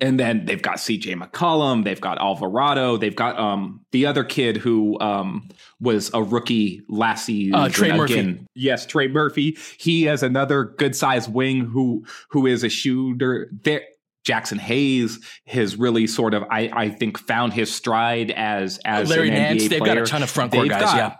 and 0.00 0.18
then 0.20 0.44
they've 0.46 0.62
got 0.62 0.76
CJ 0.76 1.14
McCollum, 1.16 1.82
they've 1.82 2.00
got 2.00 2.18
Alvarado, 2.18 2.96
they've 2.96 3.16
got 3.16 3.36
um 3.38 3.80
the 3.90 4.06
other 4.06 4.22
kid 4.22 4.56
who 4.56 4.98
um 5.00 5.48
was 5.80 6.10
a 6.14 6.22
rookie 6.22 6.82
last 6.88 7.24
season. 7.26 7.54
Uh, 7.56 7.68
Trey 7.68 7.92
Murphy. 7.96 8.38
Yes, 8.54 8.86
Trey 8.86 9.08
Murphy. 9.08 9.56
He 9.78 10.04
has 10.04 10.22
another 10.22 10.64
good 10.64 10.94
sized 10.94 11.32
wing 11.32 11.64
who 11.64 12.04
who 12.30 12.46
is 12.46 12.62
a 12.62 12.68
shooter. 12.68 13.50
There 13.64 13.82
Jaxson 14.26 14.58
Hayes 14.58 15.18
has 15.46 15.76
really 15.76 16.06
sort 16.06 16.34
of 16.34 16.44
I 16.50 16.70
I 16.72 16.88
think 16.90 17.18
found 17.18 17.54
his 17.54 17.74
stride 17.74 18.30
as 18.30 18.78
as 18.84 19.08
Larry 19.08 19.28
an 19.30 19.34
Nance, 19.34 19.62
NBA 19.64 19.68
they've 19.70 19.78
player. 19.80 19.94
got 19.96 20.02
a 20.02 20.06
ton 20.06 20.22
of 20.22 20.30
front 20.30 20.52
court 20.52 20.68
guys. 20.68 20.82
got 20.82 20.96
Yeah. 20.96 21.14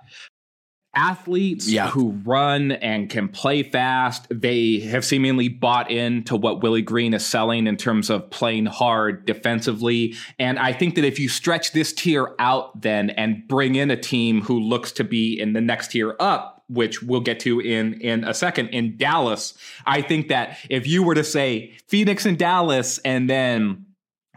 Athletes 0.94 1.68
Yeah. 1.70 1.88
who 1.90 2.18
run 2.24 2.72
and 2.72 3.08
can 3.08 3.28
play 3.28 3.62
fast. 3.62 4.26
They 4.30 4.80
have 4.80 5.04
seemingly 5.04 5.48
bought 5.48 5.90
into 5.90 6.34
what 6.36 6.62
Willie 6.62 6.82
Green 6.82 7.14
is 7.14 7.24
selling 7.24 7.66
in 7.66 7.76
terms 7.76 8.10
of 8.10 8.30
playing 8.30 8.66
hard 8.66 9.24
defensively. 9.26 10.14
And 10.38 10.58
I 10.58 10.72
think 10.72 10.94
that 10.96 11.04
if 11.04 11.18
you 11.18 11.28
stretch 11.28 11.72
this 11.72 11.92
tier 11.92 12.34
out 12.38 12.80
then 12.80 13.10
and 13.10 13.46
bring 13.46 13.74
in 13.74 13.90
a 13.90 13.96
team 13.96 14.42
who 14.42 14.58
looks 14.58 14.90
to 14.92 15.04
be 15.04 15.38
in 15.38 15.52
the 15.52 15.60
next 15.60 15.92
tier 15.92 16.16
up, 16.18 16.64
which 16.68 17.02
we'll 17.02 17.20
get 17.20 17.40
to 17.40 17.60
in 17.60 17.94
in 17.94 18.24
a 18.24 18.34
second 18.34 18.68
in 18.68 18.96
Dallas, 18.96 19.54
I 19.86 20.02
think 20.02 20.28
that 20.28 20.58
if 20.68 20.86
you 20.86 21.02
were 21.02 21.14
to 21.14 21.24
say 21.24 21.72
Phoenix 21.86 22.26
and 22.26 22.36
Dallas 22.38 22.98
and 23.04 23.28
then 23.30 23.86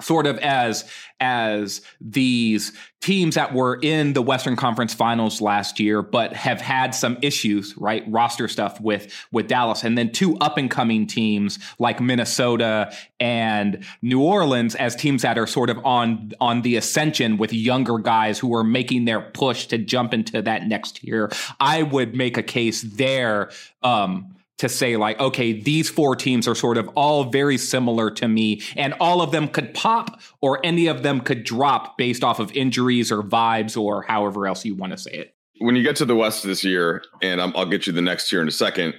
sort 0.01 0.27
of 0.27 0.37
as 0.39 0.89
as 1.19 1.81
these 2.01 2.71
teams 2.99 3.35
that 3.35 3.53
were 3.53 3.79
in 3.81 4.13
the 4.13 4.21
Western 4.21 4.55
Conference 4.55 4.93
Finals 4.93 5.39
last 5.39 5.79
year, 5.79 6.01
but 6.01 6.33
have 6.33 6.59
had 6.59 6.95
some 6.95 7.17
issues, 7.21 7.77
right? 7.77 8.03
Roster 8.07 8.47
stuff 8.47 8.81
with 8.81 9.13
with 9.31 9.47
Dallas, 9.47 9.83
and 9.83 9.97
then 9.97 10.11
two 10.11 10.35
up 10.37 10.57
and 10.57 10.69
coming 10.69 11.07
teams 11.07 11.59
like 11.79 11.99
Minnesota 11.99 12.91
and 13.19 13.83
New 14.01 14.21
Orleans 14.21 14.75
as 14.75 14.95
teams 14.95 15.21
that 15.21 15.37
are 15.37 15.47
sort 15.47 15.69
of 15.69 15.77
on 15.85 16.31
on 16.39 16.63
the 16.63 16.75
ascension 16.75 17.37
with 17.37 17.53
younger 17.53 17.97
guys 17.99 18.39
who 18.39 18.53
are 18.55 18.63
making 18.63 19.05
their 19.05 19.21
push 19.21 19.67
to 19.67 19.77
jump 19.77 20.13
into 20.13 20.41
that 20.41 20.67
next 20.67 20.97
tier. 20.97 21.31
I 21.59 21.83
would 21.83 22.15
make 22.15 22.37
a 22.37 22.43
case 22.43 22.81
there. 22.81 23.51
Um, 23.83 24.35
to 24.61 24.69
say 24.69 24.95
like 24.95 25.19
okay 25.19 25.53
these 25.53 25.89
four 25.89 26.15
teams 26.15 26.47
are 26.47 26.53
sort 26.53 26.77
of 26.77 26.87
all 26.89 27.23
very 27.25 27.57
similar 27.57 28.11
to 28.11 28.27
me 28.27 28.61
and 28.75 28.93
all 28.99 29.21
of 29.21 29.31
them 29.31 29.47
could 29.47 29.73
pop 29.73 30.21
or 30.39 30.63
any 30.63 30.85
of 30.85 31.01
them 31.01 31.19
could 31.19 31.43
drop 31.43 31.97
based 31.97 32.23
off 32.23 32.39
of 32.39 32.51
injuries 32.51 33.11
or 33.11 33.23
vibes 33.23 33.75
or 33.75 34.03
however 34.03 34.45
else 34.45 34.63
you 34.63 34.75
want 34.75 34.91
to 34.91 34.97
say 34.97 35.11
it. 35.11 35.35
When 35.59 35.75
you 35.75 35.81
get 35.81 35.95
to 35.97 36.05
the 36.05 36.15
west 36.15 36.43
this 36.43 36.63
year 36.63 37.03
and 37.23 37.41
i 37.41 37.45
will 37.47 37.65
get 37.65 37.87
you 37.87 37.93
the 37.93 38.03
next 38.03 38.31
year 38.31 38.41
in 38.41 38.47
a 38.47 38.51
second 38.51 38.93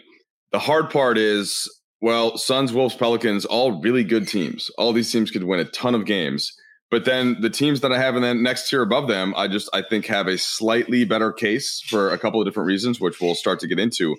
the 0.51 0.59
hard 0.59 0.91
part 0.91 1.17
is 1.17 1.71
well 2.01 2.37
suns 2.37 2.73
wolves 2.73 2.97
pelicans 2.97 3.45
all 3.45 3.81
really 3.81 4.03
good 4.03 4.27
teams. 4.27 4.69
All 4.79 4.93
these 4.93 5.13
teams 5.13 5.31
could 5.31 5.45
win 5.45 5.61
a 5.61 5.65
ton 5.65 5.95
of 5.95 6.07
games. 6.07 6.53
But 6.91 7.05
then 7.05 7.41
the 7.41 7.51
teams 7.51 7.83
that 7.83 7.93
i 7.93 7.99
have 7.99 8.17
in 8.17 8.23
the 8.23 8.35
next 8.35 8.69
tier 8.69 8.83
above 8.83 9.07
them 9.07 9.33
i 9.37 9.47
just 9.47 9.71
i 9.73 9.81
think 9.81 10.07
have 10.07 10.27
a 10.27 10.37
slightly 10.37 11.05
better 11.05 11.33
case 11.33 11.81
for 11.87 12.11
a 12.11 12.19
couple 12.19 12.41
of 12.41 12.49
different 12.49 12.67
reasons 12.67 13.01
which 13.01 13.21
we'll 13.21 13.37
start 13.37 13.61
to 13.61 13.69
get 13.69 13.79
into. 13.79 14.17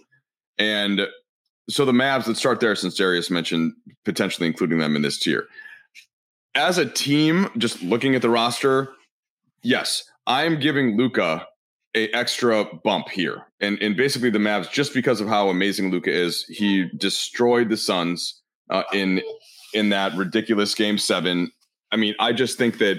And 0.57 1.01
so 1.69 1.85
the 1.85 1.91
Mavs, 1.91 2.27
let's 2.27 2.39
start 2.39 2.59
there 2.59 2.75
since 2.75 2.95
Darius 2.95 3.29
mentioned 3.29 3.73
potentially 4.05 4.47
including 4.47 4.79
them 4.79 4.95
in 4.95 5.01
this 5.01 5.19
tier. 5.19 5.47
As 6.55 6.77
a 6.77 6.85
team, 6.85 7.49
just 7.57 7.81
looking 7.81 8.15
at 8.15 8.21
the 8.21 8.29
roster, 8.29 8.89
yes, 9.63 10.03
I'm 10.27 10.59
giving 10.59 10.97
Luka 10.97 11.47
a 11.95 12.09
extra 12.09 12.65
bump 12.83 13.09
here. 13.09 13.43
And 13.59 13.77
and 13.81 13.95
basically 13.95 14.29
the 14.29 14.39
Mavs, 14.39 14.71
just 14.71 14.93
because 14.93 15.21
of 15.21 15.27
how 15.27 15.49
amazing 15.49 15.91
Luka 15.91 16.11
is, 16.11 16.45
he 16.45 16.89
destroyed 16.97 17.69
the 17.69 17.77
Suns 17.77 18.41
uh, 18.69 18.83
in 18.93 19.21
in 19.73 19.89
that 19.89 20.15
ridiculous 20.15 20.75
game 20.75 20.97
seven. 20.97 21.51
I 21.91 21.95
mean, 21.95 22.15
I 22.19 22.33
just 22.33 22.57
think 22.57 22.79
that 22.79 22.97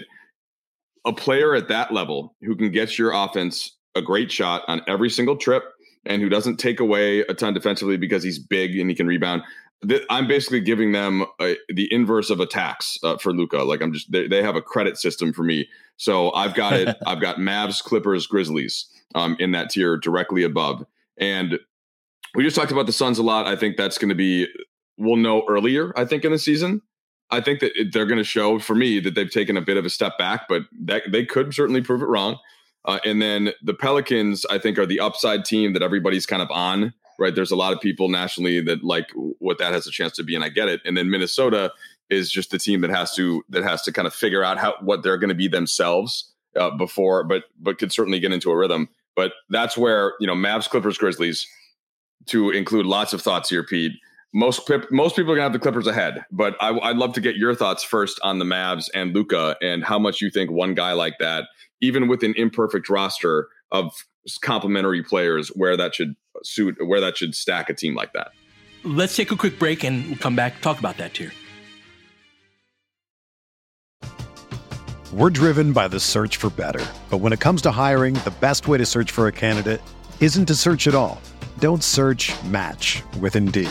a 1.05 1.13
player 1.13 1.55
at 1.55 1.69
that 1.69 1.93
level 1.93 2.35
who 2.43 2.57
can 2.57 2.71
get 2.71 2.99
your 2.99 3.13
offense 3.13 3.77
a 3.95 4.03
great 4.03 4.31
shot 4.33 4.63
on 4.67 4.83
every 4.89 5.11
single 5.11 5.37
trip 5.37 5.65
and 6.07 6.23
who 6.23 6.29
doesn't 6.29 6.57
take 6.57 6.81
away 6.81 7.21
a 7.21 7.35
ton 7.35 7.55
defensively 7.55 7.97
because 7.97 8.23
he's 8.23 8.39
big 8.39 8.77
and 8.79 8.91
he 8.91 8.97
can 8.97 9.07
rebound. 9.07 9.43
I'm 10.09 10.27
basically 10.27 10.61
giving 10.61 10.93
them 10.93 11.27
a, 11.41 11.57
the 11.69 11.93
inverse 11.93 12.31
of 12.31 12.41
a 12.41 12.47
tax 12.47 12.99
uh, 13.03 13.19
for 13.19 13.33
Luka. 13.33 13.59
Like 13.59 13.83
I'm 13.83 13.93
just 13.93 14.11
they, 14.11 14.27
they, 14.27 14.43
have 14.43 14.57
a 14.57 14.63
credit 14.63 14.97
system 14.97 15.33
for 15.33 15.43
me. 15.43 15.69
So 15.97 16.33
I've 16.33 16.55
got 16.55 16.73
it. 16.73 16.97
I've 17.07 17.21
got 17.21 17.37
Mavs, 17.37 17.83
Clippers, 17.83 18.27
Grizzlies 18.27 18.87
um, 19.15 19.37
in 19.39 19.53
that 19.53 19.71
tier 19.71 19.99
directly 19.99 20.43
above. 20.43 20.87
And 21.19 21.59
we 22.35 22.45
just 22.45 22.57
talked 22.57 22.73
about 22.73 22.87
the 22.87 22.93
Suns 22.93 23.19
a 23.19 23.23
lot. 23.23 23.47
I 23.47 23.57
think 23.57 23.77
that's 23.77 23.99
going 23.99 24.09
to 24.09 24.15
be 24.15 24.49
we'll 24.97 25.17
know 25.17 25.45
earlier. 25.49 25.93
I 25.97 26.05
think 26.05 26.25
in 26.25 26.33
the 26.33 26.39
season. 26.39 26.81
I 27.31 27.41
think 27.41 27.61
that 27.61 27.73
it, 27.75 27.93
they're 27.93 28.07
going 28.07 28.19
to 28.19 28.25
show 28.25 28.59
for 28.59 28.75
me 28.75 29.01
that 29.01 29.15
they've 29.15 29.31
taken 29.31 29.57
a 29.57 29.63
bit 29.63 29.77
of 29.77 29.85
a 29.85 29.91
step 29.91 30.19
back, 30.19 30.47
but 30.49 30.63
that 30.85 31.05
they 31.11 31.25
could 31.25 31.55
certainly 31.55 31.81
prove 31.81 32.03
it 32.03 32.07
wrong. 32.07 32.39
Uh, 32.85 32.99
and 33.05 33.21
then 33.23 33.53
the 33.63 33.75
Pelicans, 33.75 34.45
I 34.47 34.59
think, 34.59 34.79
are 34.79 34.87
the 34.87 35.01
upside 35.01 35.45
team 35.45 35.73
that 35.73 35.83
everybody's 35.83 36.27
kind 36.27 36.43
of 36.43 36.51
on. 36.51 36.93
Right, 37.17 37.33
there's 37.33 37.53
a 37.53 37.57
lot 37.57 37.73
of 37.73 37.81
people 37.81 38.09
nationally 38.09 38.61
that 38.63 38.83
like 38.83 39.09
what 39.15 39.59
that 39.59 39.73
has 39.73 39.87
a 39.87 39.93
chance 39.93 40.15
to 40.17 40.25
be, 40.25 40.35
and 40.35 40.43
I 40.43 40.49
get 40.49 40.69
it. 40.69 40.81
And 40.85 40.97
then 40.97 41.11
Minnesota 41.11 41.73
is 42.11 42.31
just 42.31 42.51
the 42.51 42.59
team 42.59 42.81
that 42.81 42.91
has 42.91 43.15
to 43.15 43.45
that 43.51 43.63
has 43.63 43.83
to 43.83 43.93
kind 43.93 44.07
of 44.07 44.13
figure 44.15 44.43
out 44.43 44.59
how 44.59 44.75
what 44.81 45.05
they're 45.05 45.17
going 45.17 45.29
to 45.29 45.35
be 45.35 45.47
themselves 45.47 46.33
uh, 46.59 46.71
before, 46.71 47.23
but 47.25 47.45
but 47.61 47.79
could 47.79 47.93
certainly 47.93 48.19
get 48.19 48.33
into 48.33 48.51
a 48.51 48.57
rhythm. 48.57 48.89
But 49.15 49.33
that's 49.49 49.77
where 49.77 50.15
you 50.19 50.27
know 50.27 50.35
Mavs, 50.35 50.69
Clippers, 50.69 50.99
Grizzlies, 50.99 51.47
to 52.27 52.51
include 52.51 52.87
lots 52.87 53.13
of 53.13 53.23
thoughts 53.23 53.49
here, 53.49 53.63
Pete. 53.63 53.93
Most 54.37 54.69
most 54.91 55.15
people 55.15 55.33
are 55.33 55.37
gonna 55.37 55.45
have 55.45 55.53
the 55.53 55.61
Clippers 55.61 55.87
ahead, 55.87 56.25
but 56.33 56.57
I, 56.61 56.73
would 56.73 56.97
love 56.97 57.13
to 57.15 57.21
get 57.21 57.37
your 57.37 57.55
thoughts 57.55 57.85
first 57.85 58.19
on 58.25 58.41
the 58.41 58.45
Mavs 58.45 58.91
and 58.93 59.15
Luka 59.15 59.57
and 59.63 59.85
how 59.85 59.99
much 59.99 60.21
you 60.21 60.29
think 60.29 60.51
one 60.51 60.75
guy 60.75 60.93
like 60.93 61.15
that 61.21 61.45
even 61.85 62.09
with 62.09 62.23
an 62.23 62.35
imperfect 62.37 62.89
roster 62.89 63.49
of 63.71 63.93
complementary 64.41 65.03
players, 65.03 65.49
where 65.49 65.77
that 65.77 65.95
should 65.95 66.15
suit, 66.43 66.77
where 66.85 67.01
that 67.01 67.17
should 67.17 67.35
stack 67.35 67.69
a 67.69 67.75
team 67.75 67.95
like 67.95 68.13
that. 68.15 68.29
Let's 68.83 69.17
take 69.17 69.31
a 69.31 69.37
quick 69.37 69.59
break 69.59 69.85
and 69.85 70.07
we'll 70.07 70.17
come 70.17 70.37
back 70.37 70.61
talk 70.61 70.79
about 70.79 70.97
that 70.99 71.15
tier. 71.15 71.33
We're 75.13 75.31
driven 75.31 75.73
by 75.73 75.89
the 75.89 76.01
search 76.01 76.39
for 76.39 76.51
better. 76.51 76.85
But 77.09 77.19
when 77.19 77.33
it 77.33 77.39
comes 77.39 77.63
to 77.63 77.71
hiring, 77.71 78.15
the 78.15 78.35
best 78.41 78.67
way 78.67 78.79
to 78.79 78.87
search 78.87 79.13
for 79.13 79.29
a 79.29 79.33
candidate 79.33 79.81
isn't 80.21 80.47
to 80.47 80.55
search 80.55 80.89
at 80.89 80.95
all. 80.95 81.21
Don't 81.61 81.85
search 81.85 82.33
match 82.45 83.03
with 83.21 83.37
Indeed. 83.37 83.71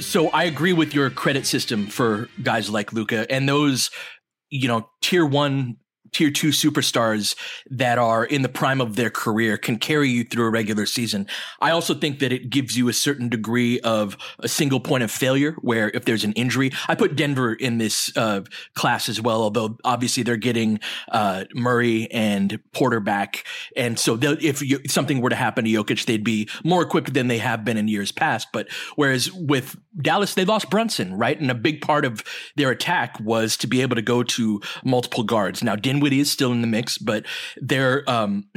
So 0.00 0.28
I 0.30 0.44
agree 0.44 0.72
with 0.72 0.94
your 0.94 1.10
credit 1.10 1.46
system 1.46 1.86
for 1.86 2.28
guys 2.42 2.70
like 2.70 2.92
Luka 2.92 3.30
and 3.30 3.48
those, 3.48 3.90
you 4.50 4.68
know, 4.68 4.88
tier 5.02 5.26
one 5.26 5.76
tier 6.12 6.30
two 6.30 6.48
superstars 6.48 7.34
that 7.70 7.98
are 7.98 8.24
in 8.24 8.42
the 8.42 8.48
prime 8.48 8.80
of 8.80 8.96
their 8.96 9.10
career 9.10 9.56
can 9.56 9.78
carry 9.78 10.08
you 10.08 10.24
through 10.24 10.46
a 10.46 10.50
regular 10.50 10.86
season. 10.86 11.26
I 11.60 11.70
also 11.70 11.94
think 11.94 12.18
that 12.20 12.32
it 12.32 12.50
gives 12.50 12.76
you 12.76 12.88
a 12.88 12.92
certain 12.92 13.28
degree 13.28 13.80
of 13.80 14.16
a 14.38 14.48
single 14.48 14.80
point 14.80 15.02
of 15.02 15.10
failure 15.10 15.52
where 15.60 15.90
if 15.94 16.04
there's 16.04 16.24
an 16.24 16.32
injury, 16.32 16.72
I 16.88 16.94
put 16.94 17.16
Denver 17.16 17.52
in 17.52 17.78
this 17.78 18.16
uh, 18.16 18.42
class 18.74 19.08
as 19.08 19.20
well, 19.20 19.42
although 19.42 19.78
obviously 19.84 20.22
they're 20.22 20.36
getting 20.36 20.80
uh, 21.10 21.44
Murray 21.54 22.10
and 22.10 22.58
Porter 22.72 23.00
back. 23.00 23.44
And 23.76 23.98
so 23.98 24.18
if, 24.20 24.62
you, 24.62 24.80
if 24.84 24.90
something 24.90 25.20
were 25.20 25.30
to 25.30 25.36
happen 25.36 25.64
to 25.64 25.70
Jokic, 25.70 26.06
they'd 26.06 26.24
be 26.24 26.48
more 26.64 26.82
equipped 26.82 27.14
than 27.14 27.28
they 27.28 27.38
have 27.38 27.64
been 27.64 27.76
in 27.76 27.88
years 27.88 28.12
past. 28.12 28.48
But 28.52 28.68
whereas 28.96 29.32
with 29.32 29.76
Dallas, 30.00 30.34
they 30.34 30.44
lost 30.44 30.70
Brunson, 30.70 31.14
right? 31.14 31.38
And 31.40 31.50
a 31.50 31.54
big 31.54 31.80
part 31.80 32.04
of 32.04 32.22
their 32.56 32.70
attack 32.70 33.18
was 33.20 33.56
to 33.58 33.66
be 33.66 33.82
able 33.82 33.96
to 33.96 34.02
go 34.02 34.22
to 34.22 34.60
multiple 34.84 35.24
guards. 35.24 35.62
Now, 35.62 35.76
Din 35.76 35.97
Dinwiddie 35.98 36.20
is 36.20 36.30
still 36.30 36.52
in 36.52 36.60
the 36.60 36.66
mix, 36.66 36.98
but 36.98 37.26
they're 37.56 38.08
um, 38.08 38.48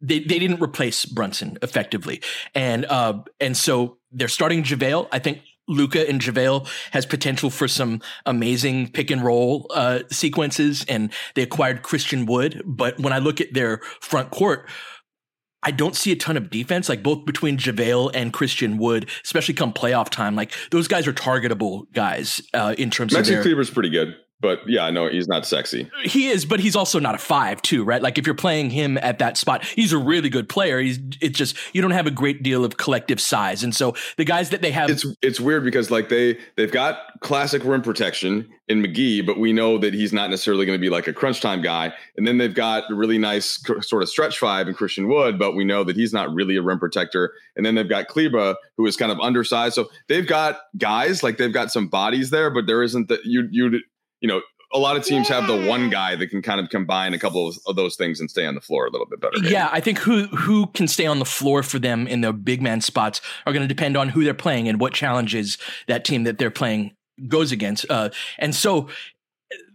they 0.00 0.20
they 0.20 0.38
didn't 0.38 0.62
replace 0.62 1.04
Brunson 1.04 1.58
effectively, 1.62 2.22
and 2.54 2.86
uh, 2.86 3.22
and 3.40 3.56
so 3.56 3.98
they're 4.12 4.28
starting 4.28 4.62
JaVale. 4.62 5.08
I 5.12 5.18
think 5.18 5.40
Luka 5.68 6.08
and 6.08 6.20
JaVale 6.20 6.68
has 6.92 7.06
potential 7.06 7.50
for 7.50 7.68
some 7.68 8.00
amazing 8.24 8.90
pick 8.90 9.10
and 9.10 9.22
roll 9.22 9.66
uh, 9.74 10.00
sequences, 10.10 10.84
and 10.88 11.12
they 11.34 11.42
acquired 11.42 11.82
Christian 11.82 12.26
Wood. 12.26 12.62
But 12.64 12.98
when 12.98 13.12
I 13.12 13.18
look 13.18 13.40
at 13.40 13.52
their 13.52 13.78
front 14.00 14.30
court, 14.30 14.68
I 15.62 15.72
don't 15.72 15.96
see 15.96 16.12
a 16.12 16.16
ton 16.16 16.36
of 16.36 16.50
defense, 16.50 16.88
like 16.88 17.02
both 17.02 17.24
between 17.24 17.58
JaVale 17.58 18.12
and 18.14 18.32
Christian 18.32 18.78
Wood, 18.78 19.10
especially 19.24 19.54
come 19.54 19.72
playoff 19.72 20.08
time. 20.08 20.36
Like 20.36 20.52
those 20.70 20.86
guys 20.86 21.06
are 21.08 21.12
targetable 21.12 21.92
guys 21.92 22.40
uh, 22.54 22.74
in 22.78 22.90
terms 22.90 23.12
Maxi 23.12 23.18
of 23.18 23.26
their, 23.26 23.42
Kleber's 23.42 23.70
pretty 23.70 23.90
good. 23.90 24.14
But 24.40 24.60
yeah, 24.66 24.90
no, 24.90 25.08
he's 25.08 25.28
not 25.28 25.46
sexy. 25.46 25.90
He 26.04 26.28
is, 26.28 26.44
but 26.44 26.60
he's 26.60 26.76
also 26.76 26.98
not 26.98 27.14
a 27.14 27.18
five, 27.18 27.62
too, 27.62 27.84
right? 27.84 28.02
Like 28.02 28.18
if 28.18 28.26
you're 28.26 28.34
playing 28.34 28.70
him 28.70 28.98
at 28.98 29.18
that 29.18 29.36
spot, 29.36 29.64
he's 29.64 29.92
a 29.92 29.98
really 29.98 30.28
good 30.28 30.48
player. 30.48 30.78
He's 30.78 30.98
it's 31.20 31.38
just 31.38 31.56
you 31.74 31.80
don't 31.80 31.92
have 31.92 32.06
a 32.06 32.10
great 32.10 32.42
deal 32.42 32.64
of 32.64 32.76
collective 32.76 33.20
size, 33.20 33.62
and 33.62 33.74
so 33.74 33.94
the 34.16 34.24
guys 34.24 34.50
that 34.50 34.62
they 34.62 34.70
have, 34.72 34.90
it's 34.90 35.06
it's 35.22 35.40
weird 35.40 35.64
because 35.64 35.90
like 35.90 36.08
they 36.08 36.38
they've 36.56 36.72
got 36.72 36.98
classic 37.20 37.64
rim 37.64 37.82
protection 37.82 38.48
in 38.68 38.82
McGee, 38.82 39.24
but 39.24 39.38
we 39.38 39.52
know 39.52 39.78
that 39.78 39.94
he's 39.94 40.12
not 40.12 40.28
necessarily 40.28 40.66
going 40.66 40.78
to 40.78 40.80
be 40.80 40.90
like 40.90 41.06
a 41.06 41.12
crunch 41.12 41.40
time 41.40 41.62
guy. 41.62 41.92
And 42.16 42.26
then 42.26 42.38
they've 42.38 42.54
got 42.54 42.90
a 42.90 42.94
really 42.94 43.16
nice 43.16 43.62
sort 43.80 44.02
of 44.02 44.08
stretch 44.08 44.38
five 44.38 44.66
in 44.66 44.74
Christian 44.74 45.08
Wood, 45.08 45.38
but 45.38 45.54
we 45.54 45.64
know 45.64 45.84
that 45.84 45.94
he's 45.96 46.12
not 46.12 46.34
really 46.34 46.56
a 46.56 46.62
rim 46.62 46.80
protector. 46.80 47.32
And 47.54 47.64
then 47.64 47.76
they've 47.76 47.88
got 47.88 48.08
Kleber, 48.08 48.56
who 48.76 48.86
is 48.86 48.96
kind 48.96 49.12
of 49.12 49.20
undersized. 49.20 49.74
So 49.74 49.88
they've 50.08 50.26
got 50.26 50.58
guys 50.76 51.22
like 51.22 51.38
they've 51.38 51.52
got 51.52 51.70
some 51.70 51.86
bodies 51.86 52.30
there, 52.30 52.50
but 52.50 52.66
there 52.66 52.82
isn't 52.82 53.08
that 53.08 53.24
you 53.24 53.48
you 53.50 53.80
you 54.20 54.28
know 54.28 54.40
a 54.72 54.78
lot 54.78 54.96
of 54.96 55.04
teams 55.04 55.28
have 55.28 55.46
the 55.46 55.66
one 55.68 55.90
guy 55.90 56.16
that 56.16 56.28
can 56.28 56.42
kind 56.42 56.60
of 56.60 56.68
combine 56.70 57.14
a 57.14 57.18
couple 57.18 57.48
of, 57.48 57.56
of, 57.66 57.76
those 57.76 57.96
things 57.96 58.20
and 58.20 58.28
stay 58.28 58.44
on 58.46 58.54
the 58.54 58.60
floor 58.60 58.86
a 58.86 58.90
little 58.90 59.06
bit 59.06 59.20
better. 59.20 59.34
Maybe. 59.36 59.52
Yeah, 59.52 59.68
I 59.72 59.80
think 59.80 59.98
who 59.98 60.26
who 60.26 60.66
can 60.68 60.88
stay 60.88 61.06
on 61.06 61.18
the 61.18 61.24
floor 61.24 61.62
for 61.62 61.78
them 61.78 62.06
in 62.06 62.20
the 62.20 62.32
big 62.32 62.60
man 62.60 62.80
spots 62.80 63.20
are 63.46 63.52
going 63.52 63.62
to 63.62 63.68
depend 63.68 63.96
on 63.96 64.08
who 64.08 64.24
they're 64.24 64.34
playing 64.34 64.68
and 64.68 64.80
what 64.80 64.92
challenges 64.92 65.58
that 65.86 66.04
team 66.04 66.24
that 66.24 66.38
they're 66.38 66.50
playing 66.50 66.96
goes 67.28 67.52
against. 67.52 67.86
Uh, 67.90 68.10
and 68.38 68.54
so 68.54 68.88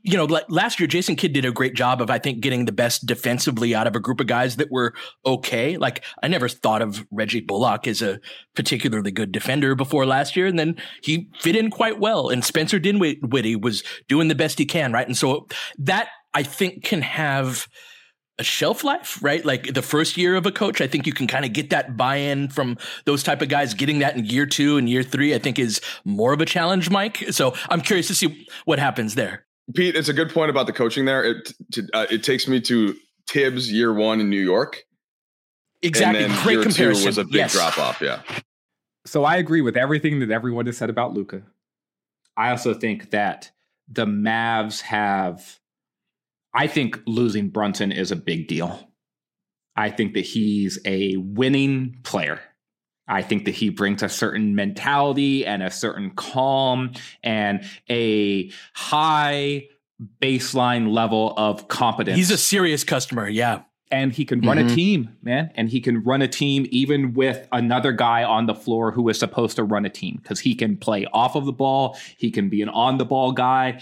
you 0.03 0.17
know, 0.17 0.25
last 0.49 0.79
year 0.79 0.87
Jason 0.87 1.15
Kidd 1.15 1.33
did 1.33 1.45
a 1.45 1.51
great 1.51 1.75
job 1.75 2.01
of, 2.01 2.09
I 2.09 2.17
think, 2.17 2.39
getting 2.39 2.65
the 2.65 2.71
best 2.71 3.05
defensively 3.05 3.75
out 3.75 3.87
of 3.87 3.95
a 3.95 3.99
group 3.99 4.19
of 4.19 4.27
guys 4.27 4.55
that 4.55 4.71
were 4.71 4.93
okay. 5.25 5.77
Like 5.77 6.03
I 6.23 6.27
never 6.27 6.49
thought 6.49 6.81
of 6.81 7.05
Reggie 7.11 7.41
Bullock 7.41 7.87
as 7.87 8.01
a 8.01 8.19
particularly 8.55 9.11
good 9.11 9.31
defender 9.31 9.75
before 9.75 10.05
last 10.05 10.35
year, 10.35 10.47
and 10.47 10.57
then 10.57 10.75
he 11.03 11.29
fit 11.39 11.55
in 11.55 11.69
quite 11.69 11.99
well. 11.99 12.29
And 12.29 12.43
Spencer 12.43 12.79
Dinwiddie 12.79 13.55
was 13.55 13.83
doing 14.07 14.27
the 14.27 14.35
best 14.35 14.57
he 14.59 14.65
can, 14.65 14.91
right? 14.91 15.07
And 15.07 15.17
so 15.17 15.47
that 15.77 16.09
I 16.33 16.43
think 16.43 16.83
can 16.83 17.01
have 17.01 17.67
a 18.39 18.43
shelf 18.43 18.83
life, 18.83 19.21
right? 19.21 19.45
Like 19.45 19.73
the 19.73 19.83
first 19.83 20.17
year 20.17 20.35
of 20.35 20.45
a 20.47 20.51
coach, 20.51 20.81
I 20.81 20.87
think 20.87 21.05
you 21.05 21.13
can 21.13 21.27
kind 21.27 21.45
of 21.45 21.53
get 21.53 21.69
that 21.69 21.95
buy-in 21.95 22.49
from 22.49 22.77
those 23.05 23.21
type 23.21 23.41
of 23.41 23.49
guys. 23.49 23.75
Getting 23.75 23.99
that 23.99 24.15
in 24.15 24.25
year 24.25 24.47
two 24.47 24.77
and 24.77 24.89
year 24.89 25.03
three, 25.03 25.35
I 25.35 25.37
think 25.37 25.59
is 25.59 25.79
more 26.05 26.33
of 26.33 26.41
a 26.41 26.45
challenge, 26.45 26.89
Mike. 26.89 27.23
So 27.31 27.53
I'm 27.69 27.81
curious 27.81 28.07
to 28.07 28.15
see 28.15 28.47
what 28.65 28.79
happens 28.79 29.13
there. 29.15 29.45
Pete, 29.73 29.95
it's 29.95 30.09
a 30.09 30.13
good 30.13 30.29
point 30.29 30.49
about 30.49 30.67
the 30.67 30.73
coaching 30.73 31.05
there. 31.05 31.23
It 31.23 31.53
to, 31.73 31.87
uh, 31.93 32.05
it 32.09 32.23
takes 32.23 32.47
me 32.47 32.59
to 32.61 32.95
Thibs 33.27 33.71
year 33.71 33.93
one 33.93 34.19
in 34.19 34.29
New 34.29 34.41
York. 34.41 34.83
Exactly. 35.81 36.23
And 36.23 36.33
then 36.33 36.43
Great 36.43 36.53
year 36.53 36.63
comparison. 36.63 37.03
Two 37.03 37.07
was 37.07 37.17
a 37.17 37.23
big 37.23 37.35
yes. 37.35 37.53
drop 37.53 37.77
off. 37.77 38.01
Yeah. 38.01 38.21
So 39.05 39.23
I 39.23 39.37
agree 39.37 39.61
with 39.61 39.75
everything 39.75 40.19
that 40.19 40.29
everyone 40.29 40.65
has 40.67 40.77
said 40.77 40.89
about 40.89 41.13
Luka. 41.13 41.43
I 42.37 42.51
also 42.51 42.73
think 42.73 43.11
that 43.11 43.51
the 43.87 44.05
Mavs 44.05 44.81
have. 44.81 45.59
I 46.53 46.67
think 46.67 46.99
losing 47.07 47.49
Brunson 47.49 47.91
is 47.91 48.11
a 48.11 48.15
big 48.15 48.47
deal. 48.47 48.91
I 49.75 49.89
think 49.89 50.13
that 50.15 50.25
he's 50.25 50.79
a 50.85 51.15
winning 51.17 51.97
player. 52.03 52.41
I 53.07 53.21
think 53.21 53.45
that 53.45 53.55
he 53.55 53.69
brings 53.69 54.03
a 54.03 54.09
certain 54.09 54.55
mentality 54.55 55.45
and 55.45 55.61
a 55.61 55.71
certain 55.71 56.11
calm 56.11 56.93
and 57.23 57.63
a 57.89 58.51
high 58.73 59.67
baseline 60.21 60.91
level 60.91 61.33
of 61.37 61.67
competence. 61.67 62.17
He's 62.17 62.31
a 62.31 62.37
serious 62.37 62.83
customer, 62.83 63.27
yeah. 63.27 63.63
And 63.91 64.13
he 64.13 64.23
can 64.23 64.39
run 64.39 64.57
mm-hmm. 64.57 64.67
a 64.67 64.75
team, 64.75 65.17
man. 65.21 65.51
And 65.55 65.69
he 65.69 65.81
can 65.81 66.01
run 66.03 66.21
a 66.21 66.27
team 66.27 66.65
even 66.71 67.13
with 67.13 67.45
another 67.51 67.91
guy 67.91 68.23
on 68.23 68.45
the 68.45 68.55
floor 68.55 68.91
who 68.91 69.09
is 69.09 69.19
supposed 69.19 69.57
to 69.57 69.65
run 69.65 69.85
a 69.85 69.89
team 69.89 70.19
because 70.21 70.39
he 70.39 70.55
can 70.55 70.77
play 70.77 71.05
off 71.11 71.35
of 71.35 71.45
the 71.45 71.51
ball. 71.51 71.97
He 72.17 72.31
can 72.31 72.47
be 72.47 72.61
an 72.61 72.69
on 72.69 72.97
the 72.97 73.05
ball 73.05 73.33
guy. 73.33 73.81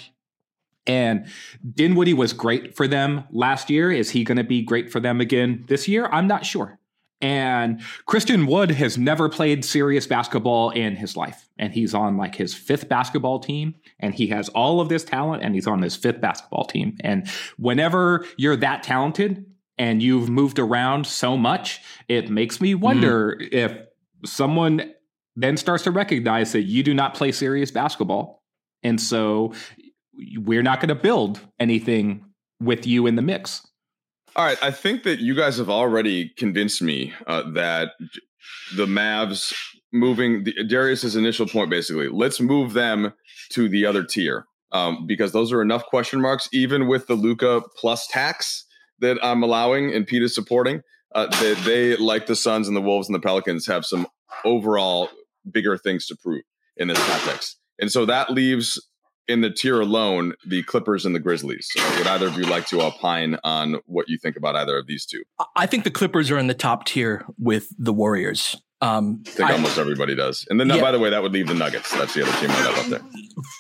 And 0.88 1.27
Dinwiddie 1.75 2.15
was 2.15 2.34
great 2.34 2.75
for 2.75 2.88
them 2.88 3.25
last 3.29 3.69
year. 3.69 3.91
Is 3.91 4.10
he 4.10 4.23
going 4.23 4.38
to 4.39 4.43
be 4.43 4.63
great 4.63 4.91
for 4.91 4.99
them 4.99 5.21
again 5.21 5.65
this 5.67 5.88
year? 5.88 6.08
I'm 6.08 6.25
not 6.25 6.43
sure. 6.43 6.79
And 7.21 7.82
Christian 8.05 8.45
Wood 8.45 8.71
has 8.71 8.97
never 8.97 9.27
played 9.27 9.65
serious 9.65 10.08
basketball 10.08 10.69
in 10.69 10.95
his 10.95 11.17
life. 11.17 11.49
And 11.58 11.73
he's 11.73 11.93
on 11.93 12.15
like 12.17 12.36
his 12.36 12.53
fifth 12.53 12.88
basketball 12.88 13.39
team. 13.39 13.75
And 13.99 14.13
he 14.13 14.27
has 14.27 14.47
all 14.49 14.79
of 14.79 14.88
this 14.89 15.03
talent 15.03 15.43
and 15.43 15.53
he's 15.53 15.67
on 15.67 15.82
his 15.82 15.95
fifth 15.95 16.21
basketball 16.21 16.65
team. 16.65 16.97
And 17.01 17.27
whenever 17.58 18.25
you're 18.38 18.55
that 18.58 18.84
talented 18.84 19.45
and 19.77 20.01
you've 20.01 20.29
moved 20.29 20.60
around 20.60 21.08
so 21.08 21.36
much, 21.36 21.82
it 22.08 22.29
makes 22.29 22.62
me 22.62 22.73
wonder 22.73 23.38
mm. 23.39 23.51
if 23.51 23.77
someone 24.25 24.93
then 25.36 25.58
starts 25.58 25.84
to 25.84 25.91
recognize 25.91 26.53
that 26.53 26.63
you 26.63 26.84
do 26.84 26.93
not 26.93 27.13
play 27.13 27.32
serious 27.32 27.71
basketball. 27.71 28.43
And 28.84 28.99
so 28.99 29.53
we're 30.38 30.63
not 30.63 30.79
going 30.79 30.89
to 30.89 30.95
build 30.95 31.39
anything 31.60 32.25
with 32.62 32.86
you 32.86 33.08
in 33.08 33.15
the 33.15 33.21
mix. 33.21 33.65
All 34.35 34.45
right, 34.45 34.61
I 34.61 34.71
think 34.71 35.03
that 35.03 35.19
you 35.19 35.35
guys 35.35 35.57
have 35.57 35.69
already 35.69 36.29
convinced 36.37 36.81
me 36.81 37.13
uh, 37.27 37.49
that 37.51 37.91
the 38.75 38.85
Mavs 38.85 39.53
moving 39.91 40.43
the, 40.43 40.53
Darius's 40.63 41.15
initial 41.15 41.47
point 41.47 41.69
basically, 41.69 42.07
let's 42.09 42.39
move 42.39 42.73
them 42.73 43.13
to 43.51 43.67
the 43.67 43.85
other 43.85 44.03
tier 44.03 44.45
um, 44.71 45.07
because 45.07 45.31
those 45.31 45.51
are 45.51 45.61
enough 45.61 45.85
question 45.85 46.21
marks, 46.21 46.47
even 46.53 46.87
with 46.87 47.07
the 47.07 47.15
Luka 47.15 47.61
plus 47.75 48.07
tax 48.07 48.65
that 48.99 49.17
I'm 49.23 49.43
allowing 49.43 49.93
and 49.93 50.05
Pete 50.05 50.23
is 50.23 50.35
supporting. 50.35 50.81
Uh, 51.15 51.25
that 51.25 51.59
they, 51.65 51.95
like 51.95 52.27
the 52.27 52.35
Suns 52.35 52.67
and 52.67 52.77
the 52.77 52.81
Wolves 52.81 53.07
and 53.07 53.15
the 53.15 53.19
Pelicans, 53.19 53.65
have 53.65 53.83
some 53.83 54.05
overall 54.45 55.09
bigger 55.51 55.75
things 55.75 56.05
to 56.05 56.15
prove 56.15 56.43
in 56.77 56.87
this 56.87 57.03
context. 57.07 57.57
And 57.79 57.91
so 57.91 58.05
that 58.05 58.29
leaves 58.29 58.79
in 59.29 59.41
the 59.41 59.49
tier 59.49 59.79
alone, 59.79 60.33
the 60.45 60.63
Clippers 60.63 61.05
and 61.05 61.15
the 61.15 61.19
Grizzlies. 61.19 61.69
So 61.71 61.97
would 61.97 62.07
either 62.07 62.27
of 62.27 62.35
you 62.35 62.43
like 62.43 62.65
to 62.67 62.81
opine 62.81 63.37
on 63.43 63.77
what 63.85 64.09
you 64.09 64.17
think 64.17 64.35
about 64.35 64.55
either 64.55 64.77
of 64.77 64.87
these 64.87 65.05
two? 65.05 65.23
I 65.55 65.67
think 65.67 65.83
the 65.83 65.91
Clippers 65.91 66.31
are 66.31 66.37
in 66.37 66.47
the 66.47 66.53
top 66.53 66.85
tier 66.85 67.25
with 67.37 67.69
the 67.77 67.93
Warriors. 67.93 68.57
Um, 68.81 69.23
I 69.27 69.29
think 69.29 69.49
I, 69.49 69.53
almost 69.53 69.77
everybody 69.77 70.15
does. 70.15 70.47
And 70.49 70.57
then, 70.59 70.69
yeah. 70.69 70.79
by 70.79 70.91
the 70.91 70.99
way, 70.99 71.09
that 71.09 71.21
would 71.21 71.33
leave 71.33 71.47
the 71.47 71.53
Nuggets. 71.53 71.91
That's 71.91 72.13
the 72.13 72.23
other 72.23 72.31
team 72.39 72.49
I 72.49 72.53
have 72.53 72.77
up 72.79 72.85
there. 72.85 73.01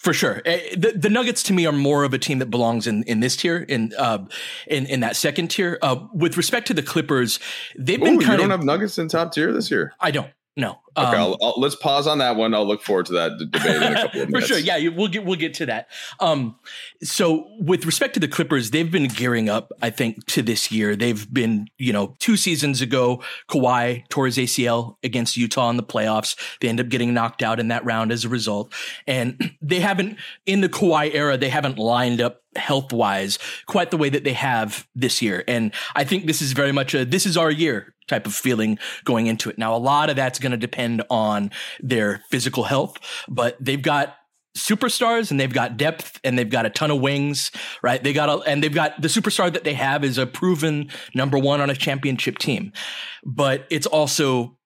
For 0.01 0.13
sure. 0.13 0.41
Eh, 0.45 0.75
the, 0.77 0.93
the, 0.93 1.09
Nuggets 1.09 1.43
to 1.43 1.53
me 1.53 1.65
are 1.65 1.73
more 1.73 2.05
of 2.05 2.13
a 2.13 2.17
team 2.17 2.39
that 2.39 2.45
belongs 2.45 2.87
in, 2.87 3.03
in 3.03 3.19
this 3.19 3.35
tier, 3.35 3.57
in, 3.57 3.93
uh, 3.97 4.25
in, 4.67 4.85
in 4.85 5.01
that 5.01 5.17
second 5.17 5.49
tier. 5.49 5.77
Uh, 5.81 6.07
with 6.13 6.37
respect 6.37 6.67
to 6.67 6.73
the 6.73 6.81
Clippers, 6.81 7.39
they've 7.77 7.99
been 7.99 8.15
Ooh, 8.15 8.25
kind 8.25 8.31
you 8.31 8.37
don't 8.37 8.51
of, 8.51 8.59
have 8.59 8.63
Nuggets 8.65 8.97
in 8.97 9.09
top 9.09 9.33
tier 9.33 9.51
this 9.51 9.69
year. 9.69 9.91
I 9.99 10.11
don't. 10.11 10.31
No. 10.55 10.79
Okay, 10.99 11.17
um, 11.17 11.21
I'll, 11.21 11.37
I'll, 11.41 11.53
let's 11.57 11.75
pause 11.75 12.07
on 12.07 12.17
that 12.17 12.35
one. 12.35 12.53
I'll 12.53 12.67
look 12.67 12.81
forward 12.81 13.05
to 13.07 13.13
that 13.13 13.37
debate 13.37 13.75
in 13.75 13.83
a 13.83 13.95
couple 13.95 14.21
of 14.21 14.29
minutes. 14.29 14.47
For 14.47 14.53
sure, 14.53 14.59
yeah, 14.59 14.89
we'll 14.89 15.07
get 15.07 15.25
we'll 15.25 15.39
get 15.39 15.53
to 15.55 15.65
that. 15.67 15.87
Um, 16.19 16.57
so 17.01 17.49
with 17.59 17.85
respect 17.85 18.13
to 18.15 18.19
the 18.19 18.27
Clippers, 18.27 18.71
they've 18.71 18.89
been 18.89 19.07
gearing 19.07 19.49
up. 19.49 19.71
I 19.81 19.89
think 19.89 20.25
to 20.27 20.41
this 20.41 20.71
year, 20.71 20.95
they've 20.95 21.31
been 21.33 21.67
you 21.77 21.93
know 21.93 22.15
two 22.19 22.37
seasons 22.37 22.81
ago, 22.81 23.23
Kawhi 23.49 24.07
tore 24.09 24.25
his 24.25 24.37
ACL 24.37 24.97
against 25.03 25.37
Utah 25.37 25.69
in 25.69 25.77
the 25.77 25.83
playoffs. 25.83 26.35
They 26.59 26.67
end 26.67 26.79
up 26.79 26.89
getting 26.89 27.13
knocked 27.13 27.41
out 27.41 27.59
in 27.59 27.69
that 27.69 27.85
round 27.85 28.11
as 28.11 28.25
a 28.25 28.29
result, 28.29 28.73
and 29.07 29.55
they 29.61 29.79
haven't 29.79 30.17
in 30.45 30.61
the 30.61 30.69
Kawhi 30.69 31.13
era. 31.13 31.37
They 31.37 31.49
haven't 31.49 31.77
lined 31.77 32.21
up 32.21 32.41
health 32.55 32.91
wise 32.91 33.37
quite 33.67 33.91
the 33.91 33.97
way 33.97 34.09
that 34.09 34.23
they 34.23 34.33
have 34.33 34.87
this 34.95 35.21
year. 35.21 35.43
And 35.47 35.71
I 35.95 36.03
think 36.03 36.25
this 36.25 36.41
is 36.41 36.53
very 36.53 36.71
much 36.71 36.93
a 36.93 37.05
this 37.05 37.25
is 37.25 37.37
our 37.37 37.51
year 37.51 37.93
type 38.09 38.25
of 38.25 38.33
feeling 38.33 38.77
going 39.05 39.27
into 39.27 39.49
it. 39.49 39.57
Now, 39.57 39.75
a 39.75 39.77
lot 39.77 40.09
of 40.09 40.15
that's 40.15 40.39
going 40.39 40.51
to 40.51 40.57
depend 40.57 40.88
on 41.09 41.51
their 41.79 42.21
physical 42.29 42.63
health, 42.63 42.97
but 43.27 43.57
they've 43.59 43.81
got 43.81 44.15
superstars 44.57 45.31
and 45.31 45.39
they've 45.39 45.53
got 45.53 45.77
depth 45.77 46.19
and 46.23 46.37
they've 46.37 46.49
got 46.49 46.65
a 46.65 46.69
ton 46.69 46.91
of 46.91 46.99
wings, 46.99 47.51
right? 47.83 48.03
They 48.03 48.13
got 48.13 48.29
a, 48.29 48.49
and 48.49 48.63
they've 48.63 48.73
got 48.73 49.01
the 49.01 49.07
superstar 49.07 49.51
that 49.53 49.63
they 49.63 49.73
have 49.73 50.03
is 50.03 50.17
a 50.17 50.25
proven 50.25 50.89
number 51.13 51.37
one 51.37 51.61
on 51.61 51.69
a 51.69 51.75
championship 51.75 52.37
team, 52.37 52.73
but 53.23 53.65
it's 53.69 53.85
also 53.85 54.57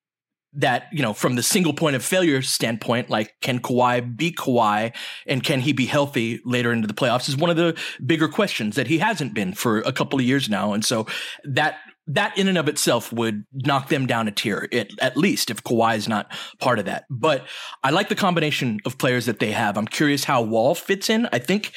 that, 0.55 0.86
you 0.91 1.01
know, 1.01 1.13
from 1.13 1.36
the 1.36 1.43
single 1.43 1.73
point 1.73 1.95
of 1.95 2.05
failure 2.05 2.41
standpoint, 2.41 3.09
like 3.09 3.33
can 3.41 3.59
Kawhi 3.59 4.15
be 4.15 4.31
Kawhi 4.31 4.95
and 5.25 5.43
can 5.43 5.59
he 5.59 5.73
be 5.73 5.86
healthy 5.86 6.41
later 6.45 6.71
into 6.71 6.88
the 6.88 6.93
playoffs 6.93 7.27
is 7.27 7.36
one 7.36 7.49
of 7.49 7.57
the 7.57 7.77
bigger 8.05 8.27
questions 8.27 8.75
that 8.75 8.88
he 8.88 8.99
hasn't 8.99 9.33
been 9.33 9.53
for 9.53 9.79
a 9.79 9.91
couple 9.91 10.19
of 10.19 10.25
years 10.25 10.49
now. 10.49 10.73
And 10.73 10.86
so 10.86 11.07
that 11.43 11.77
that 12.07 12.37
in 12.37 12.47
and 12.47 12.57
of 12.57 12.67
itself 12.67 13.13
would 13.13 13.45
knock 13.53 13.89
them 13.89 14.05
down 14.05 14.27
a 14.27 14.31
tier, 14.31 14.67
at 14.99 15.15
least 15.15 15.49
if 15.49 15.63
Kawhi 15.63 15.95
is 15.95 16.07
not 16.07 16.31
part 16.59 16.79
of 16.79 16.85
that. 16.85 17.05
But 17.09 17.45
I 17.83 17.91
like 17.91 18.09
the 18.09 18.15
combination 18.15 18.79
of 18.85 18.97
players 18.97 19.25
that 19.25 19.39
they 19.39 19.51
have. 19.51 19.77
I'm 19.77 19.87
curious 19.87 20.25
how 20.25 20.41
Wall 20.41 20.75
fits 20.75 21.09
in. 21.09 21.27
I 21.31 21.39
think 21.39 21.73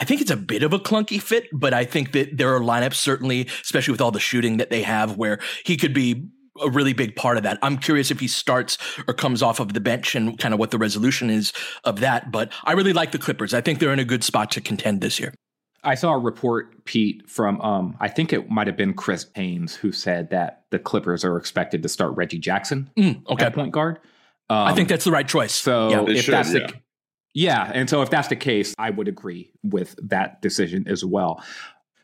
I 0.00 0.04
think 0.04 0.20
it's 0.20 0.30
a 0.30 0.36
bit 0.36 0.62
of 0.62 0.72
a 0.72 0.78
clunky 0.78 1.20
fit, 1.20 1.48
but 1.52 1.74
I 1.74 1.84
think 1.84 2.12
that 2.12 2.36
there 2.36 2.54
are 2.54 2.60
lineups 2.60 2.94
certainly, 2.94 3.48
especially 3.62 3.92
with 3.92 4.00
all 4.00 4.12
the 4.12 4.20
shooting 4.20 4.58
that 4.58 4.70
they 4.70 4.82
have, 4.82 5.16
where 5.16 5.40
he 5.64 5.76
could 5.76 5.92
be 5.92 6.28
a 6.60 6.70
really 6.70 6.92
big 6.92 7.16
part 7.16 7.36
of 7.36 7.42
that. 7.44 7.58
I'm 7.62 7.78
curious 7.78 8.10
if 8.10 8.20
he 8.20 8.28
starts 8.28 8.78
or 9.06 9.14
comes 9.14 9.42
off 9.42 9.60
of 9.60 9.72
the 9.72 9.80
bench 9.80 10.14
and 10.14 10.38
kind 10.38 10.54
of 10.54 10.60
what 10.60 10.70
the 10.70 10.78
resolution 10.78 11.30
is 11.30 11.52
of 11.84 12.00
that. 12.00 12.30
But 12.30 12.52
I 12.64 12.72
really 12.72 12.92
like 12.92 13.12
the 13.12 13.18
Clippers. 13.18 13.54
I 13.54 13.60
think 13.60 13.78
they're 13.78 13.92
in 13.92 13.98
a 13.98 14.04
good 14.04 14.24
spot 14.24 14.50
to 14.52 14.60
contend 14.60 15.00
this 15.00 15.18
year. 15.20 15.34
I 15.84 15.94
saw 15.94 16.12
a 16.12 16.18
report, 16.18 16.84
Pete, 16.84 17.28
from 17.28 17.60
um, 17.60 17.96
I 18.00 18.08
think 18.08 18.32
it 18.32 18.50
might 18.50 18.66
have 18.66 18.76
been 18.76 18.94
Chris 18.94 19.26
Haynes 19.34 19.74
who 19.74 19.92
said 19.92 20.30
that 20.30 20.64
the 20.70 20.78
Clippers 20.78 21.24
are 21.24 21.36
expected 21.36 21.82
to 21.82 21.88
start 21.88 22.16
Reggie 22.16 22.38
Jackson 22.38 22.90
mm, 22.96 23.24
okay. 23.28 23.46
at 23.46 23.54
point 23.54 23.72
guard. 23.72 23.98
Um, 24.50 24.58
I 24.58 24.74
think 24.74 24.88
that's 24.88 25.04
the 25.04 25.10
right 25.10 25.28
choice. 25.28 25.54
So 25.54 26.08
if 26.08 26.24
should, 26.24 26.34
that's 26.34 26.52
yeah. 26.52 26.66
the 26.66 26.74
Yeah, 27.34 27.70
and 27.72 27.88
so 27.88 28.02
if 28.02 28.10
that's 28.10 28.28
the 28.28 28.36
case, 28.36 28.74
I 28.78 28.90
would 28.90 29.08
agree 29.08 29.52
with 29.62 29.94
that 30.08 30.42
decision 30.42 30.88
as 30.88 31.04
well. 31.04 31.42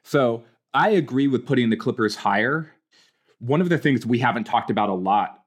So 0.04 0.44
I 0.72 0.90
agree 0.90 1.26
with 1.26 1.46
putting 1.46 1.70
the 1.70 1.76
Clippers 1.76 2.16
higher. 2.16 2.70
One 3.38 3.60
of 3.60 3.68
the 3.68 3.78
things 3.78 4.06
we 4.06 4.18
haven't 4.18 4.44
talked 4.44 4.70
about 4.70 4.88
a 4.88 4.94
lot 4.94 5.40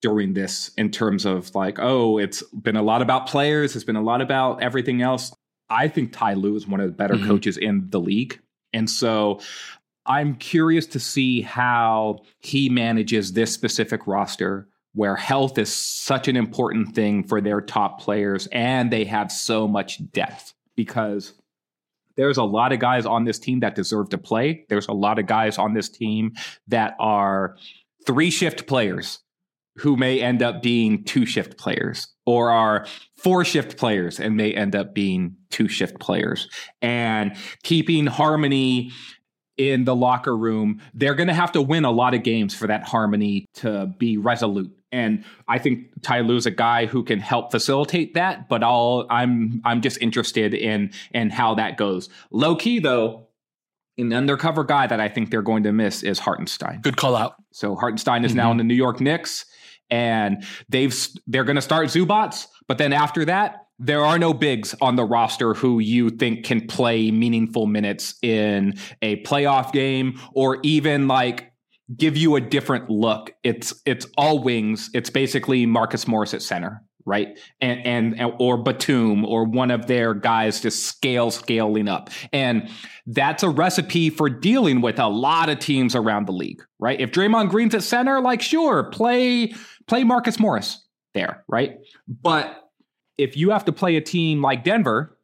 during 0.00 0.34
this 0.34 0.70
in 0.76 0.90
terms 0.90 1.24
of 1.24 1.54
like, 1.54 1.78
oh, 1.80 2.18
it's 2.18 2.42
been 2.42 2.76
a 2.76 2.82
lot 2.82 3.00
about 3.00 3.26
players, 3.26 3.74
it's 3.74 3.84
been 3.84 3.96
a 3.96 4.02
lot 4.02 4.20
about 4.20 4.62
everything 4.62 5.00
else. 5.00 5.34
I 5.74 5.88
think 5.88 6.12
Ty 6.12 6.34
Lue 6.34 6.56
is 6.56 6.66
one 6.66 6.80
of 6.80 6.86
the 6.86 6.92
better 6.92 7.14
mm-hmm. 7.14 7.26
coaches 7.26 7.56
in 7.56 7.88
the 7.90 8.00
league. 8.00 8.40
And 8.72 8.88
so 8.88 9.40
I'm 10.06 10.36
curious 10.36 10.86
to 10.88 11.00
see 11.00 11.40
how 11.40 12.20
he 12.40 12.68
manages 12.68 13.32
this 13.32 13.52
specific 13.52 14.06
roster 14.06 14.68
where 14.94 15.16
health 15.16 15.58
is 15.58 15.74
such 15.74 16.28
an 16.28 16.36
important 16.36 16.94
thing 16.94 17.24
for 17.24 17.40
their 17.40 17.60
top 17.60 18.00
players 18.00 18.46
and 18.52 18.92
they 18.92 19.04
have 19.04 19.32
so 19.32 19.66
much 19.66 20.00
depth 20.12 20.54
because 20.76 21.32
there's 22.16 22.36
a 22.36 22.44
lot 22.44 22.72
of 22.72 22.78
guys 22.78 23.06
on 23.06 23.24
this 23.24 23.40
team 23.40 23.60
that 23.60 23.74
deserve 23.74 24.08
to 24.10 24.18
play. 24.18 24.64
There's 24.68 24.86
a 24.86 24.92
lot 24.92 25.18
of 25.18 25.26
guys 25.26 25.58
on 25.58 25.74
this 25.74 25.88
team 25.88 26.34
that 26.68 26.94
are 27.00 27.56
three 28.06 28.30
shift 28.30 28.68
players 28.68 29.18
who 29.76 29.96
may 29.96 30.20
end 30.20 30.42
up 30.42 30.62
being 30.62 31.04
two 31.04 31.26
shift 31.26 31.56
players 31.56 32.08
or 32.26 32.50
are 32.50 32.86
four 33.16 33.44
shift 33.44 33.76
players 33.76 34.20
and 34.20 34.36
may 34.36 34.52
end 34.52 34.76
up 34.76 34.94
being 34.94 35.36
two 35.50 35.68
shift 35.68 35.98
players. 35.98 36.48
And 36.80 37.36
keeping 37.62 38.06
harmony 38.06 38.92
in 39.56 39.84
the 39.84 39.94
locker 39.94 40.36
room, 40.36 40.80
they're 40.94 41.14
going 41.14 41.28
to 41.28 41.34
have 41.34 41.52
to 41.52 41.62
win 41.62 41.84
a 41.84 41.90
lot 41.90 42.14
of 42.14 42.22
games 42.22 42.54
for 42.54 42.66
that 42.66 42.84
harmony 42.84 43.46
to 43.54 43.86
be 43.98 44.16
resolute. 44.16 44.72
And 44.92 45.24
I 45.48 45.58
think 45.58 45.88
Ty 46.02 46.20
Lue's 46.20 46.46
a 46.46 46.52
guy 46.52 46.86
who 46.86 47.02
can 47.02 47.18
help 47.18 47.50
facilitate 47.50 48.14
that, 48.14 48.48
but 48.48 48.62
all 48.62 49.06
I'm 49.10 49.60
I'm 49.64 49.80
just 49.80 50.00
interested 50.00 50.54
in 50.54 50.92
in 51.12 51.30
how 51.30 51.56
that 51.56 51.76
goes. 51.76 52.08
Low 52.30 52.54
key 52.54 52.78
though, 52.78 53.26
an 53.98 54.12
undercover 54.12 54.62
guy 54.62 54.86
that 54.86 55.00
I 55.00 55.08
think 55.08 55.30
they're 55.30 55.42
going 55.42 55.64
to 55.64 55.72
miss 55.72 56.04
is 56.04 56.20
Hartenstein. 56.20 56.80
Good 56.80 56.96
call 56.96 57.16
out. 57.16 57.34
So 57.52 57.74
Hartenstein 57.74 58.24
is 58.24 58.30
mm-hmm. 58.30 58.38
now 58.38 58.50
in 58.52 58.56
the 58.56 58.64
New 58.64 58.74
York 58.74 59.00
Knicks 59.00 59.46
and 59.90 60.44
they've 60.68 60.94
they're 61.26 61.44
going 61.44 61.56
to 61.56 61.62
start 61.62 61.88
Zubac, 61.88 62.46
but 62.68 62.78
then 62.78 62.92
after 62.92 63.24
that, 63.24 63.66
there 63.78 64.04
are 64.04 64.18
no 64.18 64.32
bigs 64.32 64.74
on 64.80 64.96
the 64.96 65.04
roster 65.04 65.54
who 65.54 65.78
you 65.80 66.10
think 66.10 66.44
can 66.44 66.66
play 66.66 67.10
meaningful 67.10 67.66
minutes 67.66 68.14
in 68.22 68.74
a 69.02 69.22
playoff 69.24 69.72
game 69.72 70.20
or 70.32 70.58
even 70.62 71.08
like 71.08 71.52
give 71.96 72.16
you 72.16 72.36
a 72.36 72.40
different 72.40 72.88
look. 72.88 73.34
It's 73.42 73.74
it's 73.84 74.06
all 74.16 74.42
wings. 74.42 74.90
It's 74.94 75.10
basically 75.10 75.66
Marcus 75.66 76.06
Morris 76.06 76.34
at 76.34 76.42
center, 76.42 76.82
right? 77.04 77.38
And 77.60 78.16
and 78.18 78.32
or 78.38 78.56
Batum 78.56 79.24
or 79.24 79.44
one 79.44 79.70
of 79.70 79.86
their 79.86 80.14
guys 80.14 80.60
just 80.60 80.86
scale 80.86 81.30
scaling 81.30 81.88
up. 81.88 82.10
And 82.32 82.68
that's 83.06 83.42
a 83.42 83.48
recipe 83.48 84.10
for 84.10 84.30
dealing 84.30 84.80
with 84.80 84.98
a 84.98 85.08
lot 85.08 85.48
of 85.48 85.58
teams 85.58 85.94
around 85.94 86.26
the 86.26 86.32
league, 86.32 86.62
right? 86.78 87.00
If 87.00 87.10
Draymond 87.10 87.50
Green's 87.50 87.74
at 87.74 87.82
center, 87.82 88.20
like 88.20 88.40
sure, 88.40 88.84
play 88.84 89.54
play 89.86 90.04
Marcus 90.04 90.38
Morris 90.38 90.84
there, 91.12 91.44
right? 91.48 91.78
But 92.08 92.60
if 93.18 93.36
you 93.36 93.50
have 93.50 93.64
to 93.66 93.72
play 93.72 93.96
a 93.96 94.00
team 94.00 94.42
like 94.42 94.64
Denver, 94.64 95.16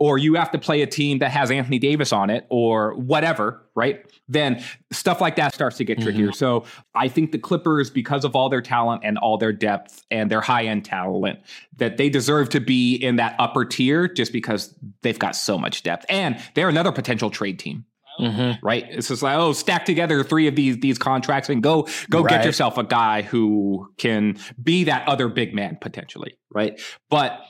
or 0.00 0.16
you 0.16 0.34
have 0.34 0.50
to 0.50 0.58
play 0.58 0.80
a 0.80 0.86
team 0.86 1.18
that 1.18 1.30
has 1.30 1.50
Anthony 1.50 1.78
Davis 1.78 2.10
on 2.10 2.30
it, 2.30 2.46
or 2.48 2.94
whatever, 2.94 3.68
right? 3.76 4.04
Then 4.28 4.64
stuff 4.90 5.20
like 5.20 5.36
that 5.36 5.54
starts 5.54 5.76
to 5.76 5.84
get 5.84 6.00
trickier. 6.00 6.28
Mm-hmm. 6.28 6.34
So 6.34 6.64
I 6.94 7.08
think 7.08 7.32
the 7.32 7.38
Clippers, 7.38 7.90
because 7.90 8.24
of 8.24 8.34
all 8.34 8.48
their 8.48 8.62
talent 8.62 9.02
and 9.04 9.18
all 9.18 9.36
their 9.36 9.52
depth 9.52 10.02
and 10.10 10.30
their 10.30 10.40
high 10.40 10.64
end 10.64 10.86
talent, 10.86 11.40
that 11.76 11.98
they 11.98 12.08
deserve 12.08 12.48
to 12.50 12.60
be 12.60 12.94
in 12.94 13.16
that 13.16 13.36
upper 13.38 13.66
tier 13.66 14.08
just 14.08 14.32
because 14.32 14.74
they've 15.02 15.18
got 15.18 15.36
so 15.36 15.58
much 15.58 15.82
depth. 15.82 16.06
And 16.08 16.40
they're 16.54 16.70
another 16.70 16.92
potential 16.92 17.28
trade 17.28 17.58
team. 17.58 17.84
Mm-hmm. 18.18 18.66
Right. 18.66 18.86
It's 18.88 19.08
just 19.08 19.22
like, 19.22 19.36
oh, 19.36 19.52
stack 19.52 19.84
together 19.84 20.24
three 20.24 20.46
of 20.46 20.56
these 20.56 20.78
these 20.78 20.98
contracts 20.98 21.48
and 21.48 21.62
go 21.62 21.88
go 22.10 22.22
right. 22.22 22.30
get 22.30 22.44
yourself 22.44 22.76
a 22.76 22.84
guy 22.84 23.22
who 23.22 23.90
can 23.98 24.38
be 24.62 24.84
that 24.84 25.06
other 25.08 25.28
big 25.28 25.54
man 25.54 25.78
potentially. 25.80 26.36
Right. 26.50 26.80
But 27.08 27.40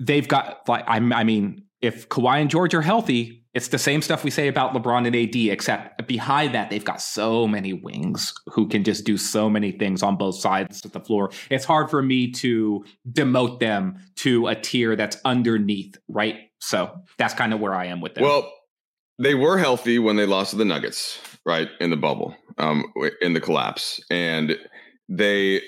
they've 0.00 0.26
got 0.26 0.68
like 0.68 0.84
I, 0.88 0.96
I 0.96 1.24
mean, 1.24 1.64
if 1.80 2.08
Kawhi 2.08 2.40
and 2.40 2.50
George 2.50 2.74
are 2.74 2.82
healthy, 2.82 3.40
it's 3.52 3.68
the 3.68 3.78
same 3.78 4.00
stuff 4.00 4.22
we 4.22 4.30
say 4.30 4.48
about 4.48 4.74
LeBron 4.74 5.06
and 5.06 5.16
AD, 5.16 5.34
except 5.34 6.06
behind 6.06 6.54
that, 6.54 6.70
they've 6.70 6.84
got 6.84 7.00
so 7.00 7.48
many 7.48 7.72
wings 7.72 8.32
who 8.46 8.68
can 8.68 8.84
just 8.84 9.04
do 9.04 9.16
so 9.16 9.50
many 9.50 9.72
things 9.72 10.02
on 10.02 10.16
both 10.16 10.36
sides 10.36 10.84
of 10.84 10.92
the 10.92 11.00
floor. 11.00 11.30
It's 11.50 11.64
hard 11.64 11.90
for 11.90 12.00
me 12.00 12.30
to 12.32 12.84
demote 13.10 13.58
them 13.58 13.98
to 14.16 14.46
a 14.46 14.54
tier 14.54 14.94
that's 14.94 15.16
underneath, 15.24 15.96
right? 16.08 16.36
So 16.60 16.94
that's 17.18 17.34
kind 17.34 17.52
of 17.52 17.60
where 17.60 17.74
I 17.74 17.86
am 17.86 18.00
with 18.00 18.14
them. 18.14 18.24
Well, 18.24 18.52
they 19.18 19.34
were 19.34 19.58
healthy 19.58 19.98
when 19.98 20.16
they 20.16 20.26
lost 20.26 20.50
to 20.50 20.56
the 20.56 20.64
Nuggets, 20.64 21.20
right 21.44 21.68
in 21.80 21.90
the 21.90 21.96
bubble, 21.96 22.36
um, 22.58 22.84
in 23.20 23.32
the 23.32 23.40
collapse, 23.40 24.00
and 24.10 24.56
they. 25.08 25.60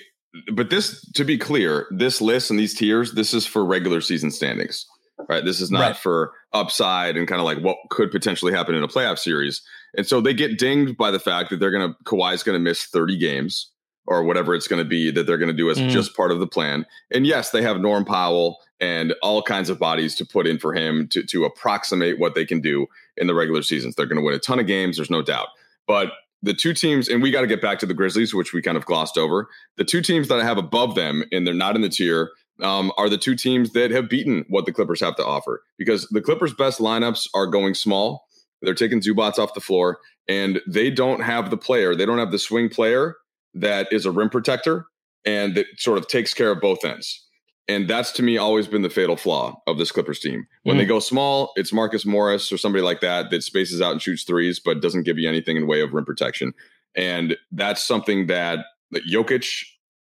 But 0.52 0.70
this, 0.70 1.00
to 1.12 1.24
be 1.24 1.36
clear, 1.36 1.86
this 1.90 2.20
list 2.20 2.50
and 2.50 2.58
these 2.58 2.74
tiers, 2.74 3.12
this 3.12 3.34
is 3.34 3.46
for 3.46 3.64
regular 3.64 4.00
season 4.00 4.30
standings, 4.30 4.86
right? 5.28 5.44
This 5.44 5.60
is 5.60 5.70
not 5.70 5.80
right. 5.80 5.96
for 5.96 6.32
upside 6.52 7.16
and 7.16 7.28
kind 7.28 7.40
of 7.40 7.44
like 7.44 7.58
what 7.58 7.76
could 7.90 8.10
potentially 8.10 8.52
happen 8.52 8.74
in 8.74 8.82
a 8.82 8.88
playoff 8.88 9.18
series. 9.18 9.62
And 9.96 10.06
so 10.06 10.20
they 10.20 10.32
get 10.32 10.58
dinged 10.58 10.96
by 10.96 11.10
the 11.10 11.20
fact 11.20 11.50
that 11.50 11.60
they're 11.60 11.70
going 11.70 11.90
to 11.90 11.96
Kawhi's 12.04 12.42
going 12.42 12.56
to 12.56 12.62
miss 12.62 12.84
30 12.84 13.18
games 13.18 13.70
or 14.06 14.24
whatever 14.24 14.54
it's 14.54 14.66
going 14.66 14.82
to 14.82 14.88
be 14.88 15.10
that 15.10 15.26
they're 15.26 15.38
going 15.38 15.50
to 15.50 15.56
do 15.56 15.70
as 15.70 15.78
mm. 15.78 15.88
just 15.90 16.16
part 16.16 16.32
of 16.32 16.40
the 16.40 16.46
plan. 16.46 16.86
And 17.12 17.26
yes, 17.26 17.50
they 17.50 17.62
have 17.62 17.80
Norm 17.80 18.04
Powell 18.04 18.58
and 18.80 19.14
all 19.22 19.42
kinds 19.42 19.70
of 19.70 19.78
bodies 19.78 20.14
to 20.16 20.26
put 20.26 20.46
in 20.46 20.58
for 20.58 20.74
him 20.74 21.08
to, 21.08 21.22
to 21.24 21.44
approximate 21.44 22.18
what 22.18 22.34
they 22.34 22.44
can 22.44 22.60
do 22.60 22.86
in 23.16 23.26
the 23.26 23.34
regular 23.34 23.62
seasons. 23.62 23.94
They're 23.94 24.06
going 24.06 24.18
to 24.18 24.24
win 24.24 24.34
a 24.34 24.40
ton 24.40 24.58
of 24.58 24.66
games, 24.66 24.96
there's 24.96 25.10
no 25.10 25.22
doubt. 25.22 25.48
But 25.86 26.12
the 26.42 26.55
two 26.55 26.74
teams, 26.74 27.09
and 27.09 27.22
we 27.22 27.31
got 27.31 27.42
to 27.42 27.46
get 27.46 27.62
back 27.62 27.78
to 27.81 27.87
the 27.87 27.94
Grizzlies, 27.94 28.35
which 28.35 28.52
we 28.52 28.62
kind 28.62 28.76
of 28.76 28.85
glossed 28.85 29.16
over. 29.16 29.48
The 29.76 29.85
two 29.85 30.02
teams 30.02 30.28
that 30.28 30.40
I 30.40 30.44
have 30.44 30.59
above 30.59 30.94
them, 30.94 31.24
and 31.33 31.46
they're 31.46 31.55
not 31.55 31.76
in 31.76 31.83
the 31.83 31.88
tier, 31.88 32.31
um, 32.61 32.92
are 32.96 33.09
the 33.09 33.18
two 33.18 33.35
teams 33.35 33.72
that 33.72 33.90
have 33.90 34.09
beaten 34.09 34.44
what 34.48 34.66
the 34.66 34.72
Clippers 34.72 35.00
have 35.00 35.16
to 35.16 35.24
offer. 35.24 35.62
Because 35.78 36.09
the 36.11 36.20
Clippers' 36.20 36.55
best 36.55 36.81
lineups 36.81 37.28
are 37.35 37.46
going 37.46 37.74
small. 37.74 38.26
They're 38.61 38.74
taking 38.74 39.00
Zubac 39.00 39.38
off 39.38 39.55
the 39.55 39.61
floor, 39.61 39.98
and 40.28 40.61
they 40.66 40.90
don't 40.90 41.20
have 41.20 41.50
the 41.50 41.57
player. 41.57 41.94
They 41.94 42.07
don't 42.07 42.18
have 42.18 42.33
the 42.33 42.38
swing 42.38 42.68
player 42.68 43.16
that 43.55 43.92
is 43.92 44.07
a 44.07 44.11
rim 44.11 44.31
protector 44.31 44.87
and 45.24 45.55
that 45.55 45.66
sort 45.78 45.98
of 45.98 46.09
takes 46.09 46.35
care 46.35 46.50
of 46.50 46.61
both 46.61 46.85
ends. 46.85 47.26
And 47.68 47.88
that's 47.88 48.11
to 48.12 48.22
me 48.22 48.37
always 48.37 48.66
been 48.66 48.83
the 48.83 48.90
fatal 48.90 49.16
flaw 49.16 49.61
of 49.66 49.79
this 49.79 49.92
Clippers 49.92 50.18
team. 50.18 50.46
When 50.64 50.77
mm. 50.77 50.81
they 50.81 50.87
go 50.87 50.98
small, 50.98 51.53
it's 51.57 51.72
Marcus 51.72 52.05
Morris 52.05 52.53
or 52.53 52.59
somebody 52.59 52.83
like 52.83 53.01
that 53.01 53.31
that 53.31 53.42
spaces 53.42 53.81
out 53.81 53.92
and 53.92 54.03
shoots 54.03 54.25
threes, 54.25 54.61
but 54.61 54.83
doesn't 54.83 55.05
give 55.05 55.18
you 55.18 55.29
anything 55.29 55.57
in 55.57 55.66
way 55.66 55.81
of 55.81 55.92
rim 55.92 56.05
protection. 56.05 56.53
And 56.96 57.37
that's 57.53 57.83
something 57.85 58.27
that, 58.27 58.66
that 58.90 59.05
Jokic 59.07 59.46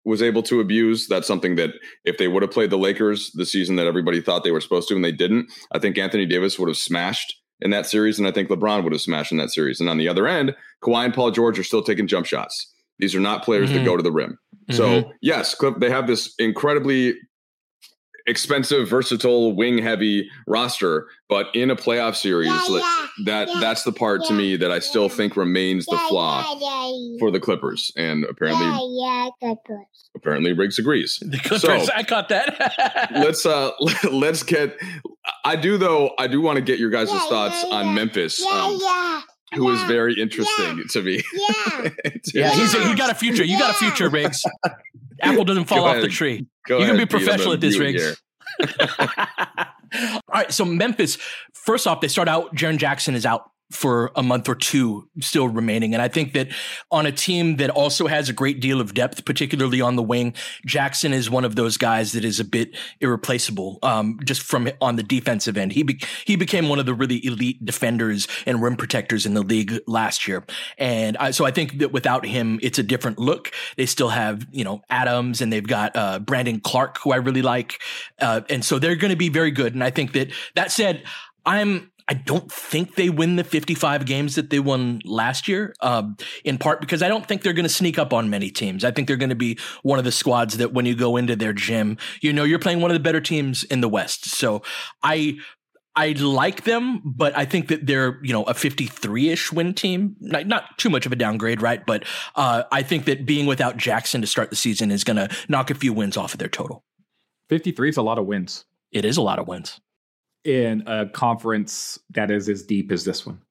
was 0.03 0.21
able 0.21 0.41
to 0.43 0.59
abuse. 0.59 1.07
That's 1.07 1.27
something 1.27 1.55
that 1.57 1.71
if 2.03 2.17
they 2.17 2.27
would 2.27 2.41
have 2.41 2.51
played 2.51 2.71
the 2.71 2.77
Lakers 2.77 3.31
the 3.33 3.45
season 3.45 3.75
that 3.75 3.87
everybody 3.87 4.21
thought 4.21 4.43
they 4.43 4.51
were 4.51 4.61
supposed 4.61 4.87
to 4.89 4.95
and 4.95 5.05
they 5.05 5.11
didn't, 5.11 5.51
I 5.71 5.79
think 5.79 5.97
Anthony 5.97 6.25
Davis 6.25 6.57
would 6.57 6.67
have 6.67 6.77
smashed 6.77 7.35
in 7.59 7.69
that 7.69 7.85
series. 7.85 8.17
And 8.17 8.27
I 8.27 8.31
think 8.31 8.49
LeBron 8.49 8.83
would 8.83 8.93
have 8.93 9.01
smashed 9.01 9.31
in 9.31 9.37
that 9.37 9.51
series. 9.51 9.79
And 9.79 9.87
on 9.87 9.97
the 9.97 10.07
other 10.07 10.27
end, 10.27 10.55
Kawhi 10.83 11.05
and 11.05 11.13
Paul 11.13 11.29
George 11.29 11.59
are 11.59 11.63
still 11.63 11.83
taking 11.83 12.07
jump 12.07 12.25
shots. 12.25 12.73
These 12.97 13.15
are 13.15 13.19
not 13.19 13.43
players 13.43 13.69
mm-hmm. 13.69 13.79
that 13.79 13.85
go 13.85 13.97
to 13.97 14.03
the 14.03 14.11
rim. 14.11 14.37
Mm-hmm. 14.69 14.73
So 14.75 15.11
yes, 15.21 15.53
Clip, 15.53 15.79
they 15.79 15.89
have 15.89 16.07
this 16.07 16.33
incredibly 16.39 17.15
expensive, 18.27 18.87
versatile, 18.87 19.55
wing 19.55 19.77
heavy 19.77 20.29
roster, 20.47 21.07
but 21.29 21.47
in 21.53 21.69
a 21.69 21.75
playoff 21.75 22.15
series, 22.15 22.49
yeah, 22.49 22.65
yeah, 22.69 23.07
that 23.25 23.47
yeah, 23.47 23.59
that's 23.59 23.83
the 23.83 23.91
part 23.91 24.23
to 24.25 24.33
me 24.33 24.55
that 24.57 24.71
I 24.71 24.79
still 24.79 25.09
think 25.09 25.35
remains 25.35 25.85
the 25.85 25.97
flaw 26.09 26.43
for 27.19 27.31
the 27.31 27.39
Clippers. 27.39 27.91
And 27.95 28.25
apparently, 28.25 28.67
yeah, 28.99 29.29
Clippers. 29.39 30.09
Apparently, 30.15 30.53
Riggs 30.53 30.77
agrees. 30.77 31.19
The 31.21 31.37
Clippers, 31.39 31.87
so, 31.87 31.93
I 31.95 32.03
caught 32.03 32.29
that. 32.29 33.09
let's 33.15 33.45
uh 33.45 33.71
let's 34.11 34.43
get. 34.43 34.77
I 35.45 35.55
do 35.55 35.77
though. 35.77 36.11
I 36.19 36.27
do 36.27 36.41
want 36.41 36.57
to 36.57 36.61
get 36.61 36.79
your 36.79 36.89
guys' 36.89 37.09
thoughts 37.09 37.63
on 37.71 37.95
Memphis. 37.95 38.43
Um, 38.45 38.79
who 39.53 39.69
yeah. 39.69 39.75
is 39.75 39.83
very 39.83 40.19
interesting 40.19 40.77
yeah. 40.77 40.83
to 40.89 41.01
me. 41.01 41.21
Yeah, 41.33 41.89
yeah, 42.33 42.49
he's 42.51 42.73
a, 42.73 42.87
he 42.87 42.95
got 42.95 43.11
a 43.11 43.15
future. 43.15 43.43
You 43.43 43.59
got 43.59 43.71
a 43.71 43.73
future, 43.73 44.09
Riggs. 44.09 44.43
Apple 45.21 45.43
doesn't 45.43 45.65
fall 45.67 45.85
off 45.85 46.01
the 46.01 46.07
tree. 46.07 46.47
Go 46.67 46.79
you 46.79 46.85
can 46.85 46.97
be 46.97 47.05
professional 47.05 47.53
at 47.53 47.61
this, 47.61 47.77
Riggs. 47.77 48.21
All 48.63 50.21
right, 50.33 50.51
so 50.51 50.65
Memphis. 50.65 51.17
First 51.53 51.87
off, 51.87 52.01
they 52.01 52.07
start 52.07 52.27
out. 52.27 52.55
Jaren 52.55 52.77
Jackson 52.77 53.15
is 53.15 53.25
out 53.25 53.51
for 53.71 54.11
a 54.15 54.23
month 54.23 54.47
or 54.47 54.55
two 54.55 55.07
still 55.19 55.47
remaining. 55.47 55.93
And 55.93 56.01
I 56.01 56.07
think 56.07 56.33
that 56.33 56.49
on 56.91 57.05
a 57.05 57.11
team 57.11 57.57
that 57.57 57.69
also 57.69 58.07
has 58.07 58.29
a 58.29 58.33
great 58.33 58.59
deal 58.59 58.81
of 58.81 58.93
depth, 58.93 59.25
particularly 59.25 59.81
on 59.81 59.95
the 59.95 60.03
wing, 60.03 60.33
Jackson 60.65 61.13
is 61.13 61.29
one 61.29 61.45
of 61.45 61.55
those 61.55 61.77
guys 61.77 62.11
that 62.11 62.25
is 62.25 62.39
a 62.39 62.43
bit 62.43 62.75
irreplaceable. 62.99 63.79
Um, 63.83 64.19
just 64.23 64.41
from 64.41 64.69
on 64.81 64.95
the 64.95 65.03
defensive 65.03 65.57
end, 65.57 65.71
he 65.73 65.83
be- 65.83 66.01
he 66.25 66.35
became 66.35 66.69
one 66.69 66.79
of 66.79 66.85
the 66.85 66.93
really 66.93 67.25
elite 67.25 67.63
defenders 67.65 68.27
and 68.45 68.61
rim 68.61 68.75
protectors 68.75 69.25
in 69.25 69.33
the 69.33 69.41
league 69.41 69.79
last 69.87 70.27
year. 70.27 70.43
And 70.77 71.17
I, 71.17 71.31
so 71.31 71.45
I 71.45 71.51
think 71.51 71.79
that 71.79 71.91
without 71.91 72.25
him, 72.25 72.59
it's 72.61 72.79
a 72.79 72.83
different 72.83 73.19
look. 73.19 73.51
They 73.77 73.85
still 73.85 74.09
have 74.09 74.45
you 74.51 74.63
know 74.63 74.81
Adams 74.89 75.41
and 75.41 75.51
they've 75.51 75.65
got 75.65 75.95
uh, 75.95 76.19
Brandon 76.19 76.59
Clarke, 76.59 76.97
who 77.03 77.11
I 77.11 77.17
really 77.17 77.41
like, 77.41 77.79
uh, 78.19 78.41
and 78.49 78.63
so 78.63 78.79
they're 78.79 78.95
going 78.95 79.11
to 79.11 79.17
be 79.17 79.29
very 79.29 79.51
good. 79.51 79.73
And 79.73 79.83
I 79.83 79.89
think 79.89 80.13
that 80.13 80.31
that 80.55 80.71
said, 80.71 81.03
I'm 81.45 81.90
I 82.07 82.13
don't 82.13 82.51
think 82.51 82.95
they 82.95 83.09
win 83.09 83.35
the 83.35 83.43
55 83.43 84.05
games 84.05 84.35
that 84.35 84.49
they 84.49 84.59
won 84.59 85.01
last 85.05 85.47
year, 85.47 85.73
um, 85.81 86.17
in 86.43 86.57
part 86.57 86.81
because 86.81 87.01
I 87.01 87.07
don't 87.07 87.25
think 87.25 87.41
they're 87.41 87.53
going 87.53 87.63
to 87.63 87.69
sneak 87.69 87.99
up 87.99 88.13
on 88.13 88.29
many 88.29 88.49
teams. 88.49 88.83
I 88.83 88.91
think 88.91 89.07
they're 89.07 89.17
going 89.17 89.29
to 89.29 89.35
be 89.35 89.57
one 89.83 89.99
of 89.99 90.05
the 90.05 90.11
squads 90.11 90.57
that 90.57 90.73
when 90.73 90.85
you 90.85 90.95
go 90.95 91.17
into 91.17 91.35
their 91.35 91.53
gym, 91.53 91.97
you 92.21 92.33
know, 92.33 92.43
you're 92.43 92.59
playing 92.59 92.81
one 92.81 92.91
of 92.91 92.95
the 92.95 93.01
better 93.01 93.21
teams 93.21 93.63
in 93.63 93.81
the 93.81 93.89
West. 93.89 94.25
So 94.25 94.61
I, 95.03 95.37
I 95.95 96.13
like 96.13 96.63
them, 96.63 97.01
but 97.03 97.37
I 97.37 97.45
think 97.45 97.67
that 97.67 97.85
they're, 97.85 98.19
you 98.23 98.33
know, 98.33 98.43
a 98.43 98.53
53 98.53 99.29
ish 99.29 99.51
win 99.51 99.73
team. 99.73 100.15
Not, 100.19 100.47
not, 100.47 100.77
too 100.77 100.89
much 100.89 101.05
of 101.05 101.11
a 101.11 101.17
downgrade, 101.17 101.61
right? 101.61 101.85
But 101.85 102.05
uh, 102.35 102.63
I 102.71 102.81
think 102.81 103.05
that 103.05 103.25
being 103.25 103.45
without 103.45 103.77
Jackson 103.77 104.21
to 104.21 104.27
start 104.27 104.49
the 104.49 104.55
season 104.55 104.91
is 104.91 105.03
going 105.03 105.17
to 105.17 105.29
knock 105.49 105.69
a 105.69 105.75
few 105.75 105.93
wins 105.93 106.17
off 106.17 106.33
of 106.33 106.39
their 106.39 106.49
total. 106.49 106.83
53 107.49 107.89
is 107.89 107.97
a 107.97 108.01
lot 108.01 108.17
of 108.17 108.25
wins. 108.25 108.65
It 108.91 109.05
is 109.05 109.17
a 109.17 109.21
lot 109.21 109.39
of 109.39 109.47
wins 109.47 109.79
in 110.43 110.83
a 110.87 111.07
conference 111.07 111.99
that 112.11 112.31
is 112.31 112.49
as 112.49 112.63
deep 112.63 112.91
as 112.91 113.05
this 113.05 113.25
one. 113.25 113.41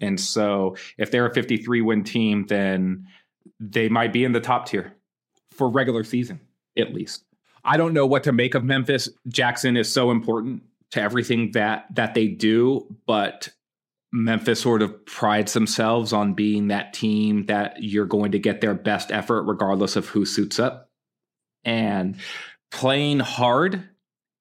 And 0.00 0.18
so 0.18 0.76
if 0.98 1.10
they're 1.10 1.26
a 1.26 1.34
53 1.34 1.82
win 1.82 2.04
team, 2.04 2.46
then 2.46 3.06
they 3.58 3.88
might 3.88 4.12
be 4.12 4.24
in 4.24 4.32
the 4.32 4.40
top 4.40 4.66
tier 4.66 4.94
for 5.50 5.68
regular 5.68 6.04
season, 6.04 6.40
at 6.76 6.94
least. 6.94 7.24
I 7.64 7.76
don't 7.76 7.92
know 7.92 8.06
what 8.06 8.24
to 8.24 8.32
make 8.32 8.54
of 8.54 8.64
Memphis. 8.64 9.08
Jackson 9.28 9.76
is 9.76 9.92
so 9.92 10.10
important 10.10 10.62
to 10.92 11.02
everything 11.02 11.52
that 11.52 11.86
that 11.94 12.14
they 12.14 12.28
do, 12.28 12.86
but 13.06 13.50
Memphis 14.12 14.60
sort 14.60 14.82
of 14.82 15.04
prides 15.06 15.52
themselves 15.52 16.12
on 16.12 16.34
being 16.34 16.68
that 16.68 16.94
team 16.94 17.46
that 17.46 17.82
you're 17.82 18.06
going 18.06 18.32
to 18.32 18.38
get 18.38 18.60
their 18.60 18.74
best 18.74 19.12
effort 19.12 19.42
regardless 19.42 19.96
of 19.96 20.06
who 20.06 20.24
suits 20.24 20.58
up. 20.58 20.88
And 21.64 22.16
playing 22.70 23.20
hard 23.20 23.89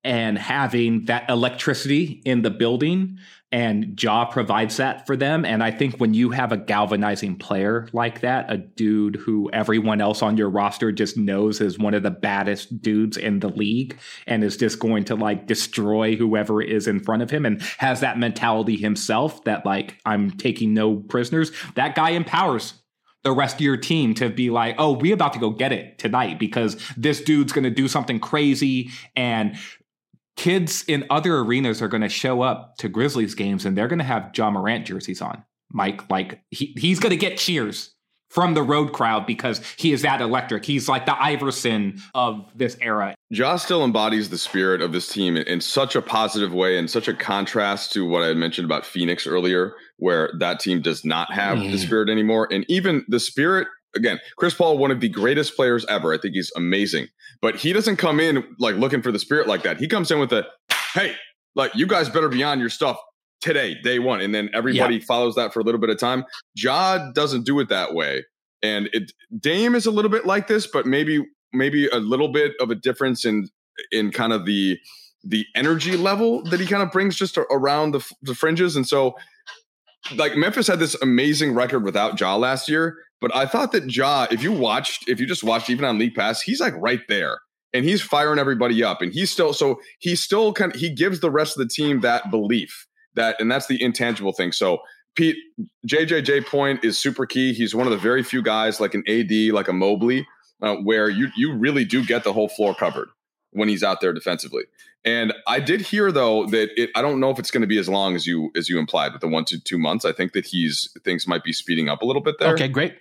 and 0.03 0.37
having 0.37 1.05
that 1.05 1.29
electricity 1.29 2.21
in 2.25 2.41
the 2.41 2.49
building 2.49 3.19
and 3.51 4.01
Ja 4.01 4.25
provides 4.25 4.77
that 4.77 5.07
for 5.07 5.17
them. 5.17 5.43
And 5.43 5.63
I 5.63 5.71
think 5.71 5.97
when 5.97 6.13
you 6.13 6.29
have 6.29 6.51
a 6.51 6.57
galvanizing 6.57 7.37
player 7.37 7.87
like 7.93 8.21
that, 8.21 8.51
a 8.51 8.57
dude 8.57 9.15
who 9.15 9.49
everyone 9.51 10.01
else 10.01 10.21
on 10.21 10.37
your 10.37 10.49
roster 10.49 10.91
just 10.91 11.17
knows 11.17 11.59
is 11.59 11.79
one 11.79 11.95
of 11.95 12.03
the 12.03 12.11
baddest 12.11 12.81
dudes 12.81 13.17
in 13.17 13.39
the 13.39 13.49
league 13.49 13.97
and 14.27 14.43
is 14.43 14.55
just 14.55 14.79
going 14.79 15.03
to 15.05 15.15
like 15.15 15.47
destroy 15.47 16.15
whoever 16.15 16.61
is 16.61 16.87
in 16.87 16.99
front 16.99 17.23
of 17.23 17.31
him 17.31 17.45
and 17.45 17.61
has 17.79 18.01
that 18.01 18.19
mentality 18.19 18.77
himself 18.77 19.43
that 19.45 19.65
like 19.65 19.97
I'm 20.05 20.29
taking 20.31 20.75
no 20.75 20.97
prisoners, 20.97 21.51
that 21.73 21.95
guy 21.95 22.11
empowers 22.11 22.75
the 23.23 23.31
rest 23.33 23.55
of 23.55 23.61
your 23.61 23.77
team 23.77 24.13
to 24.13 24.29
be 24.29 24.49
like, 24.49 24.75
oh, 24.77 24.93
we 24.93 25.11
about 25.11 25.33
to 25.33 25.39
go 25.39 25.49
get 25.49 25.73
it 25.73 25.97
tonight 25.97 26.39
because 26.39 26.77
this 26.95 27.19
dude's 27.21 27.51
going 27.51 27.65
to 27.65 27.69
do 27.69 27.87
something 27.87 28.19
crazy 28.19 28.91
and 29.15 29.57
kids 30.39 30.85
in 30.87 31.05
other 31.09 31.39
arenas 31.39 31.81
are 31.81 31.89
going 31.89 32.01
to 32.01 32.07
show 32.07 32.41
up 32.41 32.77
to 32.77 32.87
Grizzlies 32.87 33.35
games 33.35 33.65
and 33.65 33.77
they're 33.77 33.89
going 33.89 33.99
to 33.99 34.05
have 34.05 34.31
Ja 34.33 34.49
Morant 34.49 34.85
jerseys 34.85 35.21
on. 35.21 35.43
Mike, 35.69 36.09
like 36.09 36.41
he, 36.49 36.73
he's 36.77 36.97
going 36.97 37.11
to 37.11 37.17
get 37.17 37.37
cheers 37.37 37.93
from 38.29 38.53
the 38.53 38.63
road 38.63 38.93
crowd 38.93 39.25
because 39.25 39.59
he 39.75 39.91
is 39.91 40.03
that 40.03 40.21
electric. 40.21 40.63
He's 40.63 40.87
like 40.87 41.05
the 41.05 41.21
Iverson 41.21 42.01
of 42.15 42.49
this 42.55 42.77
era. 42.79 43.15
Ja 43.29 43.57
still 43.57 43.83
embodies 43.83 44.29
the 44.29 44.37
spirit 44.37 44.81
of 44.81 44.93
this 44.93 45.09
team 45.09 45.35
in, 45.35 45.43
in 45.43 45.59
such 45.59 45.93
a 45.97 46.01
positive 46.01 46.53
way 46.53 46.77
and 46.77 46.89
such 46.89 47.09
a 47.09 47.13
contrast 47.13 47.91
to 47.93 48.07
what 48.07 48.23
I 48.23 48.33
mentioned 48.33 48.65
about 48.65 48.85
Phoenix 48.85 49.27
earlier, 49.27 49.75
where 49.97 50.31
that 50.39 50.61
team 50.61 50.81
does 50.81 51.03
not 51.03 51.33
have 51.33 51.57
mm. 51.57 51.69
the 51.69 51.77
spirit 51.77 52.09
anymore. 52.09 52.47
And 52.49 52.65
even 52.69 53.03
the 53.09 53.19
spirit 53.19 53.67
again, 53.95 54.19
Chris 54.37 54.53
Paul, 54.53 54.77
one 54.77 54.91
of 54.91 54.99
the 54.99 55.09
greatest 55.09 55.55
players 55.55 55.85
ever. 55.87 56.13
I 56.13 56.17
think 56.17 56.35
he's 56.35 56.51
amazing, 56.55 57.07
but 57.41 57.55
he 57.55 57.73
doesn't 57.73 57.97
come 57.97 58.19
in 58.19 58.43
like 58.59 58.75
looking 58.75 59.01
for 59.01 59.11
the 59.11 59.19
spirit 59.19 59.47
like 59.47 59.63
that. 59.63 59.77
He 59.77 59.87
comes 59.87 60.11
in 60.11 60.19
with 60.19 60.31
a, 60.33 60.45
hey, 60.93 61.15
like 61.55 61.73
you 61.75 61.87
guys 61.87 62.09
better 62.09 62.29
be 62.29 62.43
on 62.43 62.59
your 62.59 62.69
stuff 62.69 62.97
today, 63.41 63.75
day 63.81 63.99
one, 63.99 64.21
and 64.21 64.33
then 64.33 64.49
everybody 64.53 64.95
yeah. 64.95 65.05
follows 65.07 65.35
that 65.35 65.53
for 65.53 65.59
a 65.59 65.63
little 65.63 65.79
bit 65.79 65.89
of 65.89 65.97
time. 65.97 66.25
Ja 66.55 67.11
doesn't 67.13 67.45
do 67.45 67.59
it 67.59 67.69
that 67.69 67.93
way, 67.93 68.25
and 68.61 68.89
it 68.93 69.11
Dame 69.39 69.75
is 69.75 69.85
a 69.85 69.91
little 69.91 70.11
bit 70.11 70.25
like 70.25 70.47
this, 70.47 70.67
but 70.67 70.85
maybe 70.85 71.25
maybe 71.53 71.87
a 71.87 71.97
little 71.97 72.31
bit 72.31 72.53
of 72.59 72.69
a 72.69 72.75
difference 72.75 73.25
in 73.25 73.47
in 73.91 74.11
kind 74.11 74.33
of 74.33 74.45
the 74.45 74.77
the 75.23 75.45
energy 75.55 75.97
level 75.97 76.43
that 76.43 76.59
he 76.59 76.65
kind 76.65 76.81
of 76.81 76.91
brings 76.91 77.15
just 77.15 77.37
around 77.37 77.91
the, 77.91 78.05
the 78.21 78.35
fringes, 78.35 78.75
and 78.75 78.87
so 78.87 79.15
like 80.15 80.35
Memphis 80.35 80.67
had 80.67 80.79
this 80.79 80.95
amazing 81.01 81.53
record 81.53 81.83
without 81.83 82.19
Ja 82.19 82.35
last 82.35 82.69
year, 82.69 82.97
but 83.21 83.35
I 83.35 83.45
thought 83.45 83.71
that 83.73 83.95
Ja, 83.95 84.27
if 84.31 84.41
you 84.41 84.51
watched, 84.51 85.07
if 85.07 85.19
you 85.19 85.25
just 85.25 85.43
watched 85.43 85.69
even 85.69 85.85
on 85.85 85.97
League 85.97 86.15
Pass, 86.15 86.41
he's 86.41 86.59
like 86.59 86.73
right 86.77 87.01
there 87.07 87.39
and 87.73 87.85
he's 87.85 88.01
firing 88.01 88.39
everybody 88.39 88.83
up. 88.83 89.01
And 89.01 89.11
he's 89.11 89.29
still, 89.29 89.53
so 89.53 89.79
he 89.99 90.15
still 90.15 90.53
kind 90.53 90.73
of, 90.73 90.79
he 90.79 90.89
gives 90.89 91.19
the 91.19 91.31
rest 91.31 91.57
of 91.57 91.67
the 91.67 91.73
team 91.73 92.01
that 92.01 92.31
belief 92.31 92.87
that, 93.15 93.35
and 93.39 93.51
that's 93.51 93.67
the 93.67 93.81
intangible 93.81 94.31
thing. 94.31 94.51
So 94.51 94.79
Pete, 95.15 95.37
JJJ 95.87 96.45
point 96.45 96.83
is 96.83 96.97
super 96.97 97.25
key. 97.25 97.53
He's 97.53 97.75
one 97.75 97.87
of 97.87 97.91
the 97.91 97.97
very 97.97 98.23
few 98.23 98.41
guys 98.41 98.79
like 98.79 98.93
an 98.93 99.03
AD, 99.07 99.53
like 99.53 99.67
a 99.67 99.73
Mobley, 99.73 100.25
uh, 100.61 100.75
where 100.75 101.09
you, 101.09 101.27
you 101.35 101.53
really 101.53 101.85
do 101.85 102.05
get 102.05 102.23
the 102.23 102.33
whole 102.33 102.49
floor 102.49 102.73
covered 102.73 103.09
when 103.51 103.67
he's 103.67 103.83
out 103.83 104.01
there 104.01 104.13
defensively. 104.13 104.63
And 105.05 105.33
I 105.47 105.59
did 105.59 105.81
hear 105.81 106.11
though 106.11 106.45
that 106.47 106.69
it, 106.75 106.89
I 106.95 107.01
don't 107.01 107.19
know 107.19 107.29
if 107.29 107.39
it's 107.39 107.51
going 107.51 107.61
to 107.61 107.67
be 107.67 107.77
as 107.77 107.87
long 107.87 108.15
as 108.15 108.27
you 108.27 108.51
as 108.55 108.69
you 108.69 108.79
implied 108.79 109.13
with 109.13 109.21
the 109.21 109.27
one 109.27 109.45
to 109.45 109.59
two 109.59 109.77
months. 109.77 110.05
I 110.05 110.11
think 110.11 110.33
that 110.33 110.45
he's 110.45 110.89
things 111.03 111.27
might 111.27 111.43
be 111.43 111.53
speeding 111.53 111.87
up 111.87 112.01
a 112.01 112.05
little 112.05 112.21
bit 112.21 112.35
there. 112.39 112.53
Okay, 112.53 112.67
great 112.67 112.95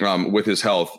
um, 0.00 0.32
with 0.32 0.46
his 0.46 0.62
health. 0.62 0.96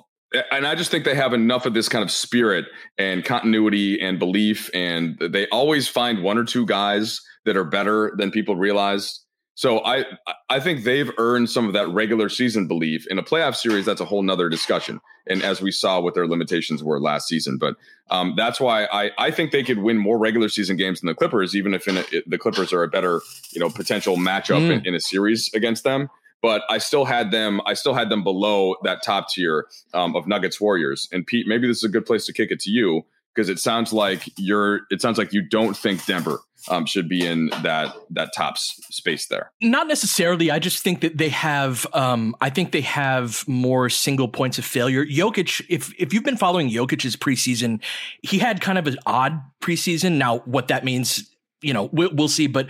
And 0.51 0.65
I 0.65 0.73
just 0.73 0.89
think 0.89 1.05
they 1.05 1.15
have 1.15 1.33
enough 1.33 1.67
of 1.67 1.75
this 1.75 1.87
kind 1.87 2.03
of 2.03 2.09
spirit 2.09 2.65
and 2.97 3.23
continuity 3.23 4.01
and 4.01 4.17
belief, 4.17 4.69
and 4.73 5.17
they 5.19 5.47
always 5.49 5.87
find 5.87 6.23
one 6.23 6.39
or 6.39 6.43
two 6.43 6.65
guys 6.65 7.21
that 7.45 7.55
are 7.55 7.63
better 7.63 8.13
than 8.17 8.31
people 8.31 8.55
realize. 8.55 9.22
So 9.55 9.83
I 9.85 10.05
I 10.49 10.59
think 10.59 10.83
they've 10.83 11.11
earned 11.17 11.49
some 11.49 11.67
of 11.67 11.73
that 11.73 11.87
regular 11.89 12.29
season 12.29 12.67
belief. 12.67 13.05
In 13.07 13.19
a 13.19 13.23
playoff 13.23 13.55
series, 13.55 13.85
that's 13.85 14.01
a 14.01 14.05
whole 14.05 14.23
nother 14.23 14.49
discussion. 14.49 14.99
And 15.27 15.41
as 15.41 15.61
we 15.61 15.71
saw 15.71 16.01
what 16.01 16.15
their 16.15 16.27
limitations 16.27 16.83
were 16.83 16.99
last 16.99 17.27
season, 17.27 17.57
but 17.57 17.75
um, 18.09 18.33
that's 18.35 18.59
why 18.59 18.85
I, 18.85 19.11
I 19.17 19.31
think 19.31 19.51
they 19.51 19.63
could 19.63 19.77
win 19.77 19.97
more 19.97 20.17
regular 20.17 20.49
season 20.49 20.75
games 20.75 20.99
than 20.99 21.07
the 21.07 21.15
Clippers, 21.15 21.55
even 21.55 21.73
if 21.73 21.87
a, 21.87 22.03
the 22.27 22.37
Clippers 22.37 22.73
are 22.73 22.83
a 22.83 22.87
better 22.87 23.21
you 23.51 23.59
know 23.59 23.69
potential 23.69 24.17
matchup 24.17 24.61
mm. 24.61 24.79
in, 24.79 24.87
in 24.87 24.95
a 24.95 24.99
series 24.99 25.51
against 25.53 25.83
them 25.83 26.09
but 26.43 26.63
I 26.69 26.77
still 26.77 27.05
had 27.05 27.31
them. 27.31 27.61
I 27.65 27.73
still 27.73 27.93
had 27.93 28.09
them 28.09 28.21
below 28.21 28.75
that 28.83 29.01
top 29.01 29.29
tier 29.29 29.65
um, 29.93 30.13
of 30.13 30.27
Nuggets 30.27 30.59
Warriors. 30.59 31.07
And 31.11 31.25
Pete, 31.25 31.47
maybe 31.47 31.67
this 31.67 31.77
is 31.77 31.85
a 31.85 31.89
good 31.89 32.05
place 32.05 32.25
to 32.25 32.33
kick 32.33 32.51
it 32.51 32.59
to 32.59 32.69
you 32.69 33.05
because 33.33 33.47
it 33.49 33.59
sounds 33.59 33.93
like 33.93 34.29
you're. 34.37 34.81
It 34.91 35.01
sounds 35.01 35.17
like 35.17 35.31
you 35.31 35.41
don't 35.41 35.75
think 35.75 36.05
Denver 36.05 36.39
um, 36.69 36.85
should 36.85 37.09
be 37.09 37.25
in 37.25 37.49
that 37.61 37.95
that 38.11 38.31
top 38.35 38.57
space 38.57 39.27
there. 39.27 39.51
Not 39.61 39.87
necessarily. 39.87 40.51
I 40.51 40.59
just 40.59 40.83
think 40.83 41.01
that 41.01 41.17
they 41.17 41.29
have. 41.29 41.85
Um, 41.93 42.35
I 42.41 42.49
think 42.49 42.71
they 42.71 42.81
have 42.81 43.47
more 43.47 43.89
single 43.89 44.27
points 44.27 44.57
of 44.57 44.65
failure. 44.65 45.05
Jokic, 45.05 45.65
if 45.69 45.93
if 45.99 46.13
you've 46.13 46.23
been 46.23 46.37
following 46.37 46.69
Jokic's 46.69 47.15
preseason, 47.15 47.81
he 48.21 48.39
had 48.39 48.61
kind 48.61 48.77
of 48.77 48.87
an 48.87 48.97
odd 49.05 49.41
preseason. 49.61 50.17
Now, 50.17 50.39
what 50.39 50.69
that 50.69 50.83
means, 50.83 51.29
you 51.61 51.73
know, 51.73 51.89
we'll, 51.91 52.13
we'll 52.13 52.27
see. 52.27 52.47
But 52.47 52.67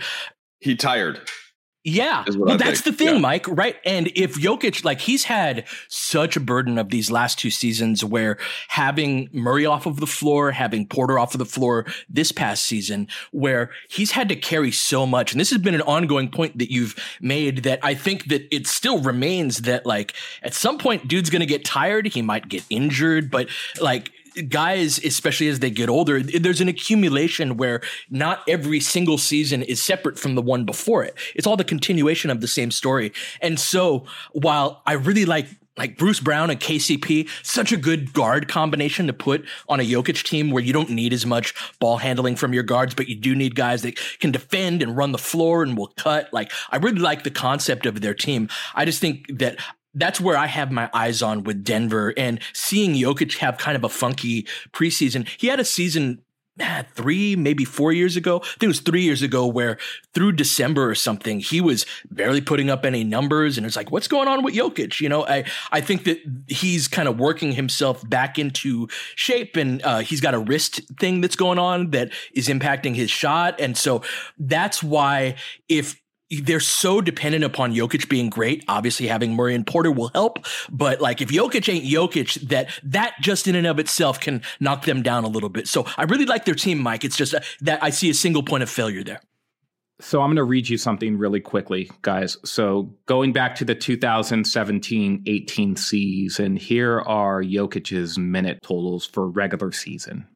he 0.60 0.76
tired. 0.76 1.20
Yeah. 1.84 2.24
Well, 2.34 2.56
that's 2.56 2.80
think. 2.80 2.96
the 2.96 3.04
thing, 3.04 3.14
yeah. 3.16 3.20
Mike, 3.20 3.46
right? 3.46 3.76
And 3.84 4.10
if 4.14 4.36
Jokic, 4.36 4.84
like 4.86 5.00
he's 5.02 5.24
had 5.24 5.66
such 5.88 6.34
a 6.34 6.40
burden 6.40 6.78
of 6.78 6.88
these 6.88 7.10
last 7.10 7.38
two 7.38 7.50
seasons 7.50 8.02
where 8.02 8.38
having 8.68 9.28
Murray 9.32 9.66
off 9.66 9.84
of 9.84 10.00
the 10.00 10.06
floor, 10.06 10.50
having 10.50 10.86
Porter 10.86 11.18
off 11.18 11.34
of 11.34 11.38
the 11.38 11.44
floor 11.44 11.84
this 12.08 12.32
past 12.32 12.64
season, 12.64 13.06
where 13.32 13.70
he's 13.90 14.12
had 14.12 14.30
to 14.30 14.36
carry 14.36 14.72
so 14.72 15.04
much. 15.04 15.32
And 15.32 15.40
this 15.40 15.50
has 15.50 15.58
been 15.58 15.74
an 15.74 15.82
ongoing 15.82 16.30
point 16.30 16.56
that 16.56 16.72
you've 16.72 16.96
made 17.20 17.64
that 17.64 17.80
I 17.82 17.94
think 17.94 18.28
that 18.28 18.48
it 18.54 18.66
still 18.66 19.02
remains 19.02 19.58
that 19.58 19.84
like 19.84 20.14
at 20.42 20.54
some 20.54 20.78
point, 20.78 21.06
dude's 21.06 21.28
going 21.28 21.40
to 21.40 21.46
get 21.46 21.66
tired. 21.66 22.06
He 22.06 22.22
might 22.22 22.48
get 22.48 22.64
injured, 22.70 23.30
but 23.30 23.48
like 23.78 24.10
guys, 24.48 24.98
especially 25.04 25.48
as 25.48 25.60
they 25.60 25.70
get 25.70 25.88
older, 25.88 26.22
there's 26.22 26.60
an 26.60 26.68
accumulation 26.68 27.56
where 27.56 27.80
not 28.10 28.42
every 28.48 28.80
single 28.80 29.18
season 29.18 29.62
is 29.62 29.82
separate 29.82 30.18
from 30.18 30.34
the 30.34 30.42
one 30.42 30.64
before 30.64 31.04
it. 31.04 31.14
It's 31.34 31.46
all 31.46 31.56
the 31.56 31.64
continuation 31.64 32.30
of 32.30 32.40
the 32.40 32.48
same 32.48 32.70
story. 32.70 33.12
And 33.40 33.58
so 33.58 34.06
while 34.32 34.82
I 34.86 34.94
really 34.94 35.24
like 35.24 35.46
like 35.76 35.98
Bruce 35.98 36.20
Brown 36.20 36.50
and 36.50 36.60
KCP, 36.60 37.28
such 37.42 37.72
a 37.72 37.76
good 37.76 38.12
guard 38.12 38.48
combination 38.48 39.06
to 39.08 39.12
put 39.12 39.44
on 39.68 39.80
a 39.80 39.82
Jokic 39.82 40.22
team 40.22 40.50
where 40.50 40.62
you 40.62 40.72
don't 40.72 40.90
need 40.90 41.12
as 41.12 41.26
much 41.26 41.54
ball 41.80 41.96
handling 41.96 42.36
from 42.36 42.52
your 42.52 42.62
guards, 42.62 42.94
but 42.94 43.08
you 43.08 43.16
do 43.16 43.34
need 43.34 43.56
guys 43.56 43.82
that 43.82 43.98
can 44.20 44.30
defend 44.30 44.82
and 44.82 44.96
run 44.96 45.12
the 45.12 45.18
floor 45.18 45.62
and 45.62 45.76
will 45.76 45.92
cut. 45.96 46.32
Like, 46.32 46.52
I 46.70 46.76
really 46.76 47.00
like 47.00 47.24
the 47.24 47.30
concept 47.30 47.86
of 47.86 48.00
their 48.00 48.14
team. 48.14 48.48
I 48.74 48.84
just 48.84 49.00
think 49.00 49.26
that 49.38 49.58
that's 49.94 50.20
where 50.20 50.36
I 50.36 50.46
have 50.46 50.70
my 50.70 50.90
eyes 50.92 51.22
on 51.22 51.44
with 51.44 51.64
Denver 51.64 52.12
and 52.16 52.40
seeing 52.52 52.94
Jokic 52.94 53.38
have 53.38 53.58
kind 53.58 53.76
of 53.76 53.84
a 53.84 53.88
funky 53.88 54.46
preseason. 54.72 55.28
He 55.38 55.46
had 55.46 55.60
a 55.60 55.64
season 55.64 56.22
man, 56.56 56.86
three, 56.94 57.34
maybe 57.34 57.64
four 57.64 57.92
years 57.92 58.16
ago. 58.16 58.36
I 58.36 58.46
think 58.46 58.62
it 58.64 58.68
was 58.68 58.80
three 58.80 59.02
years 59.02 59.22
ago 59.22 59.46
where 59.46 59.78
through 60.12 60.32
December 60.32 60.88
or 60.88 60.94
something, 60.94 61.40
he 61.40 61.60
was 61.60 61.84
barely 62.10 62.40
putting 62.40 62.70
up 62.70 62.84
any 62.84 63.02
numbers. 63.02 63.56
And 63.58 63.66
it's 63.66 63.76
like, 63.76 63.90
what's 63.90 64.08
going 64.08 64.28
on 64.28 64.44
with 64.44 64.54
Jokic? 64.54 65.00
You 65.00 65.08
know, 65.08 65.26
I, 65.26 65.44
I 65.72 65.80
think 65.80 66.04
that 66.04 66.18
he's 66.46 66.86
kind 66.86 67.08
of 67.08 67.18
working 67.18 67.52
himself 67.52 68.08
back 68.08 68.38
into 68.38 68.88
shape 69.16 69.56
and 69.56 69.82
uh, 69.82 69.98
he's 69.98 70.20
got 70.20 70.34
a 70.34 70.38
wrist 70.38 70.80
thing 71.00 71.20
that's 71.20 71.36
going 71.36 71.58
on 71.58 71.90
that 71.90 72.12
is 72.34 72.48
impacting 72.48 72.94
his 72.94 73.10
shot. 73.10 73.60
And 73.60 73.76
so 73.76 74.02
that's 74.38 74.82
why 74.82 75.36
if 75.68 76.00
they're 76.30 76.60
so 76.60 77.00
dependent 77.00 77.44
upon 77.44 77.74
Jokic 77.74 78.08
being 78.08 78.30
great. 78.30 78.64
Obviously, 78.68 79.06
having 79.06 79.34
Murray 79.34 79.54
and 79.54 79.66
Porter 79.66 79.90
will 79.90 80.10
help, 80.14 80.44
but 80.70 81.00
like 81.00 81.20
if 81.20 81.28
Jokic 81.28 81.72
ain't 81.72 81.84
Jokic, 81.84 82.48
that 82.48 82.68
that 82.82 83.14
just 83.20 83.46
in 83.46 83.54
and 83.54 83.66
of 83.66 83.78
itself 83.78 84.20
can 84.20 84.42
knock 84.60 84.84
them 84.84 85.02
down 85.02 85.24
a 85.24 85.28
little 85.28 85.48
bit. 85.48 85.68
So 85.68 85.86
I 85.96 86.04
really 86.04 86.26
like 86.26 86.44
their 86.44 86.54
team, 86.54 86.78
Mike. 86.78 87.04
It's 87.04 87.16
just 87.16 87.34
uh, 87.34 87.40
that 87.60 87.82
I 87.82 87.90
see 87.90 88.10
a 88.10 88.14
single 88.14 88.42
point 88.42 88.62
of 88.62 88.70
failure 88.70 89.04
there. 89.04 89.20
So 90.00 90.20
I'm 90.20 90.28
going 90.28 90.36
to 90.36 90.44
read 90.44 90.68
you 90.68 90.76
something 90.76 91.16
really 91.16 91.40
quickly, 91.40 91.88
guys. 92.02 92.36
So 92.44 92.94
going 93.06 93.32
back 93.32 93.54
to 93.56 93.64
the 93.64 93.76
2017-18 93.76 95.78
season, 95.78 96.56
here 96.56 97.00
are 97.02 97.42
Jokic's 97.42 98.18
minute 98.18 98.58
totals 98.62 99.06
for 99.06 99.28
regular 99.28 99.70
season. 99.70 100.26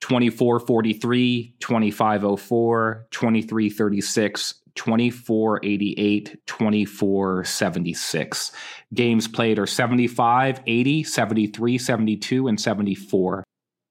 2443, 0.00 1.54
2504, 1.60 3.06
2336, 3.10 4.54
2488, 4.74 6.38
2476. 6.46 8.52
Games 8.92 9.28
played 9.28 9.58
are 9.58 9.66
75, 9.66 10.60
80, 10.66 11.04
73, 11.04 11.78
72, 11.78 12.48
and 12.48 12.60
74. 12.60 13.44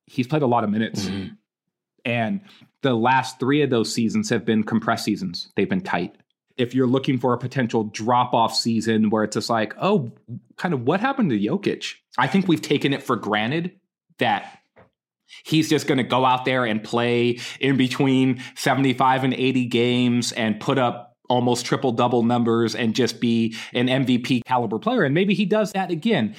He's 0.05 0.27
played 0.27 0.41
a 0.41 0.47
lot 0.47 0.63
of 0.63 0.69
minutes. 0.69 1.05
Mm-hmm. 1.05 1.33
And 2.05 2.41
the 2.81 2.93
last 2.93 3.39
three 3.39 3.61
of 3.61 3.69
those 3.69 3.93
seasons 3.93 4.29
have 4.29 4.45
been 4.45 4.63
compressed 4.63 5.05
seasons, 5.05 5.49
they've 5.55 5.69
been 5.69 5.81
tight. 5.81 6.15
If 6.55 6.75
you're 6.75 6.85
looking 6.85 7.17
for 7.17 7.33
a 7.33 7.37
potential 7.37 7.85
drop 7.85 8.33
off 8.33 8.53
season 8.53 9.09
where 9.09 9.23
it's 9.23 9.33
just 9.33 9.49
like, 9.49 9.73
oh, 9.81 10.11
kind 10.57 10.73
of 10.73 10.83
what 10.83 10.99
happened 10.99 11.31
to 11.31 11.39
Jokic? 11.39 11.95
I 12.17 12.27
think 12.27 12.47
we've 12.47 12.61
taken 12.61 12.93
it 12.93 13.01
for 13.01 13.15
granted 13.15 13.71
that 14.19 14.59
he's 15.43 15.69
just 15.69 15.87
going 15.87 15.97
to 15.97 16.03
go 16.03 16.25
out 16.25 16.45
there 16.45 16.65
and 16.65 16.83
play 16.83 17.39
in 17.59 17.77
between 17.77 18.41
75 18.55 19.23
and 19.23 19.33
80 19.33 19.65
games 19.65 20.31
and 20.31 20.59
put 20.59 20.77
up 20.77 21.15
almost 21.29 21.65
triple 21.65 21.91
double 21.91 22.23
numbers 22.23 22.75
and 22.75 22.95
just 22.95 23.19
be 23.19 23.55
an 23.73 23.87
MVP 23.87 24.43
caliber 24.45 24.79
player. 24.79 25.03
And 25.03 25.13
maybe 25.15 25.33
he 25.33 25.45
does 25.45 25.71
that 25.71 25.91
again. 25.91 26.35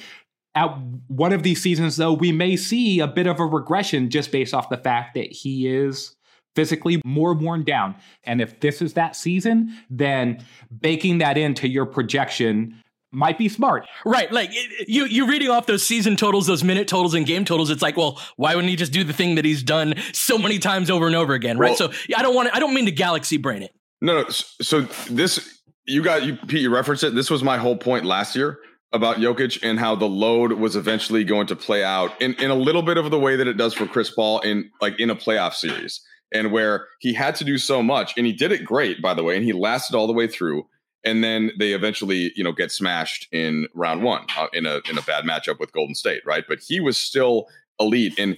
At 0.53 0.77
one 1.07 1.33
of 1.33 1.43
these 1.43 1.61
seasons, 1.61 1.97
though, 1.97 2.13
we 2.13 2.31
may 2.31 2.55
see 2.55 3.01
a 3.01 3.07
bit 3.07 3.27
of 3.27 3.39
a 3.39 3.45
regression 3.45 4.09
just 4.09 4.31
based 4.31 4.53
off 4.53 4.69
the 4.69 4.77
fact 4.77 5.15
that 5.15 5.31
he 5.31 5.67
is 5.67 6.15
physically 6.55 7.01
more 7.03 7.33
worn 7.33 7.63
down. 7.63 7.95
And 8.23 8.39
if 8.41 8.61
this 8.61 8.81
is 8.81 8.93
that 8.93 9.17
season, 9.17 9.77
then 9.89 10.45
baking 10.79 11.17
that 11.17 11.37
into 11.37 11.67
your 11.67 11.85
projection 11.85 12.81
might 13.15 13.37
be 13.37 13.49
smart. 13.49 13.87
Right. 14.05 14.31
Like 14.31 14.51
you 14.87 15.05
you 15.05 15.27
reading 15.27 15.49
off 15.49 15.65
those 15.65 15.85
season 15.85 16.15
totals, 16.15 16.47
those 16.47 16.63
minute 16.63 16.87
totals 16.87 17.13
and 17.13 17.25
game 17.25 17.45
totals, 17.45 17.69
it's 17.69 17.81
like, 17.81 17.97
well, 17.97 18.21
why 18.35 18.55
wouldn't 18.55 18.69
he 18.69 18.75
just 18.75 18.91
do 18.91 19.03
the 19.03 19.13
thing 19.13 19.35
that 19.35 19.45
he's 19.45 19.63
done 19.63 19.95
so 20.13 20.37
many 20.37 20.59
times 20.59 20.89
over 20.89 21.07
and 21.07 21.15
over 21.15 21.33
again, 21.33 21.57
right? 21.57 21.79
Well, 21.79 21.91
so 21.91 22.13
I 22.15 22.21
don't 22.21 22.35
want 22.35 22.49
to, 22.49 22.55
I 22.55 22.59
don't 22.59 22.73
mean 22.73 22.85
to 22.85 22.91
galaxy 22.91 23.37
brain 23.37 23.63
it. 23.63 23.73
No, 24.01 24.21
no. 24.21 24.29
So 24.29 24.81
this 25.09 25.61
you 25.85 26.03
got 26.03 26.23
you 26.23 26.35
Pete, 26.35 26.61
you 26.61 26.73
referenced 26.73 27.03
it. 27.03 27.15
This 27.15 27.29
was 27.29 27.43
my 27.43 27.57
whole 27.57 27.77
point 27.77 28.05
last 28.05 28.35
year 28.35 28.59
about 28.93 29.17
Jokic 29.17 29.59
and 29.63 29.79
how 29.79 29.95
the 29.95 30.07
load 30.07 30.53
was 30.53 30.75
eventually 30.75 31.23
going 31.23 31.47
to 31.47 31.55
play 31.55 31.83
out 31.83 32.21
in, 32.21 32.33
in 32.35 32.49
a 32.51 32.55
little 32.55 32.81
bit 32.81 32.97
of 32.97 33.11
the 33.11 33.19
way 33.19 33.35
that 33.35 33.47
it 33.47 33.57
does 33.57 33.73
for 33.73 33.85
Chris 33.85 34.09
Paul 34.09 34.39
in 34.41 34.69
like 34.81 34.99
in 34.99 35.09
a 35.09 35.15
playoff 35.15 35.53
series. 35.53 36.01
And 36.33 36.51
where 36.51 36.87
he 36.99 37.13
had 37.13 37.35
to 37.35 37.45
do 37.45 37.57
so 37.57 37.83
much, 37.83 38.13
and 38.17 38.25
he 38.25 38.33
did 38.33 38.51
it 38.51 38.65
great, 38.65 39.01
by 39.01 39.13
the 39.13 39.23
way, 39.23 39.37
and 39.37 39.45
he 39.45 39.53
lasted 39.53 39.95
all 39.95 40.07
the 40.07 40.11
way 40.11 40.27
through 40.27 40.67
and 41.05 41.23
then 41.23 41.51
they 41.57 41.73
eventually 41.73 42.31
you 42.35 42.43
know 42.43 42.51
get 42.51 42.71
smashed 42.71 43.27
in 43.31 43.67
round 43.73 44.03
one 44.03 44.25
uh, 44.37 44.47
in 44.53 44.65
a 44.65 44.81
in 44.89 44.97
a 44.97 45.01
bad 45.03 45.23
matchup 45.23 45.59
with 45.59 45.71
Golden 45.71 45.95
State, 45.95 46.25
right? 46.25 46.43
But 46.47 46.59
he 46.59 46.79
was 46.79 46.97
still 46.97 47.47
elite, 47.79 48.17
and 48.17 48.37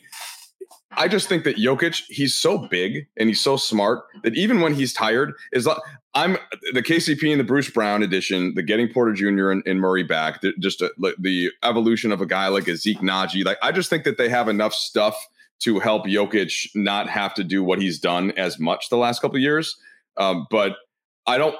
I 0.91 1.07
just 1.07 1.29
think 1.29 1.43
that 1.43 1.57
Jokic 1.57 2.03
he's 2.07 2.35
so 2.35 2.57
big 2.57 3.07
and 3.17 3.29
he's 3.29 3.41
so 3.41 3.57
smart 3.57 4.03
that 4.23 4.35
even 4.35 4.61
when 4.61 4.73
he's 4.73 4.93
tired, 4.93 5.33
is 5.51 5.65
like 5.65 5.77
I'm 6.13 6.37
the 6.73 6.81
KCP 6.81 7.31
and 7.31 7.39
the 7.39 7.43
Bruce 7.45 7.69
Brown 7.69 8.03
edition, 8.03 8.53
the 8.55 8.63
getting 8.63 8.91
Porter 8.91 9.13
Jr. 9.13 9.51
and, 9.51 9.61
and 9.65 9.79
Murray 9.79 10.03
back, 10.03 10.41
just 10.59 10.81
a, 10.81 10.91
the 11.19 11.51
evolution 11.63 12.11
of 12.11 12.21
a 12.21 12.25
guy 12.25 12.47
like 12.47 12.67
a 12.67 12.75
Zeke 12.75 12.99
Nnaji. 12.99 13.45
Like 13.45 13.57
I 13.61 13.71
just 13.71 13.89
think 13.89 14.03
that 14.05 14.17
they 14.17 14.29
have 14.29 14.47
enough 14.47 14.73
stuff 14.73 15.15
to 15.59 15.79
help 15.79 16.05
Jokic 16.05 16.69
not 16.75 17.09
have 17.09 17.33
to 17.35 17.43
do 17.43 17.63
what 17.63 17.81
he's 17.81 17.99
done 17.99 18.31
as 18.31 18.59
much 18.59 18.89
the 18.89 18.97
last 18.97 19.21
couple 19.21 19.39
years. 19.39 19.75
Um, 20.17 20.47
but 20.49 20.75
I 21.25 21.37
don't 21.37 21.55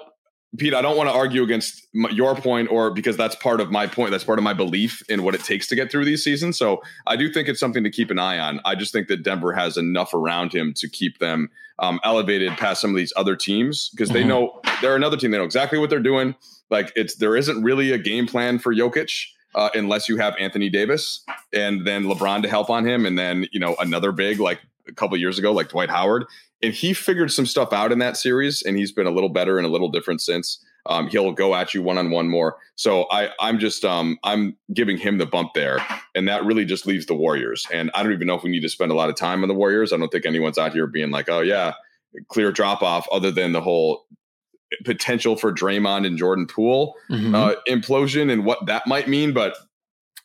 Pete, 0.57 0.73
I 0.73 0.81
don't 0.81 0.95
want 0.95 1.09
to 1.09 1.13
argue 1.13 1.43
against 1.43 1.87
your 1.93 2.33
point 2.33 2.71
or 2.71 2.89
because 2.89 3.17
that's 3.17 3.35
part 3.35 3.59
of 3.59 3.69
my 3.69 3.85
point. 3.85 4.11
That's 4.11 4.23
part 4.23 4.39
of 4.39 4.43
my 4.43 4.53
belief 4.53 5.03
in 5.09 5.23
what 5.23 5.35
it 5.35 5.43
takes 5.43 5.67
to 5.67 5.75
get 5.75 5.91
through 5.91 6.05
these 6.05 6.23
seasons. 6.23 6.57
So 6.57 6.81
I 7.05 7.17
do 7.17 7.31
think 7.31 7.49
it's 7.49 7.59
something 7.59 7.83
to 7.83 7.89
keep 7.89 8.09
an 8.09 8.17
eye 8.17 8.39
on. 8.39 8.61
I 8.63 8.75
just 8.75 8.93
think 8.93 9.07
that 9.09 9.23
Denver 9.23 9.51
has 9.51 9.75
enough 9.75 10.13
around 10.13 10.53
him 10.53 10.73
to 10.75 10.87
keep 10.87 11.19
them 11.19 11.49
um, 11.79 11.99
elevated 12.03 12.53
past 12.53 12.81
some 12.81 12.91
of 12.91 12.95
these 12.95 13.13
other 13.17 13.35
teams 13.35 13.89
because 13.89 14.09
mm-hmm. 14.09 14.19
they 14.19 14.23
know 14.23 14.61
they're 14.81 14.95
another 14.95 15.17
team. 15.17 15.31
They 15.31 15.37
know 15.37 15.43
exactly 15.43 15.79
what 15.79 15.89
they're 15.89 15.99
doing. 15.99 16.33
Like 16.69 16.93
it's 16.95 17.15
there 17.15 17.35
isn't 17.35 17.61
really 17.61 17.91
a 17.91 17.97
game 17.97 18.25
plan 18.25 18.59
for 18.59 18.73
Jokic. 18.73 19.27
Uh, 19.55 19.69
unless 19.73 20.07
you 20.07 20.17
have 20.17 20.35
Anthony 20.37 20.69
Davis 20.69 21.23
and 21.51 21.87
then 21.87 22.03
LeBron 22.03 22.43
to 22.43 22.49
help 22.49 22.69
on 22.69 22.85
him, 22.85 23.07
and 23.07 23.17
then 23.17 23.47
you 23.51 23.59
know 23.59 23.75
another 23.79 24.11
big 24.11 24.39
like 24.39 24.59
couple 24.97 25.17
years 25.17 25.39
ago, 25.39 25.51
like 25.51 25.69
Dwight 25.69 25.89
Howard 25.89 26.25
and 26.61 26.73
he 26.73 26.93
figured 26.93 27.31
some 27.31 27.45
stuff 27.45 27.71
out 27.71 27.91
in 27.91 27.99
that 27.99 28.17
series, 28.17 28.61
and 28.63 28.77
he's 28.77 28.91
been 28.91 29.07
a 29.07 29.11
little 29.11 29.29
better 29.29 29.57
and 29.57 29.65
a 29.65 29.69
little 29.69 29.89
different 29.89 30.21
since. 30.21 30.63
Um, 30.87 31.07
he'll 31.09 31.33
go 31.33 31.53
at 31.53 31.73
you 31.73 31.81
one 31.81 31.97
on 31.97 32.11
one 32.11 32.29
more. 32.29 32.57
So 32.75 33.07
I, 33.11 33.29
I'm 33.39 33.59
just 33.59 33.83
um, 33.83 34.17
I'm 34.23 34.55
giving 34.73 34.97
him 34.97 35.17
the 35.17 35.25
bump 35.25 35.53
there, 35.53 35.85
and 36.15 36.27
that 36.27 36.45
really 36.45 36.65
just 36.65 36.87
leaves 36.87 37.05
the 37.05 37.13
Warriors. 37.13 37.67
And 37.71 37.91
I 37.93 38.03
don't 38.03 38.13
even 38.13 38.27
know 38.27 38.35
if 38.35 38.43
we 38.43 38.49
need 38.49 38.61
to 38.61 38.69
spend 38.69 38.91
a 38.91 38.95
lot 38.95 39.09
of 39.09 39.15
time 39.15 39.43
on 39.43 39.49
the 39.49 39.53
Warriors. 39.53 39.91
I 39.91 39.97
don't 39.97 40.09
think 40.09 40.25
anyone's 40.25 40.57
out 40.57 40.73
here 40.73 40.87
being 40.87 41.11
like, 41.11 41.29
oh 41.29 41.41
yeah, 41.41 41.73
clear 42.29 42.51
drop 42.51 42.81
off, 42.81 43.07
other 43.11 43.31
than 43.31 43.51
the 43.51 43.61
whole 43.61 44.07
potential 44.83 45.35
for 45.35 45.53
Draymond 45.53 46.05
and 46.05 46.17
Jordan 46.17 46.47
Poole 46.47 46.95
mm-hmm. 47.09 47.35
uh, 47.35 47.53
implosion 47.67 48.31
and 48.31 48.45
what 48.45 48.65
that 48.65 48.87
might 48.87 49.07
mean. 49.07 49.33
But 49.33 49.55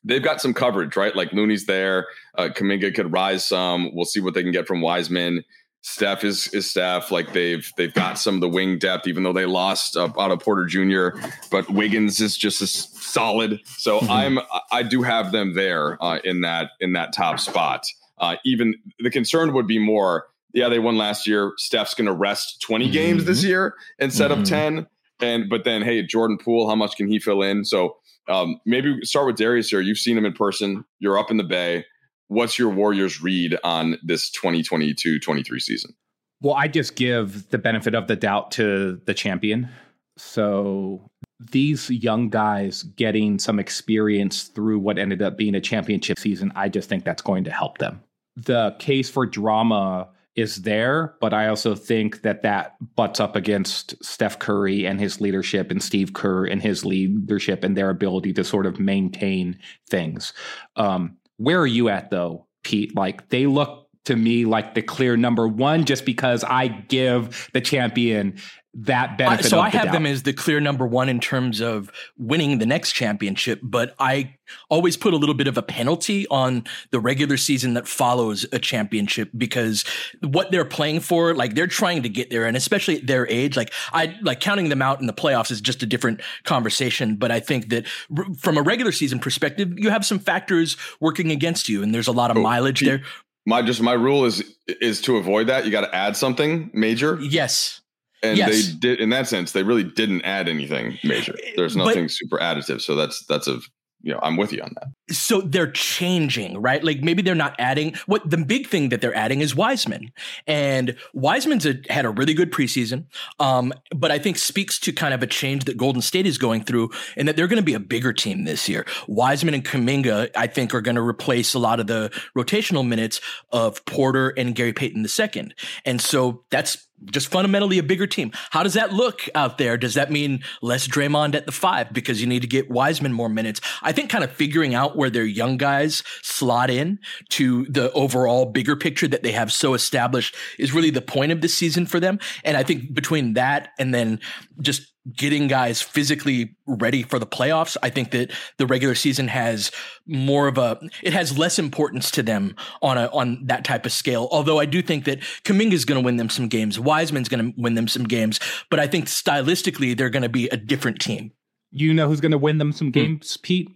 they've 0.05 0.23
got 0.23 0.41
some 0.41 0.55
coverage, 0.55 0.97
right? 0.97 1.15
Like 1.15 1.33
Looney's 1.33 1.67
there, 1.67 2.07
uh, 2.37 2.49
Kuminga 2.49 2.95
could 2.95 3.13
rise 3.13 3.45
some. 3.45 3.95
We'll 3.95 4.05
see 4.05 4.21
what 4.21 4.35
they 4.35 4.43
can 4.43 4.53
get 4.53 4.67
from 4.67 4.81
Wiseman. 4.81 5.45
Steph 5.85 6.23
is 6.23 6.47
is 6.49 6.71
Steph. 6.71 7.11
Like 7.11 7.33
they've 7.33 7.69
they've 7.77 7.93
got 7.93 8.19
some 8.19 8.37
of 8.37 8.41
the 8.41 8.49
wing 8.49 8.79
depth, 8.79 9.09
even 9.09 9.25
though 9.25 9.33
they 9.33 9.47
lost 9.47 9.97
uh, 9.97 10.09
Otto 10.17 10.37
Porter 10.37 10.65
Jr. 10.65 11.19
But 11.51 11.69
Wiggins 11.71 12.21
is 12.21 12.37
just 12.37 12.63
as 12.63 12.71
solid. 12.71 13.61
So 13.67 13.99
mm-hmm. 13.99 14.11
I'm 14.11 14.39
I 14.71 14.85
do 14.85 15.03
have 15.03 15.33
them 15.33 15.55
there 15.55 16.03
uh, 16.03 16.19
in 16.25 16.43
that 16.43 16.71
in 16.81 16.93
that 16.93 17.13
top 17.13 17.41
spot. 17.41 17.85
Uh, 18.19 18.37
even 18.45 18.75
the 19.01 19.11
concern 19.11 19.53
would 19.55 19.67
be 19.67 19.79
more. 19.79 20.27
Yeah, 20.55 20.69
they 20.69 20.79
won 20.79 20.97
last 20.97 21.27
year. 21.27 21.53
Steph's 21.57 21.95
going 21.95 22.07
to 22.07 22.13
rest 22.13 22.61
20 22.61 22.85
mm-hmm. 22.85 22.93
games 22.93 23.25
this 23.25 23.43
year 23.43 23.75
instead 23.99 24.31
mm-hmm. 24.31 24.43
of 24.43 24.49
10. 24.49 24.87
And 25.21 25.49
but 25.49 25.65
then 25.65 25.83
hey, 25.83 26.03
Jordan 26.03 26.39
Poole, 26.39 26.69
how 26.69 26.77
much 26.77 26.97
can 26.97 27.09
he 27.09 27.19
fill 27.19 27.43
in? 27.43 27.65
So 27.65 27.97
um, 28.29 28.61
maybe 28.67 28.99
start 29.03 29.27
with 29.27 29.37
Darius 29.37 29.69
here. 29.69 29.81
You've 29.81 29.99
seen 29.99 30.17
him 30.17 30.25
in 30.25 30.33
person. 30.33 30.85
You're 30.99 31.19
up 31.19 31.31
in 31.31 31.37
the 31.37 31.45
Bay 31.45 31.85
what's 32.33 32.59
your 32.59 32.71
Warriors 32.71 33.23
read 33.23 33.59
on 33.63 33.99
this 34.03 34.31
2022 34.31 35.21
23 35.21 35.61
season? 35.61 35.95
Well, 36.41 36.55
I 36.55 36.67
just 36.67 36.97
give 36.97 37.49
the 37.51 37.59
benefit 37.59 37.95
of 37.95 38.09
the 38.09 38.17
doubt 38.17 38.51
to 38.53 39.01
the 39.05 39.15
champion. 39.15 39.69
So 40.17 41.09
these 41.39 41.89
young 41.91 42.31
guys 42.31 42.83
getting 42.83 43.39
some 43.39 43.59
experience 43.59 44.45
through 44.45 44.79
what 44.79 44.99
ended 44.99 45.23
up 45.23 45.37
being 45.37 45.55
a 45.55 45.61
championship 45.61 46.19
season, 46.19 46.53
I 46.57 46.69
just 46.69 46.89
think 46.89 47.05
that's 47.05 47.23
going 47.23 47.45
to 47.45 47.51
help 47.51 47.79
them. 47.79 48.03
The 48.37 48.75
case 48.79 49.11
for 49.11 49.27
drama 49.27 50.09
is 50.35 50.63
there, 50.63 51.15
but 51.21 51.35
I 51.35 51.49
also 51.49 51.75
think 51.75 52.23
that 52.23 52.43
that 52.43 52.77
butts 52.97 53.21
up 53.21 53.37
against 53.37 54.03
Steph 54.03 54.39
Curry 54.39 54.87
and 54.87 54.99
his 54.99 55.21
leadership 55.21 55.71
and 55.71 55.83
Steve 55.83 56.15
Kerr 56.15 56.47
and 56.47 56.63
his 56.63 56.85
leadership 56.85 57.63
and 57.65 57.77
their 57.77 57.91
ability 57.91 58.33
to 58.35 58.45
sort 58.45 58.67
of 58.67 58.81
maintain 58.81 59.59
things. 59.91 60.33
Um, 60.77 61.17
where 61.37 61.61
are 61.61 61.67
you 61.67 61.89
at 61.89 62.11
though, 62.11 62.47
Pete? 62.63 62.97
Like 62.97 63.29
they 63.29 63.47
look 63.47 63.82
to 64.05 64.17
me 64.17 64.45
like 64.45 64.75
the 64.75 64.83
clear 64.83 65.17
number 65.17 65.47
one 65.47 65.85
just 65.85 66.05
because 66.05 66.45
I 66.45 66.69
give 66.69 67.49
the 67.53 67.61
champion 67.61 68.37
that 68.75 69.19
benefit. 69.19 69.45
so 69.51 69.61
I 69.61 69.69
have 69.69 69.85
doubt. 69.89 69.93
them 69.93 70.07
as 70.07 70.23
the 70.23 70.33
clear 70.33 70.59
number 70.59 70.87
one 70.87 71.11
in 71.11 71.21
terms 71.21 71.61
of 71.61 71.91
winning 72.17 72.57
the 72.59 72.65
next 72.65 72.93
championship, 72.93 73.61
but 73.63 73.95
I 73.99 74.37
always 74.71 74.97
put 74.97 75.13
a 75.13 75.19
little 75.19 75.35
bit 75.35 75.47
of 75.47 75.59
a 75.59 75.63
penalty 75.63 76.27
on 76.29 76.65
the 76.91 76.99
regular 76.99 77.37
season 77.37 77.75
that 77.75 77.87
follows 77.87 78.47
a 78.51 78.59
championship 78.59 79.29
because 79.37 79.85
what 80.23 80.51
they're 80.51 80.65
playing 80.65 81.01
for, 81.01 81.35
like 81.35 81.55
they're 81.55 81.67
trying 81.67 82.03
to 82.05 82.09
get 82.09 82.31
there, 82.31 82.47
and 82.47 82.57
especially 82.57 82.97
at 82.97 83.07
their 83.07 83.29
age, 83.29 83.59
like 83.59 83.71
I 83.93 84.17
like 84.23 84.41
counting 84.41 84.71
them 84.71 84.81
out 84.81 85.01
in 85.03 85.07
the 85.07 85.13
playoffs 85.13 85.51
is 85.51 85.61
just 85.61 85.83
a 85.83 85.87
different 85.87 86.23
conversation. 86.45 87.17
But 87.17 87.31
I 87.31 87.41
think 87.41 87.69
that 87.69 87.85
r- 88.17 88.25
from 88.39 88.57
a 88.57 88.63
regular 88.63 88.93
season 88.93 89.19
perspective, 89.19 89.79
you 89.79 89.91
have 89.91 90.07
some 90.07 90.19
factors 90.19 90.79
working 90.99 91.31
against 91.31 91.69
you, 91.69 91.83
and 91.83 91.95
there's 91.95 92.09
a 92.09 92.13
lot 92.13 92.31
of 92.31 92.39
Oh, 92.39 92.43
mileage 92.43 92.81
there. 92.81 93.03
My 93.47 93.63
just 93.63 93.81
my 93.83 93.93
rule 93.95 94.25
is 94.25 94.43
is 94.81 95.01
to 95.03 95.17
avoid 95.17 95.49
that. 95.49 95.65
You 95.65 95.71
got 95.73 95.83
to 95.83 95.95
add 95.95 96.17
something 96.17 96.71
major, 96.73 97.19
Yes. 97.21 97.81
and 98.23 98.39
yes. 98.39 98.51
they 98.69 98.73
did 98.79 99.01
in 99.01 99.11
that 99.11 99.27
sense. 99.29 99.53
They 99.53 99.63
really 99.65 99.83
didn't 99.85 100.23
add 100.23 100.49
anything 100.49 100.99
major. 101.03 101.35
There's 101.57 101.75
But- 101.75 101.87
nothing 101.87 102.09
super 102.09 102.39
additive. 102.39 102.81
So 102.81 102.95
that's 102.95 103.25
that's 103.27 103.49
a 103.49 103.59
you 104.03 104.13
know 104.13 104.21
I'm 104.23 104.37
with 104.37 104.53
you 104.53 104.63
on 104.63 104.73
that. 104.75 105.15
so 105.15 105.41
they're 105.41 105.71
changing, 105.71 106.61
right? 106.61 106.83
Like 106.83 107.03
maybe 107.03 107.23
they're 107.23 107.35
not 107.35 107.55
adding 107.59 107.95
what 108.07 108.29
the 108.29 108.37
big 108.37 108.67
thing 108.67 108.89
that 108.91 109.01
they're 109.01 109.15
adding 109.15 109.41
is 109.41 109.55
Wiseman. 109.55 110.13
And 110.47 110.97
Wiseman's 111.13 111.67
a, 111.67 111.81
had 111.89 112.05
a 112.05 112.11
really 112.11 112.35
good 112.35 112.51
preseason. 112.53 113.07
Um, 113.39 113.73
but 113.95 114.11
I 114.11 114.19
think 114.19 114.39
speaks 114.39 114.79
to 114.81 114.93
kind 114.93 115.15
of 115.15 115.23
a 115.23 115.27
change 115.27 115.65
that 115.65 115.77
Golden 115.77 116.03
State 116.03 116.27
is 116.27 116.39
going 116.39 116.65
through 116.65 116.91
and 117.17 117.29
that 117.29 117.37
they're 117.37 117.47
going 117.47 117.61
to 117.61 117.65
be 117.65 117.75
a 117.75 117.81
bigger 117.81 118.13
team 118.13 118.45
this 118.45 118.69
year. 118.69 118.87
Wiseman 119.07 119.55
and 119.55 119.65
Kuminga, 119.65 120.31
I 120.37 120.47
think, 120.47 120.75
are 120.75 120.81
going 120.81 120.97
to 120.97 121.03
replace 121.03 121.55
a 121.55 121.59
lot 121.59 121.81
of 121.81 121.87
the 121.87 122.11
rotational 122.37 122.87
minutes 122.87 123.21
of 123.51 123.85
Porter 123.85 124.31
and 124.31 124.55
Gary 124.55 124.73
Payton 124.73 125.07
II. 125.07 125.53
And 125.85 126.01
so 126.01 126.45
that's 126.51 126.87
just 127.11 127.29
fundamentally 127.29 127.79
a 127.79 127.83
bigger 127.83 128.07
team. 128.07 128.33
How 128.51 128.63
does 128.63 128.75
that 128.75 128.93
look 128.93 129.29
out 129.35 129.59
there? 129.59 129.77
Does 129.77 129.95
that 129.95 130.11
mean 130.11 130.43
less 130.61 130.87
Draymond 130.87 131.35
at 131.35 131.47
the 131.47 131.53
five 131.53 131.93
because 131.93 132.21
you 132.21 132.27
need 132.27 132.43
to 132.43 132.49
get 132.49 132.71
Wiseman 132.71 133.13
more 133.13 133.29
minutes? 133.29 133.61
I 133.83 133.93
think 133.93 134.11
kind 134.11 134.25
of 134.25 134.31
figuring 134.31 134.75
out 134.75 134.97
where 134.97 135.11
their 135.11 135.25
young 135.25 135.57
guys 135.57 136.03
slot 136.23 136.71
in 136.71 136.99
to 137.31 137.65
the 137.67 137.91
overall 137.93 138.47
bigger 138.47 138.77
picture 138.77 139.09
that 139.09 139.23
they 139.23 139.33
have 139.33 139.53
so 139.53 139.75
established 139.75 140.37
is 140.59 140.73
really 140.73 140.91
the 140.91 141.03
point 141.03 141.33
of 141.33 141.41
this 141.41 141.55
season 141.55 141.87
for 141.87 142.01
them. 142.01 142.19
And 142.45 142.57
I 142.57 142.63
think 142.63 142.95
between 142.95 143.35
that 143.35 143.71
and 143.79 143.95
then 143.95 144.21
just 144.61 144.92
getting 145.17 145.49
guys 145.49 145.83
physically 145.83 146.57
ready 146.67 147.03
for 147.03 147.19
the 147.19 147.27
playoffs, 147.27 147.77
I 147.83 147.91
think 147.91 148.13
that 148.13 148.31
the 148.59 148.67
regular 148.67 148.95
season 148.95 149.29
has 149.29 149.71
more 150.07 150.47
of 150.47 150.59
a 150.59 150.79
it 151.03 151.13
has 151.13 151.37
less 151.37 151.59
importance 151.59 152.11
to 152.13 152.23
them 152.23 152.55
on 152.83 152.99
a 152.99 153.07
on 153.07 153.47
that 153.47 153.65
type 153.65 153.87
of 153.87 153.93
scale. 153.93 154.29
Although 154.31 154.59
I 154.59 154.65
do 154.65 154.83
think 154.83 155.05
that 155.05 155.21
Kuminga's 155.45 155.85
going 155.85 156.01
to 156.01 156.05
win 156.05 156.17
them 156.17 156.29
some 156.29 156.49
games, 156.49 156.79
Wiseman's 156.79 157.29
going 157.29 157.53
to 157.53 157.61
win 157.61 157.75
them 157.75 157.89
some 157.89 158.05
games, 158.05 158.39
but 158.71 158.79
I 158.79 158.87
think 158.87 159.07
stylistically 159.07 159.97
they're 159.97 160.11
going 160.11 160.23
to 160.23 160.29
be 160.29 160.49
a 160.49 160.57
different 160.57 161.01
team. 161.01 161.33
You 161.71 161.95
know 161.95 162.07
who's 162.09 162.21
going 162.21 162.33
to 162.33 162.39
win 162.39 162.59
them 162.59 162.73
some 162.73 162.89
hmm. 162.89 162.93
games, 162.93 163.37
Pete? 163.39 163.69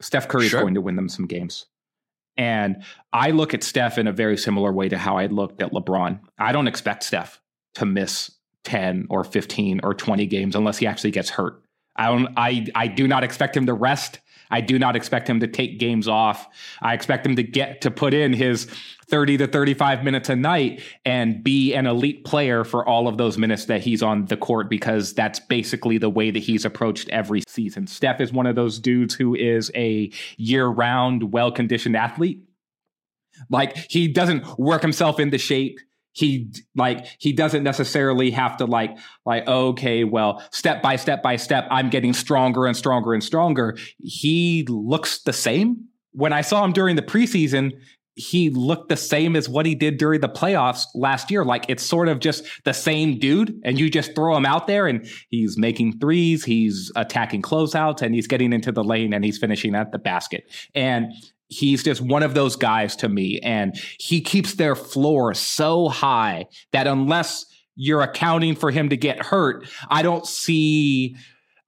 Steph 0.00 0.28
Curry 0.28 0.44
is 0.44 0.50
Sure. 0.50 0.62
going 0.62 0.74
to 0.74 0.80
win 0.80 0.96
them 0.96 1.08
some 1.08 1.26
games. 1.26 1.66
And 2.36 2.84
I 3.12 3.32
look 3.32 3.52
at 3.52 3.62
Steph 3.62 3.98
in 3.98 4.06
a 4.06 4.12
very 4.12 4.36
similar 4.38 4.72
way 4.72 4.88
to 4.88 4.96
how 4.96 5.18
I 5.18 5.26
looked 5.26 5.60
at 5.60 5.72
LeBron. 5.72 6.20
I 6.38 6.52
don't 6.52 6.68
expect 6.68 7.02
Steph 7.02 7.40
to 7.74 7.84
miss 7.84 8.30
10 8.64 9.06
or 9.10 9.24
15 9.24 9.80
or 9.82 9.94
20 9.94 10.26
games 10.26 10.54
unless 10.54 10.78
he 10.78 10.86
actually 10.86 11.10
gets 11.10 11.30
hurt. 11.30 11.62
I 11.96 12.06
don't 12.06 12.28
I 12.36 12.66
I 12.74 12.86
do 12.88 13.06
not 13.06 13.24
expect 13.24 13.56
him 13.56 13.66
to 13.66 13.74
rest. 13.74 14.20
I 14.50 14.60
do 14.60 14.78
not 14.78 14.96
expect 14.96 15.28
him 15.28 15.40
to 15.40 15.46
take 15.46 15.78
games 15.78 16.08
off. 16.08 16.48
I 16.82 16.94
expect 16.94 17.24
him 17.24 17.36
to 17.36 17.42
get 17.42 17.82
to 17.82 17.90
put 17.90 18.12
in 18.12 18.32
his 18.32 18.66
30 19.08 19.38
to 19.38 19.46
35 19.46 20.02
minutes 20.02 20.28
a 20.28 20.36
night 20.36 20.82
and 21.04 21.42
be 21.42 21.74
an 21.74 21.86
elite 21.86 22.24
player 22.24 22.64
for 22.64 22.86
all 22.86 23.06
of 23.06 23.16
those 23.16 23.38
minutes 23.38 23.66
that 23.66 23.80
he's 23.80 24.02
on 24.02 24.26
the 24.26 24.36
court 24.36 24.68
because 24.68 25.14
that's 25.14 25.38
basically 25.38 25.98
the 25.98 26.10
way 26.10 26.30
that 26.30 26.40
he's 26.40 26.64
approached 26.64 27.08
every 27.10 27.42
season. 27.46 27.86
Steph 27.86 28.20
is 28.20 28.32
one 28.32 28.46
of 28.46 28.56
those 28.56 28.80
dudes 28.80 29.14
who 29.14 29.36
is 29.36 29.70
a 29.74 30.10
year 30.36 30.66
round, 30.66 31.32
well 31.32 31.52
conditioned 31.52 31.96
athlete. 31.96 32.42
Like 33.48 33.76
he 33.88 34.08
doesn't 34.08 34.58
work 34.58 34.82
himself 34.82 35.20
into 35.20 35.38
shape 35.38 35.78
he 36.12 36.50
like 36.76 37.06
he 37.18 37.32
doesn't 37.32 37.62
necessarily 37.62 38.30
have 38.30 38.56
to 38.56 38.64
like 38.64 38.96
like 39.24 39.46
okay 39.46 40.04
well 40.04 40.42
step 40.50 40.82
by 40.82 40.96
step 40.96 41.22
by 41.22 41.36
step 41.36 41.66
i'm 41.70 41.88
getting 41.88 42.12
stronger 42.12 42.66
and 42.66 42.76
stronger 42.76 43.14
and 43.14 43.22
stronger. 43.22 43.76
He 43.98 44.66
looks 44.68 45.22
the 45.22 45.32
same. 45.32 45.84
When 46.12 46.32
i 46.32 46.40
saw 46.40 46.64
him 46.64 46.72
during 46.72 46.96
the 46.96 47.02
preseason 47.02 47.72
he 48.16 48.50
looked 48.50 48.88
the 48.88 48.96
same 48.96 49.34
as 49.34 49.48
what 49.48 49.64
he 49.64 49.74
did 49.74 49.96
during 49.96 50.20
the 50.20 50.28
playoffs 50.28 50.84
last 50.94 51.30
year. 51.30 51.44
Like 51.44 51.64
it's 51.68 51.82
sort 51.82 52.08
of 52.08 52.18
just 52.18 52.44
the 52.64 52.74
same 52.74 53.18
dude 53.18 53.58
and 53.64 53.78
you 53.78 53.88
just 53.88 54.14
throw 54.14 54.36
him 54.36 54.44
out 54.44 54.66
there 54.66 54.86
and 54.86 55.08
he's 55.30 55.56
making 55.56 55.98
threes 55.98 56.44
he's 56.44 56.92
attacking 56.96 57.42
closeouts 57.42 58.02
and 58.02 58.14
he's 58.14 58.26
getting 58.26 58.52
into 58.52 58.72
the 58.72 58.84
lane 58.84 59.12
and 59.12 59.24
he's 59.24 59.38
finishing 59.38 59.74
at 59.74 59.92
the 59.92 59.98
basket. 59.98 60.44
And 60.74 61.12
he's 61.50 61.82
just 61.82 62.00
one 62.00 62.22
of 62.22 62.34
those 62.34 62.56
guys 62.56 62.96
to 62.96 63.08
me 63.08 63.38
and 63.40 63.78
he 63.98 64.20
keeps 64.20 64.54
their 64.54 64.74
floor 64.74 65.34
so 65.34 65.88
high 65.88 66.46
that 66.72 66.86
unless 66.86 67.44
you're 67.76 68.02
accounting 68.02 68.54
for 68.54 68.70
him 68.70 68.88
to 68.88 68.96
get 68.96 69.22
hurt 69.22 69.68
i 69.90 70.00
don't 70.00 70.26
see 70.26 71.16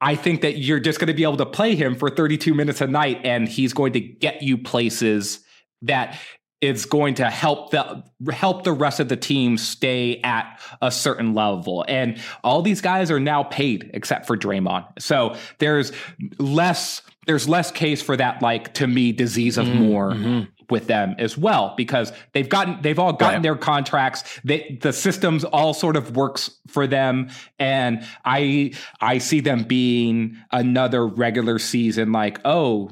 i 0.01 0.15
think 0.15 0.41
that 0.41 0.59
you're 0.59 0.81
just 0.81 0.99
going 0.99 1.09
to 1.09 1.15
be 1.15 1.25
able 1.25 1.37
to 1.37 1.47
play 1.47 1.75
him 1.75 1.95
for 1.95 2.09
32 2.09 2.55
minutes 2.55 2.81
a 2.81 2.87
night 2.87 3.21
and 3.25 3.49
he's 3.49 3.73
going 3.73 3.93
to 3.93 4.01
get 4.01 4.43
you 4.43 4.57
places 4.57 5.41
that 5.83 6.19
it's 6.63 6.85
going 6.85 7.15
to 7.15 7.29
help 7.29 7.73
the 7.73 8.05
help 8.31 8.63
the 8.63 8.73
rest 8.73 9.01
of 9.01 9.09
the 9.09 9.17
team 9.17 9.59
stay 9.59 10.21
at 10.23 10.61
a 10.81 10.93
certain 10.93 11.35
level. 11.35 11.85
And 11.89 12.23
all 12.45 12.63
these 12.63 12.81
guys 12.81 13.11
are 13.11 13.19
now 13.19 13.43
paid 13.43 13.91
except 13.93 14.27
for 14.29 14.37
Draymond. 14.37 14.87
So 15.01 15.37
there's 15.59 15.91
less 16.39 17.03
there's 17.27 17.49
less 17.49 17.71
case 17.71 18.03
for 18.03 18.17
that 18.17 18.43
like 18.43 18.75
to 18.75 18.87
me 18.87 19.13
disease 19.13 19.59
of 19.59 19.67
mm-hmm, 19.67 19.83
more 19.83 20.11
mm-hmm. 20.11 20.51
with 20.71 20.87
them 20.87 21.15
as 21.19 21.39
well 21.39 21.75
because 21.77 22.13
they've 22.33 22.49
gotten 22.49 22.81
they've 22.83 22.99
all 22.99 23.13
gotten 23.13 23.37
Right. 23.37 23.43
their 23.43 23.57
contracts. 23.57 24.41
They, 24.45 24.79
the 24.81 24.93
systems 24.93 25.45
all 25.45 25.75
sort 25.75 25.97
of 25.97 26.17
works 26.17 26.51
for 26.69 26.87
them. 26.87 27.31
And 27.59 28.05
i 28.25 28.73
i 29.01 29.19
see 29.19 29.41
them 29.41 29.65
being 29.65 30.37
another 30.51 31.07
regular 31.07 31.59
season 31.59 32.13
like 32.13 32.41
oh 32.45 32.91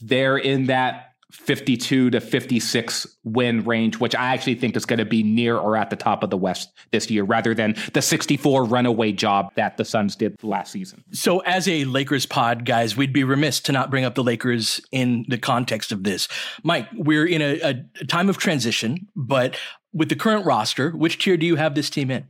they're 0.00 0.38
in 0.38 0.66
that 0.66 1.09
52 1.30 2.10
to 2.10 2.20
56 2.20 3.16
win 3.24 3.64
range, 3.64 3.98
which 3.98 4.14
I 4.14 4.34
actually 4.34 4.56
think 4.56 4.76
is 4.76 4.84
going 4.84 4.98
to 4.98 5.04
be 5.04 5.22
near 5.22 5.56
or 5.56 5.76
at 5.76 5.90
the 5.90 5.96
top 5.96 6.22
of 6.22 6.30
the 6.30 6.36
West 6.36 6.72
this 6.92 7.10
year, 7.10 7.24
rather 7.24 7.54
than 7.54 7.76
the 7.92 8.02
64 8.02 8.64
runaway 8.64 9.12
job 9.12 9.52
that 9.54 9.76
the 9.76 9.84
Suns 9.84 10.16
did 10.16 10.36
last 10.42 10.72
season. 10.72 11.04
So, 11.12 11.40
as 11.40 11.68
a 11.68 11.84
Lakers 11.84 12.26
pod, 12.26 12.64
guys, 12.64 12.96
we'd 12.96 13.12
be 13.12 13.24
remiss 13.24 13.60
to 13.60 13.72
not 13.72 13.90
bring 13.90 14.04
up 14.04 14.14
the 14.14 14.24
Lakers 14.24 14.80
in 14.92 15.24
the 15.28 15.38
context 15.38 15.92
of 15.92 16.04
this. 16.04 16.28
Mike, 16.62 16.88
we're 16.94 17.26
in 17.26 17.42
a, 17.42 17.60
a 17.60 18.04
time 18.06 18.28
of 18.28 18.38
transition, 18.38 19.08
but 19.14 19.56
with 19.92 20.08
the 20.08 20.16
current 20.16 20.46
roster, 20.46 20.90
which 20.90 21.22
tier 21.22 21.36
do 21.36 21.46
you 21.46 21.56
have 21.56 21.74
this 21.74 21.90
team 21.90 22.10
in? 22.10 22.26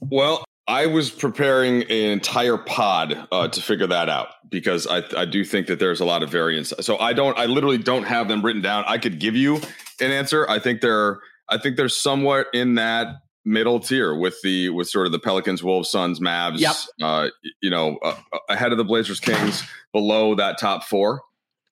Well, 0.00 0.44
I 0.66 0.86
was 0.86 1.10
preparing 1.10 1.82
an 1.82 2.10
entire 2.10 2.56
pod 2.56 3.28
uh, 3.30 3.48
to 3.48 3.60
figure 3.60 3.86
that 3.86 4.08
out 4.08 4.28
because 4.48 4.86
I, 4.86 5.02
I 5.16 5.26
do 5.26 5.44
think 5.44 5.66
that 5.66 5.78
there's 5.78 6.00
a 6.00 6.06
lot 6.06 6.22
of 6.22 6.30
variance. 6.30 6.72
So 6.80 6.98
I 6.98 7.12
don't, 7.12 7.38
I 7.38 7.46
literally 7.46 7.76
don't 7.76 8.04
have 8.04 8.28
them 8.28 8.42
written 8.42 8.62
down. 8.62 8.84
I 8.86 8.96
could 8.96 9.18
give 9.18 9.36
you 9.36 9.56
an 10.00 10.10
answer. 10.10 10.48
I 10.48 10.58
think 10.58 10.80
they're, 10.80 11.20
I 11.50 11.58
think 11.58 11.76
they're 11.76 11.90
somewhat 11.90 12.46
in 12.54 12.76
that 12.76 13.08
middle 13.44 13.78
tier 13.78 14.14
with 14.14 14.40
the 14.42 14.70
with 14.70 14.88
sort 14.88 15.06
of 15.06 15.12
the 15.12 15.18
Pelicans, 15.18 15.62
Wolves, 15.62 15.90
Suns, 15.90 16.20
Mavs. 16.20 16.60
Yep. 16.60 16.74
Uh, 17.02 17.28
you 17.60 17.70
know, 17.70 17.98
uh, 18.02 18.16
ahead 18.48 18.72
of 18.72 18.78
the 18.78 18.84
Blazers, 18.84 19.20
Kings, 19.20 19.62
below 19.92 20.34
that 20.34 20.58
top 20.58 20.84
four. 20.84 21.22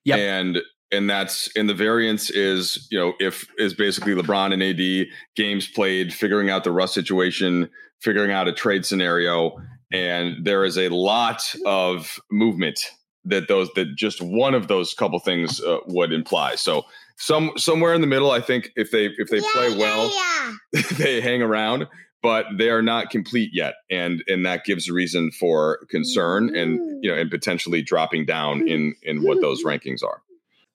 Yep. 0.04 0.18
And 0.18 0.58
and 0.90 1.08
that's 1.08 1.48
and 1.56 1.68
the 1.68 1.74
variance 1.74 2.30
is 2.30 2.86
you 2.90 2.98
know 2.98 3.14
if 3.18 3.46
is 3.58 3.74
basically 3.74 4.14
LeBron 4.14 4.52
and 4.52 4.62
AD 4.62 5.06
games 5.34 5.66
played, 5.66 6.12
figuring 6.12 6.50
out 6.50 6.64
the 6.64 6.72
Russ 6.72 6.92
situation, 6.92 7.70
figuring 8.02 8.32
out 8.32 8.48
a 8.48 8.52
trade 8.52 8.84
scenario, 8.84 9.56
and 9.92 10.44
there 10.44 10.64
is 10.64 10.76
a 10.76 10.88
lot 10.88 11.42
of 11.64 12.18
movement 12.30 12.80
that 13.24 13.48
those 13.48 13.68
that 13.74 13.94
just 13.96 14.20
one 14.20 14.54
of 14.54 14.68
those 14.68 14.94
couple 14.94 15.18
things 15.18 15.60
uh, 15.60 15.78
would 15.86 16.12
imply. 16.12 16.56
So 16.56 16.84
some 17.16 17.52
somewhere 17.56 17.94
in 17.94 18.00
the 18.00 18.06
middle, 18.06 18.30
I 18.30 18.40
think 18.40 18.70
if 18.76 18.90
they 18.90 19.06
if 19.16 19.28
they 19.28 19.40
play 19.40 19.76
well, 19.76 20.12
they 20.98 21.20
hang 21.20 21.42
around, 21.42 21.86
but 22.22 22.46
they 22.56 22.70
are 22.70 22.82
not 22.82 23.10
complete 23.10 23.50
yet, 23.52 23.74
and 23.90 24.24
and 24.26 24.44
that 24.46 24.64
gives 24.64 24.90
reason 24.90 25.30
for 25.30 25.86
concern 25.88 26.54
and 26.56 27.02
you 27.04 27.10
know 27.10 27.16
and 27.16 27.30
potentially 27.30 27.82
dropping 27.82 28.26
down 28.26 28.66
in 28.66 28.94
in 29.02 29.22
what 29.22 29.40
those 29.40 29.64
rankings 29.64 30.02
are. 30.02 30.22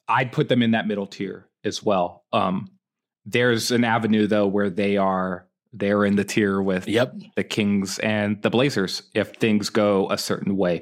I'd 0.07 0.31
put 0.31 0.47
them 0.47 0.61
in 0.61 0.71
that 0.71 0.87
middle 0.87 1.07
tier 1.07 1.47
as 1.65 1.83
well. 1.83 2.23
Um, 2.31 2.71
there's 3.25 3.71
an 3.71 3.83
avenue 3.83 4.25
though 4.25 4.47
where 4.47 4.69
they 4.69 4.95
are 4.95 5.46
they're 5.79 6.05
in 6.05 6.15
the 6.15 6.23
tier 6.23 6.61
with 6.61 6.87
Yep. 6.87 7.13
the 7.35 7.43
Kings 7.43 7.99
and 7.99 8.41
the 8.41 8.49
Blazers 8.49 9.03
if 9.13 9.33
things 9.35 9.69
go 9.69 10.09
a 10.11 10.17
certain 10.17 10.57
way. 10.57 10.81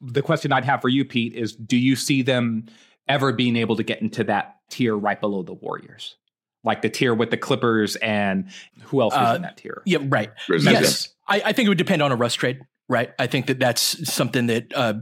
The 0.00 0.22
question 0.22 0.52
I'd 0.52 0.64
have 0.64 0.80
for 0.80 0.88
you, 0.88 1.04
Pete, 1.04 1.34
is 1.34 1.54
do 1.54 1.76
you 1.76 1.96
see 1.96 2.22
them 2.22 2.66
ever 3.08 3.32
being 3.32 3.56
able 3.56 3.76
to 3.76 3.82
get 3.82 4.02
into 4.02 4.24
that 4.24 4.56
tier 4.70 4.96
right 4.96 5.20
below 5.20 5.42
the 5.42 5.54
Warriors? 5.54 6.16
like 6.64 6.82
the 6.82 6.90
tier 6.90 7.14
with 7.14 7.30
the 7.30 7.36
Clippers 7.36 7.94
and 7.96 8.50
who 8.86 9.00
else 9.00 9.14
was 9.14 9.32
Uh, 9.34 9.36
in 9.36 9.42
that 9.42 9.56
tier? 9.56 9.82
Yeah, 9.86 9.98
right. 10.02 10.32
Grizzlies, 10.48 10.72
Yes, 10.72 11.14
I, 11.28 11.40
I 11.44 11.52
think 11.52 11.66
it 11.66 11.68
would 11.68 11.78
depend 11.78 12.02
on 12.02 12.10
a 12.10 12.16
Russ 12.16 12.34
trade. 12.34 12.58
Right. 12.88 13.12
I 13.20 13.28
think 13.28 13.46
that 13.46 13.60
that's 13.60 14.12
something 14.12 14.46
that 14.48 14.72
uh, 14.74 14.94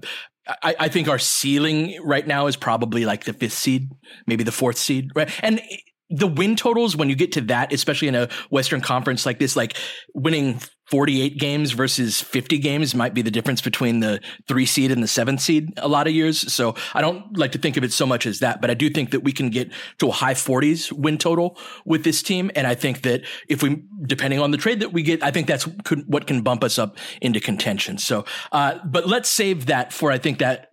I, 0.63 0.77
I 0.79 0.89
think 0.89 1.09
our 1.09 1.19
ceiling 1.19 1.99
right 2.05 2.27
now 2.27 2.49
is 2.49 2.57
probably 2.57 3.07
like 3.07 3.25
the 3.25 3.33
fifth 3.33 3.55
seed, 3.55 3.89
maybe 4.27 4.45
the 4.45 4.53
fourth 4.53 4.77
seed. 4.77 5.13
Right. 5.15 5.31
And 5.43 5.63
the 6.11 6.27
win 6.27 6.57
totals 6.57 6.97
when 6.97 7.09
you 7.09 7.17
get 7.17 7.33
to 7.33 7.41
that, 7.43 7.73
especially 7.73 8.09
in 8.09 8.15
a 8.15 8.29
Western 8.51 8.81
Conference 8.81 9.25
like 9.25 9.39
this, 9.39 9.57
like 9.57 9.77
winning 10.15 10.61
48 10.91 11.39
games 11.39 11.73
versus 11.73 12.21
50 12.21 12.59
games 12.59 12.95
might 12.95 13.15
be 13.15 13.23
the 13.23 13.31
difference 13.31 13.63
between 13.63 14.01
the 14.01 14.21
three 14.47 14.67
seed 14.67 14.93
and 14.93 15.03
the 15.03 15.09
seventh 15.09 15.41
seed 15.41 15.73
a 15.79 15.89
lot 15.89 16.07
of 16.07 16.13
years. 16.13 16.53
So 16.53 16.75
I 16.93 17.01
don't 17.01 17.37
like 17.39 17.53
to 17.53 17.59
think 17.59 17.79
of 17.79 17.85
it 17.85 17.93
so 17.93 18.05
much 18.05 18.27
as 18.27 18.41
that, 18.41 18.61
but 18.61 18.71
I 18.71 18.75
do 18.75 18.91
think 18.91 19.11
that 19.13 19.21
we 19.21 19.33
can 19.33 19.49
get 19.49 19.73
to 19.99 20.09
a 20.09 20.13
high 20.13 20.35
40s 20.35 20.93
win 20.93 21.17
total 21.17 21.59
with 21.87 22.05
this 22.05 22.23
team. 22.23 22.51
And 22.55 22.67
I 22.67 22.75
think 22.75 23.03
that 23.03 23.23
if 23.49 23.63
we, 23.63 23.83
depending 24.03 24.41
on 24.41 24.51
the 24.51 24.59
trade 24.59 24.81
that 24.81 24.93
we 24.93 25.03
get, 25.03 25.23
I 25.23 25.31
think 25.31 25.47
that's 25.47 25.67
could, 25.85 26.05
what 26.07 26.27
can 26.27 26.43
bump 26.43 26.63
us 26.63 26.79
up 26.79 26.99
into 27.23 27.41
contention. 27.41 27.97
So, 27.97 28.27
uh, 28.53 28.79
but 28.85 29.09
let's 29.09 29.31
save 29.31 29.67
that 29.67 29.93
for, 29.93 30.13
I 30.13 30.19
think 30.19 30.39
that 30.41 30.69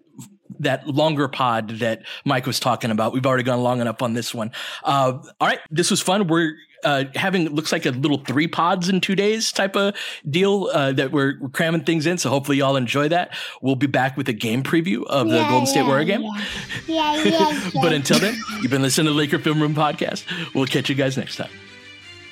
that 0.62 0.88
longer 0.88 1.28
pod 1.28 1.70
that 1.80 2.03
Mike 2.26 2.45
was 2.45 2.59
talking 2.59 2.91
about. 2.91 3.14
We've 3.14 3.26
already 3.26 3.43
gone 3.43 3.62
long 3.62 3.82
enough 3.82 4.01
on 4.01 4.14
this 4.14 4.34
one. 4.34 4.51
Uh, 4.84 5.20
all 5.39 5.47
right, 5.47 5.59
this 5.70 5.91
was 5.91 6.01
fun. 6.01 6.28
We're 6.28 6.55
uh, 6.84 7.05
having 7.16 7.47
looks 7.49 7.72
like 7.72 7.86
a 7.86 7.91
little 7.91 8.18
three 8.20 8.47
pods 8.47 8.89
in 8.89 9.01
two 9.01 9.16
days 9.16 9.51
type 9.51 9.76
of 9.76 9.95
deal 10.28 10.70
uh, 10.74 10.91
that 10.93 11.12
we're, 11.12 11.36
we're 11.39 11.49
cramming 11.49 11.84
things 11.84 12.05
in. 12.07 12.18
So 12.18 12.30
hopefully 12.30 12.57
y'all 12.57 12.76
enjoy 12.76 13.07
that. 13.09 13.36
We'll 13.62 13.76
be 13.76 13.88
back 13.88 14.18
with 14.18 14.28
a 14.30 14.34
game 14.34 14.64
preview 14.64 15.03
of 15.05 15.28
the 15.30 15.36
Yeah, 15.36 15.49
Golden 15.49 15.68
State 15.68 15.82
yeah, 15.82 15.88
Warrior 15.88 16.05
game. 16.05 16.22
Yeah, 16.88 17.16
yeah, 17.24 17.51
yeah. 17.51 17.70
but 17.82 17.93
until 17.93 18.20
then, 18.20 18.36
you've 18.62 18.72
been 18.72 18.82
listening 18.82 19.05
to 19.05 19.12
the 19.12 19.18
Laker 19.18 19.39
Film 19.39 19.62
Room 19.62 19.76
podcast. 19.76 20.26
We'll 20.55 20.66
catch 20.66 20.89
you 20.89 20.95
guys 20.95 21.18
next 21.18 21.36
time. 21.38 21.51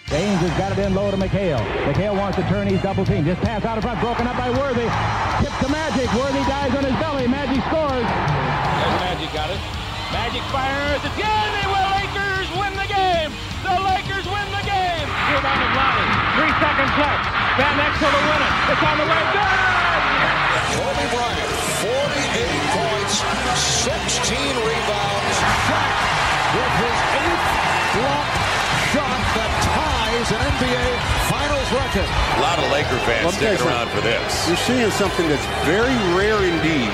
James 0.08 0.42
has 0.42 0.50
got 0.58 0.72
it 0.72 0.80
in 0.80 0.96
low 0.96 1.12
to 1.12 1.18
McHale. 1.18 1.64
McHale 1.86 2.18
wants 2.18 2.36
to 2.38 2.44
turn. 2.50 2.68
He's 2.68 2.82
double 2.82 3.06
team. 3.06 3.24
Just 3.26 3.40
pass 3.42 3.64
out 3.64 3.78
in 3.78 3.84
front. 3.84 4.00
Broken 4.02 4.26
up 4.26 4.36
by 4.36 4.50
Worthy. 4.50 4.90
Tip 5.46 5.54
to 5.62 5.70
Magic. 5.70 6.12
Worthy 6.18 6.40
dies 6.50 6.74
on 6.76 6.84
his 6.84 6.94
belly. 6.98 7.28
Magic 7.28 7.64
scores. 7.66 7.79
Magic 10.30 10.46
fires. 10.54 11.02
It's 11.02 11.18
good. 11.18 11.50
They 11.58 11.66
will. 11.66 11.90
Lakers 11.98 12.50
win 12.54 12.70
the 12.78 12.86
game. 12.86 13.34
The 13.66 13.82
Lakers 13.82 14.30
win 14.30 14.46
the 14.54 14.62
game. 14.62 15.10
Rebound 15.26 15.58
of 15.58 15.72
Lonnie. 15.74 16.10
Three 16.38 16.54
seconds 16.62 16.94
left. 17.02 17.26
Van 17.58 17.74
Exel 17.82 18.14
to 18.14 18.22
win 18.30 18.42
it. 18.46 18.54
It's 18.70 18.84
on 18.86 18.96
the 19.02 19.08
way. 19.10 19.22
Good. 19.34 19.58
Kobe 20.78 21.06
Bryant, 21.18 21.50
48 21.82 22.46
points, 22.78 23.14
16 23.58 24.38
rebounds. 24.70 25.36
Shaq 25.66 25.98
with 26.54 26.74
his 26.78 27.00
eighth 27.26 27.50
block 27.98 28.30
shot 28.94 29.22
that 29.34 29.52
ties 29.66 30.30
an 30.30 30.42
NBA 30.46 30.86
Finals 31.26 31.70
record. 31.74 32.06
A 32.06 32.42
lot 32.46 32.62
of 32.62 32.70
Laker 32.70 33.02
fans 33.02 33.26
Let 33.26 33.34
me 33.34 33.42
tell 33.42 33.50
you 33.50 33.58
sticking 33.58 33.66
around 33.66 33.90
for 33.90 34.02
this. 34.06 34.46
You're 34.46 34.62
seeing 34.62 34.92
something 34.94 35.26
that's 35.26 35.50
very 35.66 35.98
rare 36.14 36.38
indeed. 36.46 36.94